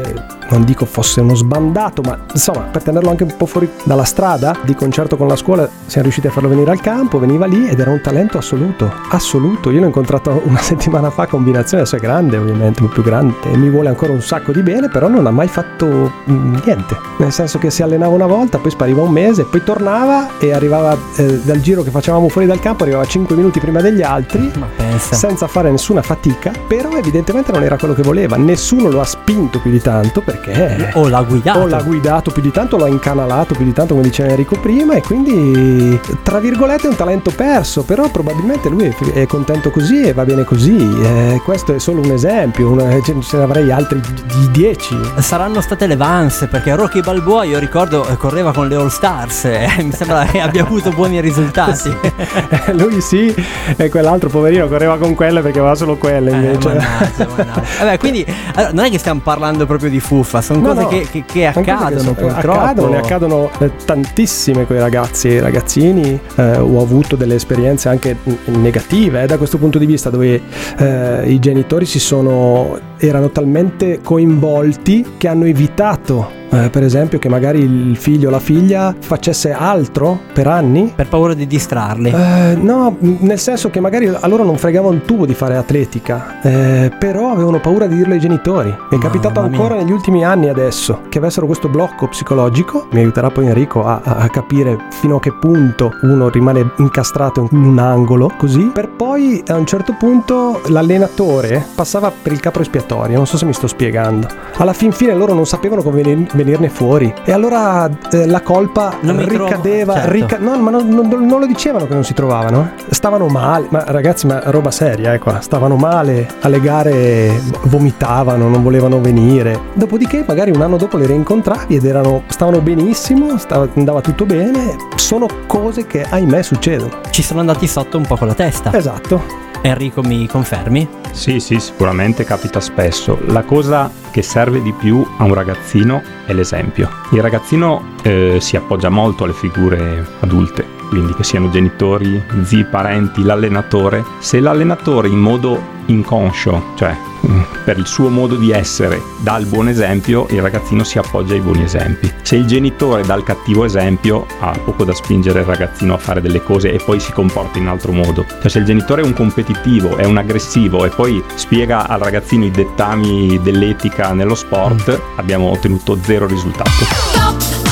non 0.50 0.64
dico 0.64 0.84
fosse 0.84 1.20
uno 1.20 1.34
sbandato, 1.34 2.02
ma 2.02 2.18
insomma, 2.32 2.60
per 2.62 2.82
tenerlo 2.82 3.08
anche 3.10 3.22
un 3.22 3.34
po' 3.36 3.46
fuori 3.46 3.68
dalla 3.84 4.04
strada, 4.04 4.56
di 4.62 4.74
concerto 4.74 5.16
con 5.16 5.26
la 5.26 5.36
scuola, 5.36 5.68
siamo 5.86 6.02
riusciti 6.02 6.26
a 6.26 6.30
farlo 6.30 6.48
venire 6.48 6.70
al 6.70 6.80
campo, 6.80 7.18
veniva 7.18 7.46
lì 7.46 7.68
ed 7.68 7.78
era 7.80 7.90
un 7.90 8.00
talento 8.00 8.38
assoluto, 8.38 8.92
assoluto. 9.10 9.70
Io 9.70 9.80
l'ho 9.80 9.86
incontrato 9.86 10.42
una 10.44 10.60
settimana 10.60 11.10
fa 11.10 11.26
combinazione, 11.26 11.82
adesso 11.82 11.96
è 11.96 12.00
grande 12.00 12.36
ovviamente, 12.36 12.82
più 12.84 13.02
grande, 13.02 13.34
e 13.44 13.56
mi 13.56 13.70
vuole 13.70 13.88
ancora 13.88 14.12
un 14.12 14.22
sacco 14.22 14.52
di 14.52 14.62
bene, 14.62 14.88
però 14.88 15.08
non 15.08 15.26
ha 15.26 15.30
mai 15.30 15.48
fatto 15.48 16.12
mm, 16.30 16.56
niente. 16.64 16.98
Nel 17.18 17.32
senso 17.32 17.49
che 17.58 17.70
si 17.70 17.82
allenava 17.82 18.14
una 18.14 18.26
volta, 18.26 18.58
poi 18.58 18.70
spariva 18.70 19.02
un 19.02 19.10
mese, 19.12 19.44
poi 19.44 19.62
tornava 19.64 20.38
e 20.38 20.52
arrivava 20.52 20.96
eh, 21.16 21.40
dal 21.42 21.60
giro 21.60 21.82
che 21.82 21.90
facevamo 21.90 22.28
fuori 22.28 22.46
dal 22.46 22.60
campo, 22.60 22.82
arrivava 22.84 23.04
5 23.04 23.34
minuti 23.36 23.60
prima 23.60 23.80
degli 23.80 24.02
altri, 24.02 24.50
senza 24.98 25.46
fare 25.46 25.70
nessuna 25.70 26.02
fatica, 26.02 26.52
però 26.66 26.90
evidentemente 26.96 27.52
non 27.52 27.62
era 27.62 27.76
quello 27.76 27.94
che 27.94 28.02
voleva, 28.02 28.36
nessuno 28.36 28.90
lo 28.90 29.00
ha 29.00 29.04
spinto 29.04 29.58
più 29.60 29.70
di 29.70 29.80
tanto 29.80 30.20
perché 30.20 30.90
O 30.94 31.08
l'ha 31.08 31.22
guidato. 31.22 31.58
o 31.60 31.66
l'ha 31.66 31.82
guidato 31.82 32.30
più 32.30 32.42
di 32.42 32.50
tanto, 32.50 32.76
l'ha 32.76 32.88
incanalato 32.88 33.54
più 33.54 33.64
di 33.64 33.72
tanto 33.72 33.94
come 33.94 34.06
diceva 34.06 34.30
Enrico 34.30 34.56
prima 34.60 34.94
e 34.94 35.02
quindi 35.02 35.98
tra 36.22 36.38
virgolette 36.38 36.86
è 36.86 36.90
un 36.90 36.96
talento 36.96 37.30
perso, 37.34 37.82
però 37.82 38.08
probabilmente 38.10 38.68
lui 38.68 38.92
è, 39.14 39.26
contento 39.26 39.70
così 39.70 40.02
e 40.02 40.12
va 40.12 40.24
bene 40.24 40.44
così, 40.44 40.76
Eh, 41.02 41.40
questo 41.44 41.74
è 41.74 41.78
solo 41.78 42.00
un 42.00 42.10
esempio, 42.10 42.70
una- 42.70 43.00
ce 43.02 43.14
ne 43.36 43.42
avrei 43.42 43.70
altri 43.70 44.00
di 44.00 44.50
10. 44.50 44.96
Saranno 45.18 45.60
state 45.60 45.86
le 45.86 45.96
Vans 45.96 46.46
perché 46.50 46.74
Rocky 46.74 47.00
Balboa 47.00 47.39
io 47.42 47.58
ricordo 47.58 48.06
eh, 48.06 48.16
correva 48.16 48.52
con 48.52 48.68
le 48.68 48.74
All 48.76 48.88
Stars 48.88 49.44
e 49.44 49.68
mi 49.82 49.92
sembra 49.92 50.24
che 50.24 50.40
abbia 50.40 50.62
avuto 50.62 50.90
buoni 50.90 51.20
risultati. 51.20 51.92
lui 52.72 53.00
sì 53.00 53.34
e 53.76 53.88
quell'altro 53.88 54.28
poverino 54.28 54.68
correva 54.68 54.96
con 54.98 55.14
quelle 55.14 55.40
perché 55.40 55.58
aveva 55.58 55.74
solo 55.74 55.96
quelle 55.96 56.30
Eh, 56.30 56.34
invece. 56.34 56.68
mannaggia, 56.68 57.26
mannaggia. 57.36 57.62
Vabbè, 57.84 57.98
quindi 57.98 58.24
allora, 58.54 58.72
non 58.72 58.84
è 58.84 58.90
che 58.90 58.98
stiamo 58.98 59.20
parlando 59.22 59.66
proprio 59.66 59.90
di 59.90 60.00
fuffa, 60.00 60.40
sono 60.40 60.60
No, 60.60 60.68
cose 60.68 60.82
no. 60.82 60.88
che, 60.88 61.06
che- 61.10 61.24
che 61.26 61.50
Sono 61.52 61.64
accadono 61.66 62.00
so- 62.00 62.14
purtroppo. 62.14 62.58
Accadono, 62.58 62.88
ne 62.90 62.96
accadono 62.98 63.50
eh, 63.58 63.70
tantissime 63.84 64.66
con 64.66 64.76
i 64.76 64.80
ragazzi 64.80 65.28
e 65.36 65.40
ragazzini. 65.40 66.18
eh, 66.36 66.56
ho 66.58 66.80
avuto 66.82 67.16
delle 67.16 67.34
esperienze 67.34 67.88
anche 67.88 68.16
negative 68.44 69.22
eh, 69.22 69.26
da 69.26 69.36
questo 69.38 69.58
punto 69.58 69.78
di 69.78 69.86
vista, 69.86 70.10
dove 70.10 70.40
eh, 70.78 71.22
i 71.26 71.38
genitori 71.38 71.86
si 71.86 71.98
sono 71.98 72.78
erano 73.00 73.30
talmente 73.30 74.00
coinvolti 74.02 75.14
che 75.16 75.26
hanno 75.28 75.44
evitato. 75.46 76.38
eh, 76.52 76.68
per 76.68 76.82
esempio, 76.82 77.20
che 77.20 77.28
magari 77.28 77.60
il 77.60 77.96
figlio 77.96 78.26
o 78.26 78.30
la 78.32 78.40
figlia 78.40 78.92
facesse 78.98 79.52
altro 79.52 80.18
per 80.32 80.48
anni 80.48 80.92
Per 80.96 81.06
paura 81.06 81.32
di 81.32 81.46
distrarli. 81.46 82.10
eh, 82.10 82.56
no, 82.60 82.96
nel 82.98 83.38
senso 83.38 83.70
che 83.70 83.78
magari 83.78 84.08
a 84.08 84.26
loro 84.26 84.42
non 84.42 84.56
fregava 84.58 84.88
un 84.88 85.02
tubo 85.02 85.26
di 85.26 85.34
fare 85.34 85.56
atletica, 85.56 86.40
eh, 86.42 86.90
però 86.98 87.30
avevano 87.30 87.60
paura 87.60 87.86
di 87.86 87.94
dirlo 87.94 88.14
ai 88.14 88.18
genitori. 88.18 88.68
È 88.68 88.74
Mamma 88.90 89.02
capitato 89.04 89.40
mia. 89.42 89.50
ancora 89.50 89.76
negli 89.76 89.92
ultimi 89.92 90.24
anni 90.24 90.48
adesso 90.48 91.02
che 91.08 91.18
avessero 91.18 91.46
questo 91.46 91.68
blocco 91.68 92.08
psicologico. 92.08 92.88
Mi 92.90 92.98
aiuterà 92.98 93.30
poi 93.30 93.46
Enrico 93.46 93.84
a, 93.86 94.00
a- 94.02 94.16
a 94.16 94.28
capire 94.28 94.76
fino 94.90 95.16
a 95.16 95.20
che 95.20 95.32
punto 95.32 95.92
uno 96.02 96.28
rimane 96.30 96.72
incastrato 96.78 97.46
in 97.52 97.62
un 97.62 97.78
angolo 97.78 98.28
così, 98.36 98.72
per 98.74 98.88
poi 98.88 99.40
a 99.46 99.54
un 99.54 99.66
certo 99.66 99.94
punto 99.96 100.60
l'allenatore 100.66 101.64
passava 101.76 102.10
per 102.10 102.32
il 102.32 102.40
capro 102.40 102.62
espiatorio. 102.62 102.88
Storia, 102.90 103.16
non 103.16 103.26
so 103.26 103.36
se 103.36 103.44
mi 103.44 103.52
sto 103.52 103.68
spiegando. 103.68 104.26
Alla 104.56 104.72
fin 104.72 104.90
fine 104.90 105.14
loro 105.14 105.32
non 105.32 105.46
sapevano 105.46 105.80
come 105.80 106.02
venirne 106.02 106.68
fuori 106.68 107.14
e 107.24 107.30
allora 107.30 107.88
eh, 108.10 108.26
la 108.26 108.40
colpa 108.40 108.96
ricadeva, 109.00 109.92
trovo, 109.92 110.08
certo. 110.08 110.10
rica- 110.10 110.38
no, 110.38 110.58
ma 110.58 110.70
non, 110.70 110.88
non, 110.88 111.08
non, 111.08 111.38
lo 111.38 111.46
dicevano 111.46 111.86
che 111.86 111.94
non 111.94 112.02
si 112.02 112.14
trovavano, 112.14 112.72
eh. 112.76 112.92
stavano 112.92 113.28
male, 113.28 113.68
ma 113.70 113.84
ragazzi, 113.86 114.26
ma 114.26 114.40
roba 114.46 114.72
seria, 114.72 115.14
eh 115.14 115.20
qua, 115.20 115.40
stavano 115.40 115.76
male, 115.76 116.26
alle 116.40 116.60
gare 116.60 117.40
vomitavano, 117.62 118.48
non 118.48 118.60
volevano 118.60 119.00
venire. 119.00 119.58
Dopodiché 119.74 120.24
magari 120.26 120.50
un 120.50 120.60
anno 120.60 120.76
dopo 120.76 120.96
le 120.96 121.06
rincontravi 121.06 121.76
ed 121.76 121.84
erano, 121.84 122.24
stavano 122.26 122.60
benissimo, 122.60 123.38
stava, 123.38 123.68
andava 123.76 124.00
tutto 124.00 124.26
bene, 124.26 124.74
sono 124.96 125.28
cose 125.46 125.86
che 125.86 126.02
ahimè 126.02 126.42
succedono. 126.42 126.90
Ci 127.10 127.22
sono 127.22 127.38
andati 127.38 127.68
sotto 127.68 127.98
un 127.98 128.06
po' 128.06 128.16
con 128.16 128.26
la 128.26 128.34
testa. 128.34 128.72
Esatto. 128.72 129.49
Enrico 129.62 130.02
mi 130.02 130.26
confermi? 130.26 130.88
Sì, 131.12 131.38
sì, 131.38 131.60
sicuramente 131.60 132.24
capita 132.24 132.60
spesso. 132.60 133.18
La 133.26 133.42
cosa 133.42 133.90
che 134.10 134.22
serve 134.22 134.62
di 134.62 134.72
più 134.72 135.06
a 135.18 135.24
un 135.24 135.34
ragazzino 135.34 136.02
è 136.26 136.32
l'esempio. 136.32 136.88
Il 137.12 137.20
ragazzino 137.20 137.94
eh, 138.02 138.38
si 138.40 138.56
appoggia 138.56 138.88
molto 138.88 139.24
alle 139.24 139.32
figure 139.32 140.06
adulte, 140.20 140.69
quindi 140.90 141.14
che 141.14 141.22
siano 141.22 141.48
genitori, 141.50 142.20
zii, 142.42 142.64
parenti, 142.64 143.22
l'allenatore. 143.22 144.04
Se 144.18 144.40
l'allenatore 144.40 145.06
in 145.06 145.20
modo 145.20 145.78
inconscio, 145.86 146.72
cioè 146.74 146.96
mm, 147.26 147.40
per 147.64 147.78
il 147.78 147.86
suo 147.86 148.08
modo 148.08 148.34
di 148.34 148.50
essere, 148.50 149.00
dà 149.20 149.36
il 149.38 149.46
buon 149.46 149.68
esempio, 149.68 150.26
il 150.30 150.42
ragazzino 150.42 150.82
si 150.82 150.98
appoggia 150.98 151.34
ai 151.34 151.40
buoni 151.40 151.62
esempi. 151.62 152.12
Se 152.22 152.34
il 152.34 152.46
genitore 152.46 153.04
dà 153.04 153.14
il 153.14 153.22
cattivo 153.22 153.64
esempio, 153.64 154.26
ha 154.40 154.50
poco 154.64 154.82
da 154.82 154.92
spingere 154.92 155.40
il 155.40 155.46
ragazzino 155.46 155.94
a 155.94 155.98
fare 155.98 156.20
delle 156.20 156.42
cose 156.42 156.72
e 156.72 156.82
poi 156.84 156.98
si 156.98 157.12
comporta 157.12 157.58
in 157.58 157.68
altro 157.68 157.92
modo. 157.92 158.26
Cioè 158.40 158.48
se 158.48 158.58
il 158.58 158.64
genitore 158.64 159.02
è 159.02 159.04
un 159.04 159.14
competitivo, 159.14 159.96
è 159.96 160.04
un 160.04 160.16
aggressivo 160.16 160.84
e 160.84 160.88
poi 160.88 161.22
spiega 161.36 161.86
al 161.86 162.00
ragazzino 162.00 162.44
i 162.44 162.50
dettami 162.50 163.40
dell'etica 163.40 164.12
nello 164.12 164.34
sport, 164.34 164.90
mm. 164.90 165.18
abbiamo 165.18 165.50
ottenuto 165.50 165.96
zero 166.02 166.26
risultato. 166.26 167.69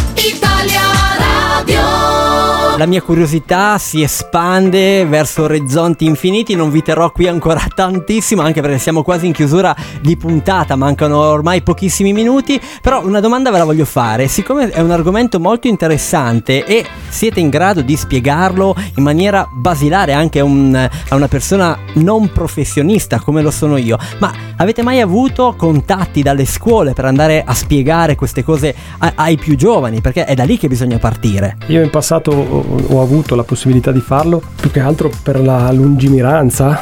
La 2.79 2.87
mia 2.87 3.03
curiosità 3.03 3.77
si 3.77 4.03
espande 4.03 5.05
verso 5.05 5.43
orizzonti 5.43 6.05
infiniti, 6.05 6.55
non 6.55 6.71
vi 6.71 6.81
terrò 6.81 7.11
qui 7.11 7.27
ancora 7.27 7.61
tantissimo, 7.75 8.41
anche 8.41 8.61
perché 8.61 8.79
siamo 8.79 9.03
quasi 9.03 9.27
in 9.27 9.33
chiusura 9.33 9.75
di 10.01 10.17
puntata, 10.17 10.77
mancano 10.77 11.19
ormai 11.19 11.61
pochissimi 11.63 12.13
minuti, 12.13 12.61
però 12.81 13.05
una 13.05 13.19
domanda 13.19 13.51
ve 13.51 13.59
la 13.59 13.65
voglio 13.65 13.85
fare, 13.85 14.29
siccome 14.29 14.71
è 14.71 14.79
un 14.79 14.93
argomento 14.93 15.41
molto 15.41 15.67
interessante 15.67 16.65
e 16.65 16.87
siete 17.09 17.41
in 17.41 17.49
grado 17.49 17.81
di 17.81 17.97
spiegarlo 17.97 18.77
in 18.95 19.03
maniera 19.03 19.49
basilare 19.53 20.13
anche 20.13 20.39
a, 20.39 20.45
un, 20.45 20.73
a 21.09 21.15
una 21.17 21.27
persona 21.27 21.77
non 21.95 22.31
professionista 22.31 23.19
come 23.19 23.43
lo 23.43 23.51
sono 23.51 23.77
io, 23.77 23.99
ma 24.21 24.33
avete 24.55 24.85
mai 24.85 25.01
avuto 25.01 25.57
contatti 25.57 26.23
dalle 26.23 26.45
scuole 26.45 26.93
per 26.93 27.07
andare 27.07 27.43
a 27.45 27.55
spiegare 27.55 28.15
queste 28.15 28.45
cose 28.45 28.73
ai 28.99 29.37
più 29.37 29.57
giovani? 29.57 30.01
Perché 30.01 30.27
è 30.27 30.37
da 30.37 30.45
lì 30.45 30.57
che 30.57 30.69
bisogna 30.69 30.99
partire. 30.99 31.57
Io 31.67 31.83
in 31.83 31.91
passato 31.91 32.67
ho 32.71 33.03
avuto 33.03 33.35
la 33.35 33.45
possibilità 33.45 33.93
di 33.93 34.01
farlo 34.01 34.43
più 34.61 34.71
che 34.71 34.81
altro 34.81 35.11
per 35.23 35.41
la 35.41 35.71
lungimiranza 35.73 36.79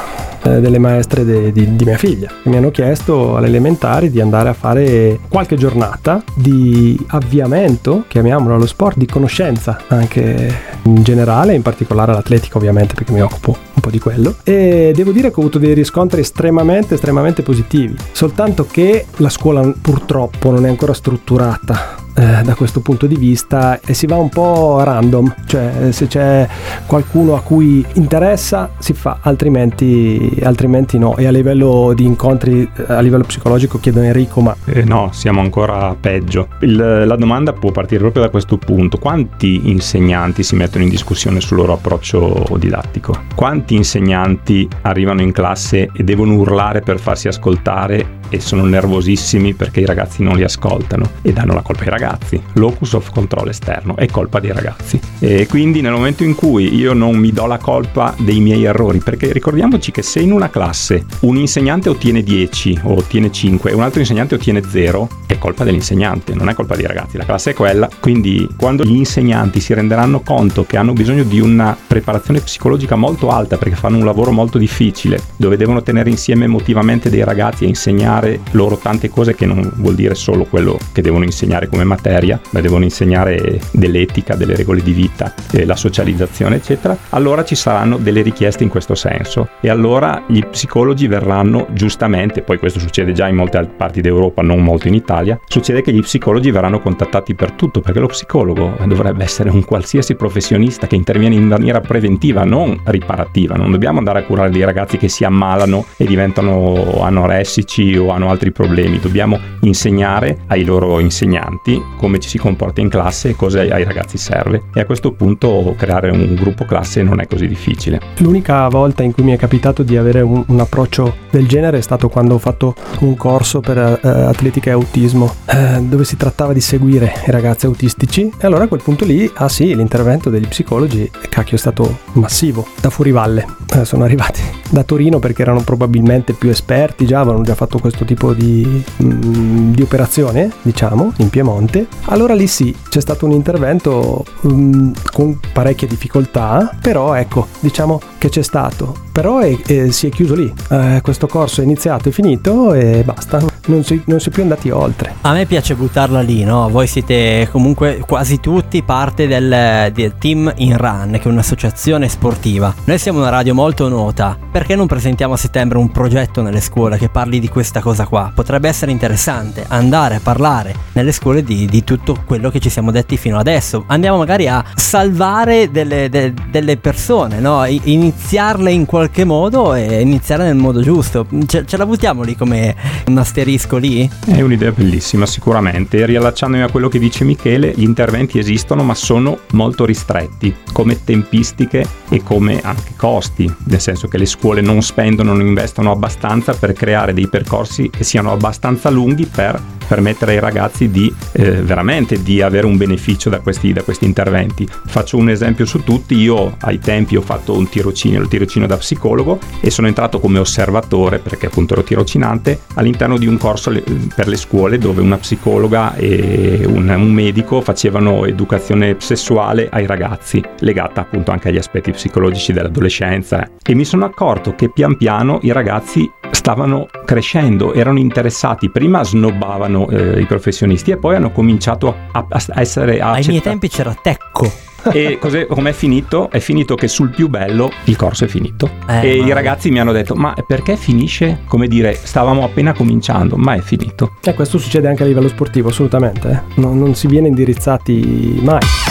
eh, 0.47 0.61
delle 0.61 0.79
maestre 0.79 1.25
de, 1.25 1.51
di, 1.51 1.75
di, 1.75 1.85
mia 1.85 1.97
figlia 1.97 2.31
mi 2.45 2.57
hanno 2.57 2.71
chiesto 2.71 3.37
alle 3.37 3.49
elementari 3.49 4.11
di 4.11 4.21
andare 4.21 4.49
a 4.49 4.53
fare 4.53 5.19
qualche 5.29 5.57
giornata 5.57 6.23
di 6.35 6.97
avviamento, 7.09 8.05
chiamiamolo 8.07 8.55
allo 8.55 8.67
sport, 8.67 8.97
di 8.97 9.07
conoscenza 9.07 9.81
anche 9.89 10.55
in 10.83 11.03
generale, 11.03 11.55
in 11.55 11.63
particolare 11.63 12.13
all'atletica 12.13 12.59
ovviamente 12.59 12.95
perché 12.95 13.13
mi 13.13 13.23
occupo 13.23 13.57
un 13.75 13.81
po' 13.81 13.91
di 13.91 13.99
quello. 13.99 14.37
E 14.45 14.93
devo 14.95 15.11
dire 15.11 15.31
che 15.31 15.37
ho 15.37 15.41
avuto 15.41 15.59
dei 15.59 15.75
riscontri 15.75 16.21
estremamente 16.21 16.95
estremamente 16.95 17.43
positivi, 17.43 17.97
soltanto 18.13 18.67
che 18.71 19.07
la 19.17 19.29
scuola 19.29 19.73
purtroppo 19.81 20.51
non 20.51 20.65
è 20.65 20.69
ancora 20.69 20.93
strutturata 20.93 22.05
eh, 22.17 22.43
da 22.43 22.55
questo 22.55 22.81
punto 22.81 23.07
di 23.07 23.17
vista 23.17 23.79
e 23.81 23.93
si 23.93 24.07
va 24.07 24.17
un 24.17 24.31
po' 24.31 24.83
random, 24.83 25.35
cioè 25.45 25.93
se 25.93 26.07
c'è 26.07 26.49
qualcuno 26.87 27.37
a 27.37 27.43
cui 27.43 27.85
interessa 27.95 28.71
si 28.79 28.95
fa, 28.95 29.19
altrimenti, 29.21 30.35
altrimenti 30.43 30.99
no. 30.99 31.17
E 31.17 31.27
a 31.27 31.31
livello 31.31 31.93
di 31.95 32.05
incontri, 32.05 32.69
a 32.87 33.01
livello 33.01 33.25
psicologico 33.25 33.79
chiedo 33.79 34.01
Enrico, 34.01 34.41
ma... 34.41 34.57
Eh, 34.67 34.85
no, 34.85 35.11
siamo 35.13 35.41
ancora 35.41 35.95
peggio. 35.99 36.49
Il, 36.61 37.05
la 37.07 37.17
domanda 37.17 37.53
può 37.53 37.71
partire 37.71 38.01
proprio 38.01 38.23
da 38.23 38.31
questo 38.31 38.57
punto. 38.57 38.99
Quanti 38.99 39.71
insegnanti 39.71 40.43
si 40.43 40.57
mettono 40.57 40.85
in 40.85 40.91
discussione 40.91 41.41
sul 41.41 41.57
loro 41.57 41.73
approccio 41.73 42.45
didattico? 42.59 43.15
Quanti 43.35 43.75
insegnanti 43.75 44.69
arrivano 44.83 45.23
in 45.23 45.33
classe 45.33 45.91
e 45.93 46.05
devono 46.05 46.35
urlare 46.35 46.81
per 46.81 46.99
farsi 46.99 47.29
ascoltare 47.29 48.25
e 48.29 48.41
sono 48.41 48.65
nervosissimi 48.65 49.55
perché 49.55 49.81
i 49.81 49.87
ragazzi 49.87 50.23
non 50.23 50.37
li 50.37 50.43
ascoltano 50.43 51.09
e 51.23 51.33
danno 51.33 51.55
la 51.55 51.63
colpa 51.63 51.83
ai 51.83 51.91
ragazzi. 51.91 52.41
Locus 52.55 52.95
of 52.95 53.11
control 53.13 53.49
esterno 53.49 53.97
è 53.97 54.07
colpa 54.07 54.41
dei 54.41 54.53
ragazzi. 54.53 55.01
E 55.19 55.47
quindi 55.47 55.81
nel 55.81 55.93
momento 55.93 56.25
in 56.25 56.35
cui 56.35 56.75
io 56.75 56.93
non 56.93 57.17
mi 57.17 57.33
do 57.33 57.47
la 57.47 57.59
colpa 57.59 58.15
dei 58.19 58.41
miei 58.41 58.65
errori, 58.65 58.99
perché 58.99 59.33
ricordiamoci 59.33 59.91
che 59.91 60.03
se 60.03 60.21
in 60.27 60.33
una 60.33 60.51
classe 60.51 61.07
un 61.21 61.37
insegnante 61.37 61.89
ottiene 61.89 62.23
10 62.23 62.81
o 62.83 62.97
ottiene 62.97 63.31
5 63.31 63.71
e 63.71 63.75
un 63.75 63.83
altro 63.83 64.01
insegnante 64.01 64.35
ottiene 64.35 64.63
0, 64.69 65.09
è 65.27 65.39
colpa 65.39 65.65
dell'insegnante, 65.65 66.35
non 66.35 66.49
è 66.49 66.55
colpa 66.55 66.75
dei 66.75 66.87
ragazzi, 66.87 67.17
la 67.17 67.25
classe 67.25 67.51
è 67.51 67.55
quella. 67.55 67.89
Quindi 68.01 68.47
quando 68.57 68.85
gli 68.85 68.97
insegnanti 68.97 69.61
si 69.61 69.73
renderanno 69.73 70.21
conto 70.21 70.65
che 70.65 70.77
hanno 70.77 70.93
bisogno 70.93 71.23
di 71.23 71.41
una 71.41 71.77
preparazione 71.87 72.41
psicologica 72.41 72.97
molto 72.97 73.31
alta 73.31 73.57
perché 73.57 73.77
fanno 73.77 73.99
un 73.99 74.05
lavoro 74.05 74.33
molto 74.33 74.59
difficile, 74.59 75.21
dove 75.37 75.57
devono 75.57 75.83
tenere 75.83 76.11
insieme 76.11 76.45
emotivamente 76.45 77.09
dei 77.09 77.25
ragazzi 77.25 77.65
e 77.65 77.69
insegnare 77.69 78.41
loro 78.53 78.77
tante 78.77 79.09
cose 79.09 79.35
che 79.35 79.47
non 79.47 79.73
vuol 79.77 79.95
dire 79.95 80.15
solo 80.17 80.45
quello 80.45 80.77
che 80.93 81.03
devono 81.03 81.25
insegnare 81.25 81.69
come 81.69 81.85
materia, 81.85 82.41
ma 82.51 82.61
devono 82.61 82.83
insegnare 82.83 83.61
dell'etica, 83.71 84.35
delle 84.35 84.57
regole 84.57 84.83
di 84.83 84.93
vita, 84.93 85.33
eh, 85.53 85.65
la 85.65 85.77
socializzazione, 85.77 86.57
eccetera, 86.57 86.97
allora 87.11 87.45
ci 87.45 87.55
saranno 87.55 87.97
delle 87.97 88.23
richieste 88.23 88.65
in 88.65 88.71
questo 88.71 88.97
senso 88.97 89.51
e 89.61 89.69
allora 89.69 90.16
gli 90.27 90.45
psicologi 90.45 91.07
verranno 91.07 91.67
giustamente, 91.73 92.43
poi 92.43 92.59
questo 92.59 92.79
succede 92.79 93.13
già 93.13 93.29
in 93.29 93.37
molte 93.37 93.69
parti 93.77 94.01
d'Europa, 94.01 94.43
non 94.43 94.63
molto 94.63 94.89
in 94.89 94.95
Italia, 94.95 95.39
succede 95.47 95.83
che 95.83 95.93
gli 95.93 96.01
psicologi 96.01 96.51
verranno 96.51 96.81
contattati 96.81 97.35
per 97.35 97.53
tutto, 97.53 97.81
perché 97.81 98.01
lo 98.01 98.07
psicologo 98.07 98.77
dovrebbe 98.87 99.25
essere 99.25 99.51
un 99.51 99.65
qualsiasi 99.65 100.15
professionista 100.15 100.87
che 100.87 100.95
interviene 100.95 101.35
in 101.35 101.47
maniera 101.47 101.81
preventiva, 101.81 102.45
non 102.45 102.81
riparativa, 102.85 103.57
non 103.57 103.71
dobbiamo 103.71 103.99
andare 103.99 104.21
a 104.21 104.23
curare 104.25 104.51
dei 104.51 104.65
ragazzi 104.65 104.97
che 104.97 105.09
si 105.09 105.25
ammalano 105.25 105.85
e 105.97 106.05
diventano 106.05 107.03
anoressici 107.03 107.97
o 107.97 108.11
hanno 108.11 108.31
altri 108.31 108.53
problemi, 108.53 108.99
dobbiamo 108.99 109.39
insegnare 109.61 110.39
ai 110.49 110.65
loro 110.65 111.01
insegnanti 111.01 111.83
come 111.97 112.19
ci 112.19 112.29
si 112.29 112.39
comporta 112.39 112.81
in 112.81 112.89
classe 112.89 113.31
e 113.31 113.37
cosa 113.37 113.61
ai 113.61 113.85
ragazzi 113.85 114.19
serve. 114.19 114.65
E 114.75 114.81
a 114.81 114.85
questo 114.85 115.13
punto 115.13 115.75
creare 115.77 116.11
un 116.11 116.35
gruppo 116.35 116.65
classe 116.65 117.03
non 117.03 117.21
è 117.21 117.27
così 117.27 117.47
difficile. 117.47 118.01
L'unica 118.19 118.69
volta 118.69 119.03
in 119.03 119.13
cui 119.13 119.23
mi 119.23 119.33
è 119.33 119.37
capitato 119.37 119.83
di 119.83 119.96
avere 119.97 120.21
un, 120.21 120.43
un 120.47 120.61
approccio 120.61 121.17
del 121.31 121.47
genere 121.47 121.79
è 121.79 121.81
stato 121.81 122.09
quando 122.09 122.35
ho 122.35 122.39
fatto 122.39 122.75
un 123.01 123.17
corso 123.17 123.61
per 123.61 123.77
uh, 123.77 124.07
atletica 124.09 124.71
e 124.71 124.73
autismo 124.73 125.35
uh, 125.47 125.87
dove 125.87 126.05
si 126.05 126.17
trattava 126.17 126.53
di 126.53 126.61
seguire 126.61 127.13
i 127.27 127.31
ragazzi 127.31 127.67
autistici 127.67 128.33
e 128.39 128.47
allora 128.47 128.65
a 128.65 128.69
quel 128.69 128.83
punto 128.83 129.05
lì, 129.05 129.31
ah 129.35 129.49
sì, 129.49 129.75
l'intervento 129.75 130.31
degli 130.31 130.49
psicologi, 130.49 131.11
cacchio, 131.29 131.57
è 131.57 131.59
stato 131.59 131.99
massivo, 132.13 132.67
da 132.81 132.91
fuorivalle. 132.91 133.47
Uh, 133.75 133.85
sono 133.85 134.05
arrivati 134.05 134.41
da 134.71 134.83
Torino 134.83 135.19
perché 135.19 135.43
erano 135.43 135.61
probabilmente 135.63 136.33
più 136.33 136.49
esperti, 136.49 137.07
già 137.07 137.21
avevano 137.21 137.43
già 137.43 137.55
fatto 137.55 137.79
questo 137.79 138.05
tipo 138.05 138.33
di, 138.33 138.85
mm, 139.03 139.73
di 139.73 139.83
operazione, 139.83 140.51
diciamo, 140.63 141.13
in 141.19 141.31
Piemonte, 141.31 141.87
allora 142.07 142.35
lì 142.35 142.47
sì, 142.47 142.75
c'è 142.89 143.01
stato 143.01 143.27
un 143.27 143.33
intervento 143.33 144.25
mm, 144.47 144.93
con 145.13 145.39
parecchie 145.53 145.89
difficoltà, 145.89 146.77
però 146.81 147.15
ecco, 147.15 147.47
diciamo 147.61 148.01
che 148.27 148.29
c'è 148.29 148.43
stato. 148.43 148.95
Però 149.13 149.39
è, 149.39 149.57
è, 149.63 149.91
si 149.91 150.09
è 150.09 150.11
chiuso 150.11 150.35
lì, 150.35 150.53
eh, 150.71 151.01
questo 151.03 151.27
corso 151.27 151.61
è 151.61 151.65
iniziato, 151.65 152.09
è 152.11 152.13
finito 152.13 152.75
e 152.75 153.03
basta, 153.05 153.43
non 153.67 153.83
si, 153.83 154.03
non 154.07 154.21
si 154.21 154.29
è 154.29 154.33
più 154.33 154.43
andati 154.43 154.71
oltre. 154.71 155.15
A 155.23 155.33
me 155.33 155.47
piace 155.47 155.75
buttarla 155.75 156.21
lì, 156.21 156.45
no? 156.45 156.69
Voi 156.69 156.87
siete 156.87 157.49
comunque 157.51 158.03
quasi 158.07 158.41
tutti 158.41 158.83
parte 158.83 159.27
del, 159.27 159.91
del 159.93 160.19
team 160.19 160.53
In 160.57 160.77
Run, 160.77 161.13
che 161.13 161.23
è 161.23 161.29
un'associazione 161.29 162.09
sportiva. 162.09 162.75
Noi 162.85 162.99
siamo 162.99 163.21
una 163.21 163.31
radio 163.31 163.55
molto 163.55 163.89
nota, 163.89 164.37
perché 164.51 164.77
non 164.77 164.87
presentiamo 164.87 165.35
a 165.35 165.39
settembre 165.39 165.79
un 165.79 165.91
progetto 165.91 166.43
nelle 166.43 166.61
scuole 166.61 166.99
che 166.99 167.09
parli 167.09 167.41
di 167.41 167.49
questa 167.49 167.81
cosa 167.81 168.07
qua? 168.07 168.33
Potrebbe 168.35 168.69
essere 168.69 168.91
interessante 168.91 169.65
andare 169.69 170.17
a 170.17 170.21
parlare 170.23 170.75
nelle 170.93 171.13
scuole 171.13 171.43
di, 171.43 171.67
di 171.67 171.85
tutto 171.85 172.23
quello 172.27 172.51
che 172.51 172.61
ci 172.61 172.69
siamo 172.69 172.91
detti 172.91 173.17
fino 173.17 173.39
adesso. 173.39 173.85
Andiamo 173.87 174.19
magari 174.19 174.47
a 174.49 174.63
salvare 174.75 175.71
delle, 175.71 176.09
de, 176.11 176.35
delle 176.51 176.77
persone, 176.77 177.41
no? 177.41 177.65
In, 177.65 178.13
iniziarle 178.17 178.73
in 178.73 178.87
qualche 178.87 179.25
modo 179.25 179.75
e 179.75 180.01
iniziare 180.01 180.45
nel 180.45 180.57
modo 180.57 180.81
giusto. 180.81 181.27
Ce, 181.47 181.65
ce 181.67 181.77
la 181.77 181.85
buttiamo 181.85 182.23
lì 182.23 182.35
come 182.35 182.75
un 183.07 183.19
asterisco 183.19 183.77
lì? 183.77 184.09
È 184.25 184.41
un'idea 184.41 184.73
bellissima, 184.73 185.27
sicuramente. 185.27 186.05
Riallacciandomi 186.07 186.63
a 186.63 186.71
quello 186.71 186.89
che 186.89 186.99
dice 186.99 187.25
Michele, 187.25 187.73
gli 187.77 187.83
interventi 187.83 188.39
esistono, 188.39 188.83
ma 188.83 188.95
sono 188.95 189.39
molto 189.53 189.85
ristretti 189.85 190.53
come 190.73 191.05
tempistiche 191.05 191.87
e 192.09 192.23
come 192.23 192.61
anche 192.63 192.95
costi, 192.97 193.53
nel 193.67 193.81
senso 193.81 194.09
che 194.09 194.19
le 194.19 194.27
scuole 194.27 194.63
non 194.63 194.83
spendono, 194.83 195.35
non 195.35 195.47
investono 195.47 195.93
abbastanza 195.93 196.55
per 196.55 196.73
creare 196.73 197.13
dei 197.13 197.29
percorsi 197.29 197.91
che 197.91 198.03
siano 198.03 198.33
abbastanza 198.33 198.89
lunghi 198.89 199.27
per 199.27 199.61
permettere 199.87 200.33
ai 200.33 200.41
ragazzi 200.41 200.91
di 200.91 201.13
eh, 201.33 201.63
veramente 201.63 202.23
di 202.23 202.43
avere 202.43 202.67
un 202.67 202.77
beneficio 202.77 203.31
da 203.31 203.41
questi, 203.41 203.73
da 203.73 203.83
questi 203.83 204.05
interventi. 204.05 204.69
Faccio 204.87 205.17
un 205.17 205.31
esempio 205.31 205.65
su 205.65 205.83
tutti, 205.85 206.17
io 206.17 206.57
ai 206.61 206.79
tempi 206.79 207.17
ho 207.17 207.23
fatto 207.23 207.57
un 207.57 207.69
tirocinio, 207.69 207.96
il 208.05 208.29
tirocinio 208.29 208.69
da 208.69 208.77
psicologo 208.77 209.39
e 209.61 209.71
sono 209.71 209.87
entrato 209.87 210.21
come 210.21 210.39
osservatore 210.39 211.19
perché 211.19 211.47
appunto 211.47 211.73
ero 211.73 211.83
tirocinante 211.83 212.61
all'interno 212.75 213.17
di 213.17 213.27
un 213.27 213.39
corso 213.39 213.73
per 214.15 214.29
le 214.29 214.37
scuole 214.37 214.79
dove 214.79 215.01
una 215.01 215.17
psicologa 215.17 215.95
e 215.95 216.65
un, 216.67 216.89
un 216.89 217.13
medico 217.13 217.61
facevano 217.61 218.27
educazione 218.27 218.97
sessuale 218.99 219.69
ai 219.71 219.87
ragazzi 219.87 220.43
legata 220.61 221.01
appunto 221.01 221.31
anche 221.31 221.49
agli 221.49 221.59
aspetti 221.59 221.91
psicologici 221.91 222.53
dell'adolescenza 222.53 223.49
e 223.65 223.75
mi 223.75 223.85
sono 223.85 224.05
accorto 224.05 224.55
che 224.55 224.71
pian 224.71 224.97
piano 224.97 225.39
i 225.43 225.53
ragazzi 225.53 226.09
stavano 226.31 226.87
crescendo, 227.05 227.73
erano 227.73 227.99
interessati, 227.99 228.71
prima 228.71 229.03
snobbavano 229.03 229.89
eh, 229.89 230.21
i 230.21 230.27
professionisti 230.27 230.91
e 230.91 230.97
poi 230.97 231.17
hanno 231.17 231.31
cominciato 231.31 231.95
a, 232.13 232.27
a 232.29 232.61
essere... 232.61 233.01
A 233.01 233.13
Ai 233.13 233.25
miei 233.27 233.41
tempi 233.41 233.69
c'era 233.69 233.95
Tecco. 234.01 234.66
E 234.93 235.19
com'è 235.19 235.73
finito? 235.73 236.31
È 236.31 236.39
finito 236.39 236.75
che 236.75 236.89
sul 236.89 237.11
più 237.11 237.29
bello 237.29 237.71
il 237.85 237.97
corso 237.97 238.25
è 238.25 238.29
finito. 238.29 238.71
Eh, 238.89 239.15
e 239.15 239.21
ma... 239.21 239.27
i 239.27 239.33
ragazzi 239.33 239.71
mi 239.71 239.81
hanno 239.81 239.93
detto: 239.93 240.15
Ma 240.15 240.35
perché 240.47 240.77
finisce? 240.77 241.41
Come 241.47 241.69
dire, 241.69 241.95
stavamo 241.95 242.45
appena 242.45 242.73
cominciando, 242.73 243.37
ma 243.37 243.55
è 243.55 243.61
finito. 243.61 244.13
E 244.23 244.31
eh, 244.31 244.35
questo 244.35 244.59
succede 244.59 244.89
anche 244.89 245.03
a 245.03 245.07
livello 245.07 245.29
sportivo, 245.29 245.69
assolutamente. 245.69 246.31
Eh? 246.31 246.61
Non, 246.61 246.79
non 246.79 246.95
si 246.95 247.07
viene 247.07 247.29
indirizzati 247.29 248.41
mai. 248.43 248.86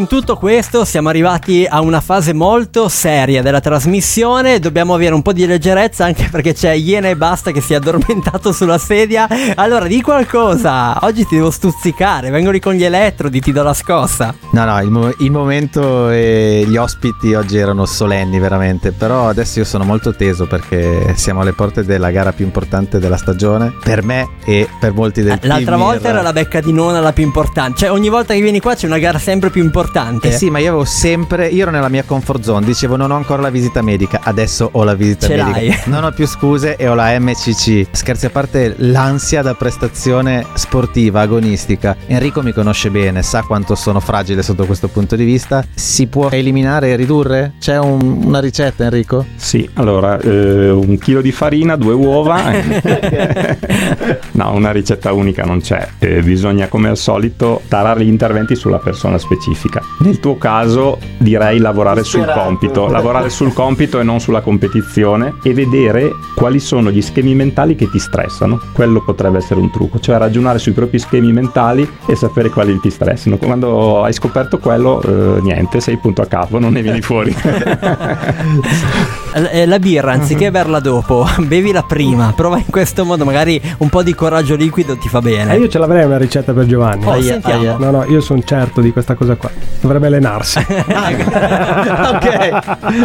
In 0.00 0.06
tutto 0.06 0.36
questo 0.36 0.86
siamo 0.86 1.10
arrivati 1.10 1.66
a 1.68 1.82
una 1.82 2.00
fase 2.00 2.32
molto 2.32 2.88
seria 2.88 3.42
della 3.42 3.60
trasmissione, 3.60 4.58
dobbiamo 4.58 4.94
avere 4.94 5.12
un 5.12 5.20
po' 5.20 5.34
di 5.34 5.44
leggerezza 5.44 6.06
anche 6.06 6.28
perché 6.30 6.54
c'è 6.54 6.72
Iena 6.72 7.10
e 7.10 7.16
Basta 7.16 7.50
che 7.50 7.60
si 7.60 7.74
è 7.74 7.76
addormentato 7.76 8.50
sulla 8.54 8.78
sedia. 8.78 9.28
Allora 9.56 9.86
di 9.86 10.00
qualcosa, 10.00 11.04
oggi 11.04 11.26
ti 11.26 11.34
devo 11.34 11.50
stuzzicare, 11.50 12.30
vengo 12.30 12.50
lì 12.50 12.60
con 12.60 12.72
gli 12.72 12.82
elettrodi, 12.82 13.40
ti 13.40 13.52
do 13.52 13.62
la 13.62 13.74
scossa. 13.74 14.34
No, 14.52 14.64
no, 14.64 14.80
il, 14.80 14.88
mo- 14.88 15.14
il 15.18 15.30
momento 15.30 16.08
e 16.08 16.64
gli 16.66 16.78
ospiti 16.78 17.34
oggi 17.34 17.58
erano 17.58 17.84
solenni 17.84 18.38
veramente, 18.38 18.92
però 18.92 19.28
adesso 19.28 19.58
io 19.58 19.66
sono 19.66 19.84
molto 19.84 20.14
teso 20.14 20.46
perché 20.46 21.12
siamo 21.14 21.42
alle 21.42 21.52
porte 21.52 21.84
della 21.84 22.10
gara 22.10 22.32
più 22.32 22.46
importante 22.46 22.98
della 23.00 23.18
stagione, 23.18 23.74
per 23.84 24.02
me 24.02 24.30
e 24.46 24.66
per 24.80 24.94
molti 24.94 25.20
del 25.20 25.32
L'altra 25.32 25.48
team. 25.48 25.58
L'altra 25.58 25.76
volta 25.76 26.08
era 26.08 26.22
la 26.22 26.32
becca 26.32 26.60
di 26.62 26.72
nona 26.72 27.00
la 27.00 27.12
più 27.12 27.22
importante, 27.22 27.80
cioè 27.80 27.90
ogni 27.90 28.08
volta 28.08 28.32
che 28.32 28.40
vieni 28.40 28.60
qua 28.60 28.74
c'è 28.74 28.86
una 28.86 28.96
gara 28.96 29.18
sempre 29.18 29.50
più 29.50 29.62
importante 29.62 29.88
importante. 29.90 30.28
Eh 30.28 30.32
sì, 30.32 30.50
ma 30.50 30.58
io 30.58 30.68
avevo 30.68 30.84
sempre, 30.84 31.48
io 31.48 31.62
ero 31.62 31.70
nella 31.72 31.88
mia 31.88 32.04
comfort 32.04 32.42
zone, 32.42 32.64
dicevo 32.64 32.96
non 32.96 33.10
ho 33.10 33.16
ancora 33.16 33.42
la 33.42 33.50
visita 33.50 33.82
medica, 33.82 34.20
adesso 34.22 34.68
ho 34.72 34.84
la 34.84 34.94
visita 34.94 35.26
Ce 35.26 35.34
medica. 35.36 35.58
L'hai. 35.58 35.78
Non 35.86 36.04
ho 36.04 36.12
più 36.12 36.26
scuse 36.26 36.76
e 36.76 36.88
ho 36.88 36.94
la 36.94 37.18
MCC. 37.18 37.88
Scherzi 37.90 38.26
a 38.26 38.30
parte, 38.30 38.74
l'ansia 38.78 39.42
da 39.42 39.54
prestazione 39.54 40.46
sportiva, 40.54 41.20
agonistica. 41.20 41.96
Enrico 42.06 42.42
mi 42.42 42.52
conosce 42.52 42.90
bene, 42.90 43.22
sa 43.22 43.42
quanto 43.42 43.74
sono 43.74 44.00
fragile 44.00 44.42
sotto 44.42 44.64
questo 44.64 44.88
punto 44.88 45.16
di 45.16 45.24
vista. 45.24 45.64
Si 45.74 46.06
può 46.06 46.30
eliminare 46.30 46.90
e 46.90 46.96
ridurre? 46.96 47.54
C'è 47.58 47.78
un, 47.78 48.22
una 48.24 48.40
ricetta, 48.40 48.84
Enrico? 48.84 49.26
Sì, 49.36 49.68
allora, 49.74 50.18
eh, 50.20 50.70
un 50.70 50.98
chilo 50.98 51.20
di 51.20 51.32
farina, 51.32 51.76
due 51.76 51.94
uova. 51.94 52.52
no, 54.32 54.52
una 54.52 54.70
ricetta 54.70 55.12
unica 55.12 55.44
non 55.44 55.60
c'è. 55.60 55.86
Eh, 55.98 56.22
bisogna, 56.22 56.68
come 56.68 56.88
al 56.88 56.96
solito, 56.96 57.62
tarare 57.66 58.04
gli 58.04 58.08
interventi 58.08 58.54
sulla 58.54 58.78
persona 58.78 59.18
specifica 59.18 59.79
pratica. 59.80 59.84
Nel 59.98 60.20
tuo 60.20 60.36
caso 60.36 60.98
direi 61.18 61.58
lavorare 61.58 62.04
sul 62.04 62.24
compito, 62.26 62.86
lavorare 62.88 63.30
sul 63.30 63.52
compito 63.52 64.00
e 64.00 64.02
non 64.02 64.20
sulla 64.20 64.40
competizione 64.40 65.34
e 65.42 65.52
vedere 65.52 66.12
quali 66.34 66.60
sono 66.60 66.90
gli 66.90 67.02
schemi 67.02 67.34
mentali 67.34 67.74
che 67.74 67.90
ti 67.90 67.98
stressano. 67.98 68.60
Quello 68.72 69.02
potrebbe 69.02 69.38
essere 69.38 69.60
un 69.60 69.70
trucco, 69.70 69.98
cioè 69.98 70.18
ragionare 70.18 70.58
sui 70.58 70.72
propri 70.72 70.98
schemi 70.98 71.32
mentali 71.32 71.88
e 72.06 72.16
sapere 72.16 72.50
quali 72.50 72.78
ti 72.80 72.90
stressano. 72.90 73.36
Quando 73.36 74.02
hai 74.02 74.12
scoperto 74.12 74.58
quello, 74.58 75.02
eh, 75.02 75.40
niente, 75.40 75.80
sei 75.80 75.96
punto 75.96 76.22
a 76.22 76.26
capo, 76.26 76.58
non 76.58 76.72
ne 76.72 76.82
vieni 76.82 77.00
fuori. 77.00 77.34
Eh, 79.32 79.66
la 79.66 79.78
birra, 79.78 80.12
anziché 80.12 80.46
mhm. 80.46 80.52
berla 80.52 80.80
dopo, 80.80 81.26
bevila 81.46 81.82
prima. 81.82 82.32
Prova 82.34 82.58
in 82.58 82.66
questo 82.68 83.04
modo, 83.04 83.24
magari 83.24 83.60
un 83.78 83.88
po' 83.88 84.02
di 84.02 84.14
coraggio 84.14 84.56
liquido 84.56 84.96
ti 84.96 85.08
fa 85.08 85.20
bene. 85.20 85.54
Eh, 85.54 85.58
io 85.58 85.68
ce 85.68 85.78
l'avrei 85.78 86.04
una 86.04 86.18
ricetta 86.18 86.52
per 86.52 86.66
Giovanni. 86.66 87.06
Oh, 87.06 87.12
aia, 87.12 87.38
aia. 87.42 87.76
No, 87.78 87.90
no, 87.90 88.04
io 88.04 88.20
sono 88.20 88.42
certo 88.42 88.80
di 88.80 88.92
questa 88.92 89.14
cosa 89.14 89.36
qua. 89.36 89.50
Dovrebbe 89.80 90.08
allenarsi. 90.08 90.58
ok, 90.66 90.70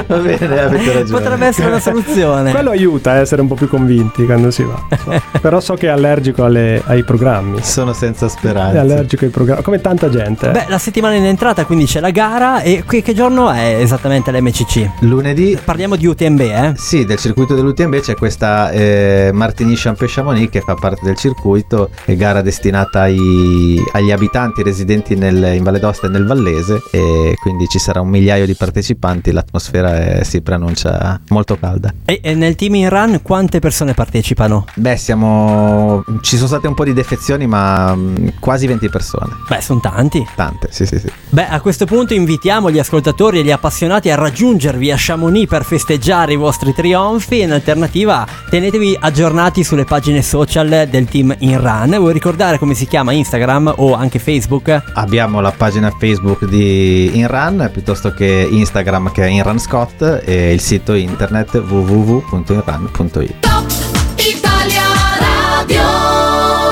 va 0.08 0.18
bene, 0.18 0.60
avete 0.62 0.94
ragione. 0.94 1.04
Potrebbe 1.10 1.46
essere 1.46 1.68
una 1.68 1.80
soluzione. 1.80 2.52
Quello 2.52 2.72
aiuta 2.72 3.12
a 3.12 3.16
essere 3.16 3.42
un 3.42 3.48
po' 3.48 3.56
più 3.56 3.68
convinti 3.68 4.26
quando 4.26 4.50
si 4.52 4.64
va. 4.64 4.82
So. 5.04 5.22
Però 5.40 5.60
so 5.60 5.76
che 5.76 5.88
è 5.88 5.90
allergico 5.90 6.44
alle, 6.44 6.82
ai 6.86 7.04
programmi. 7.04 7.62
Sono 7.62 7.94
senza 7.94 8.28
speranza. 8.28 8.78
È 8.78 8.80
allergico 8.80 9.26
ai 9.26 9.32
programmi, 9.32 9.64
come 9.64 9.80
tanta 9.80 10.10
gente. 10.10 10.50
Beh, 10.50 10.66
la 10.68 10.80
settimana 10.80 11.16
in 11.16 11.26
entrata 11.26 11.66
quindi 11.66 11.86
c'è 11.86 12.00
la 12.00 12.10
gara 12.10 12.62
e 12.62 12.84
qui 12.86 13.02
che 13.02 13.14
giorno 13.14 13.52
è 13.52 13.78
esattamente 13.80 14.32
l'MCC? 14.32 14.90
Lunedì. 15.02 15.58
Parliamo 15.64 15.96
di 15.96 16.08
UTMB, 16.16 16.40
eh? 16.40 16.74
Sì, 16.78 17.04
del 17.04 17.18
circuito 17.18 17.56
dell'UTMB 17.56 18.00
c'è 18.00 18.16
questa 18.16 18.72
eh, 18.72 19.32
Martigny 19.34 19.74
Champé 19.76 20.06
Chamonix 20.08 20.50
che 20.50 20.62
fa 20.62 20.76
parte 20.76 21.02
del 21.04 21.18
circuito, 21.18 21.90
è 22.06 22.16
gara 22.16 22.42
destinata 22.42 23.02
ai, 23.02 23.84
agli 23.92 24.12
abitanti 24.12 24.64
residenti 24.64 25.16
nel, 25.16 25.56
in 25.56 25.64
Valle 25.64 25.80
d'Osta 25.80 26.08
e 26.08 26.10
nel 26.10 26.26
Vallese 26.26 26.82
e 26.92 27.36
quindi 27.42 27.68
ci 27.68 27.80
sarà 27.80 28.00
un 28.00 28.08
migliaio 28.08 28.46
di 28.46 28.56
partecipanti, 28.56 29.34
l'atmosfera 29.34 30.20
è, 30.20 30.24
si 30.24 30.42
preannuncia 30.42 31.20
molto 31.30 31.58
calda. 31.60 31.94
E, 32.06 32.22
e, 32.24 32.34
nel 32.34 32.56
team 32.56 32.76
in 32.76 32.88
run 32.88 33.20
quante 33.22 33.60
persone 33.60 33.94
partecipano? 33.94 34.66
Beh, 34.76 34.96
siamo 34.96 36.02
ci 36.22 36.38
sono 36.38 36.48
state 36.48 36.68
un 36.68 36.76
po' 36.76 36.86
di 36.86 36.94
defezioni, 36.94 37.46
ma 37.46 37.94
mh, 37.94 38.00
mm, 38.20 38.28
quasi 38.40 38.68
20 38.68 38.88
persone. 38.90 39.34
Beh, 39.50 39.60
sono 39.60 39.82
tanti. 39.82 40.26
Tante, 40.36 40.70
sì, 40.72 40.86
sì, 40.86 40.98
sì. 40.98 41.12
Beh, 41.36 41.50
a 41.50 41.60
questo 41.60 41.84
punto 41.84 42.14
invitiamo 42.14 42.72
gli 42.72 42.80
ascoltatori 42.80 43.40
e 43.40 43.44
gli 43.44 43.52
appassionati 43.52 44.10
a 44.10 44.16
raggiungervi 44.16 44.90
a 44.90 44.96
Chamonix 44.98 45.50
per 45.50 45.66
festeggiare 45.66 46.32
i 46.32 46.38
vostri 46.38 46.74
trionfi. 46.74 47.42
In 47.42 47.52
alternativa, 47.52 48.26
tenetevi 48.50 48.98
aggiornati 48.98 49.62
sulle 49.62 49.84
pagine 49.84 50.22
social 50.22 50.88
del 50.90 51.04
team 51.10 51.36
in 51.40 51.60
run. 51.60 51.94
Vuoi 51.98 52.14
ricordare 52.14 52.58
come 52.58 52.74
si 52.74 52.88
chiama 52.88 53.12
Instagram 53.12 53.74
o 53.76 53.96
anche 53.96 54.18
Facebook? 54.18 54.82
Abbiamo 54.94 55.42
la 55.42 55.52
pagina 55.52 55.92
Facebook 56.00 56.46
di 56.46 57.18
InRun 57.18 57.70
piuttosto 57.70 58.14
che 58.14 58.48
Instagram 58.50 59.12
che 59.12 59.24
è 59.24 59.28
InRun 59.28 59.60
Scott 59.60 60.22
e 60.24 60.54
il 60.54 60.62
sito 60.62 60.94
internet 60.94 61.56
www.inrun.it. 61.56 63.46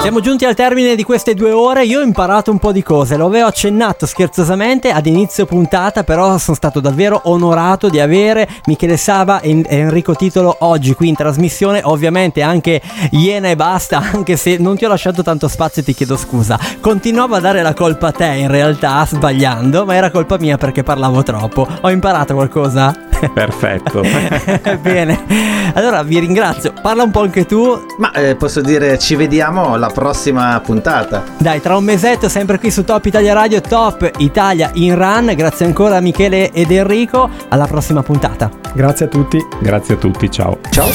Siamo 0.03 0.19
giunti 0.19 0.43
al 0.43 0.53
termine 0.53 0.97
di 0.97 1.03
queste 1.03 1.33
due 1.33 1.51
ore. 1.51 1.85
Io 1.85 2.01
ho 2.01 2.03
imparato 2.03 2.51
un 2.51 2.59
po' 2.59 2.73
di 2.73 2.83
cose. 2.83 3.15
Lo 3.15 3.27
avevo 3.27 3.47
accennato 3.47 4.05
scherzosamente 4.05 4.91
ad 4.91 5.05
inizio 5.05 5.45
puntata, 5.45 6.03
però 6.03 6.37
sono 6.37 6.57
stato 6.57 6.81
davvero 6.81 7.21
onorato 7.23 7.87
di 7.87 8.01
avere 8.01 8.49
Michele 8.65 8.97
Saba 8.97 9.39
e 9.39 9.63
Enrico 9.65 10.13
Titolo 10.13 10.57
oggi 10.59 10.93
qui 10.93 11.07
in 11.07 11.15
trasmissione. 11.15 11.79
Ovviamente 11.85 12.41
anche 12.41 12.81
Iena 13.11 13.47
e 13.47 13.55
basta, 13.55 13.99
anche 14.13 14.35
se 14.35 14.57
non 14.57 14.75
ti 14.75 14.83
ho 14.83 14.89
lasciato 14.89 15.23
tanto 15.23 15.47
spazio, 15.47 15.81
ti 15.81 15.93
chiedo 15.93 16.17
scusa. 16.17 16.59
Continuavo 16.81 17.35
a 17.35 17.39
dare 17.39 17.61
la 17.61 17.73
colpa 17.73 18.07
a 18.07 18.11
te 18.11 18.25
in 18.25 18.49
realtà, 18.49 19.05
sbagliando, 19.05 19.85
ma 19.85 19.95
era 19.95 20.11
colpa 20.11 20.37
mia 20.37 20.57
perché 20.57 20.83
parlavo 20.83 21.23
troppo. 21.23 21.65
Ho 21.79 21.89
imparato 21.89 22.33
qualcosa? 22.33 23.12
Perfetto. 23.33 24.01
Bene. 24.81 25.71
Allora 25.73 26.03
vi 26.03 26.19
ringrazio. 26.19 26.73
Parla 26.81 27.03
un 27.03 27.11
po' 27.11 27.21
anche 27.21 27.45
tu. 27.45 27.85
Ma 27.97 28.11
eh, 28.11 28.35
posso 28.35 28.61
dire 28.61 28.97
ci 28.99 29.15
vediamo 29.15 29.73
alla 29.73 29.89
prossima 29.89 30.59
puntata. 30.59 31.23
Dai, 31.37 31.61
tra 31.61 31.77
un 31.77 31.83
mesetto 31.83 32.29
sempre 32.29 32.59
qui 32.59 32.71
su 32.71 32.83
Top 32.83 33.05
Italia 33.05 33.33
Radio, 33.33 33.61
Top 33.61 34.11
Italia 34.17 34.71
in 34.73 34.95
Run. 34.95 35.33
Grazie 35.35 35.65
ancora 35.65 35.97
a 35.97 35.99
Michele 35.99 36.51
ed 36.51 36.71
Enrico. 36.71 37.29
Alla 37.49 37.65
prossima 37.65 38.03
puntata. 38.03 38.49
Grazie 38.73 39.05
a 39.05 39.09
tutti. 39.09 39.39
Grazie 39.59 39.95
a 39.95 39.97
tutti, 39.97 40.29
ciao. 40.29 40.57
Ciao. 40.71 40.89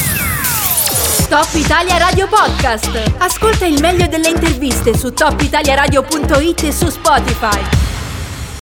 Top 1.29 1.49
Italia 1.53 1.99
Radio 1.99 2.27
Podcast. 2.27 3.17
Ascolta 3.19 3.67
il 3.67 3.81
meglio 3.81 4.07
delle 4.07 4.29
interviste 4.29 4.97
su 4.97 5.13
topitaliaradio.it 5.13 6.63
e 6.63 6.73
su 6.73 6.89
Spotify. 6.89 7.88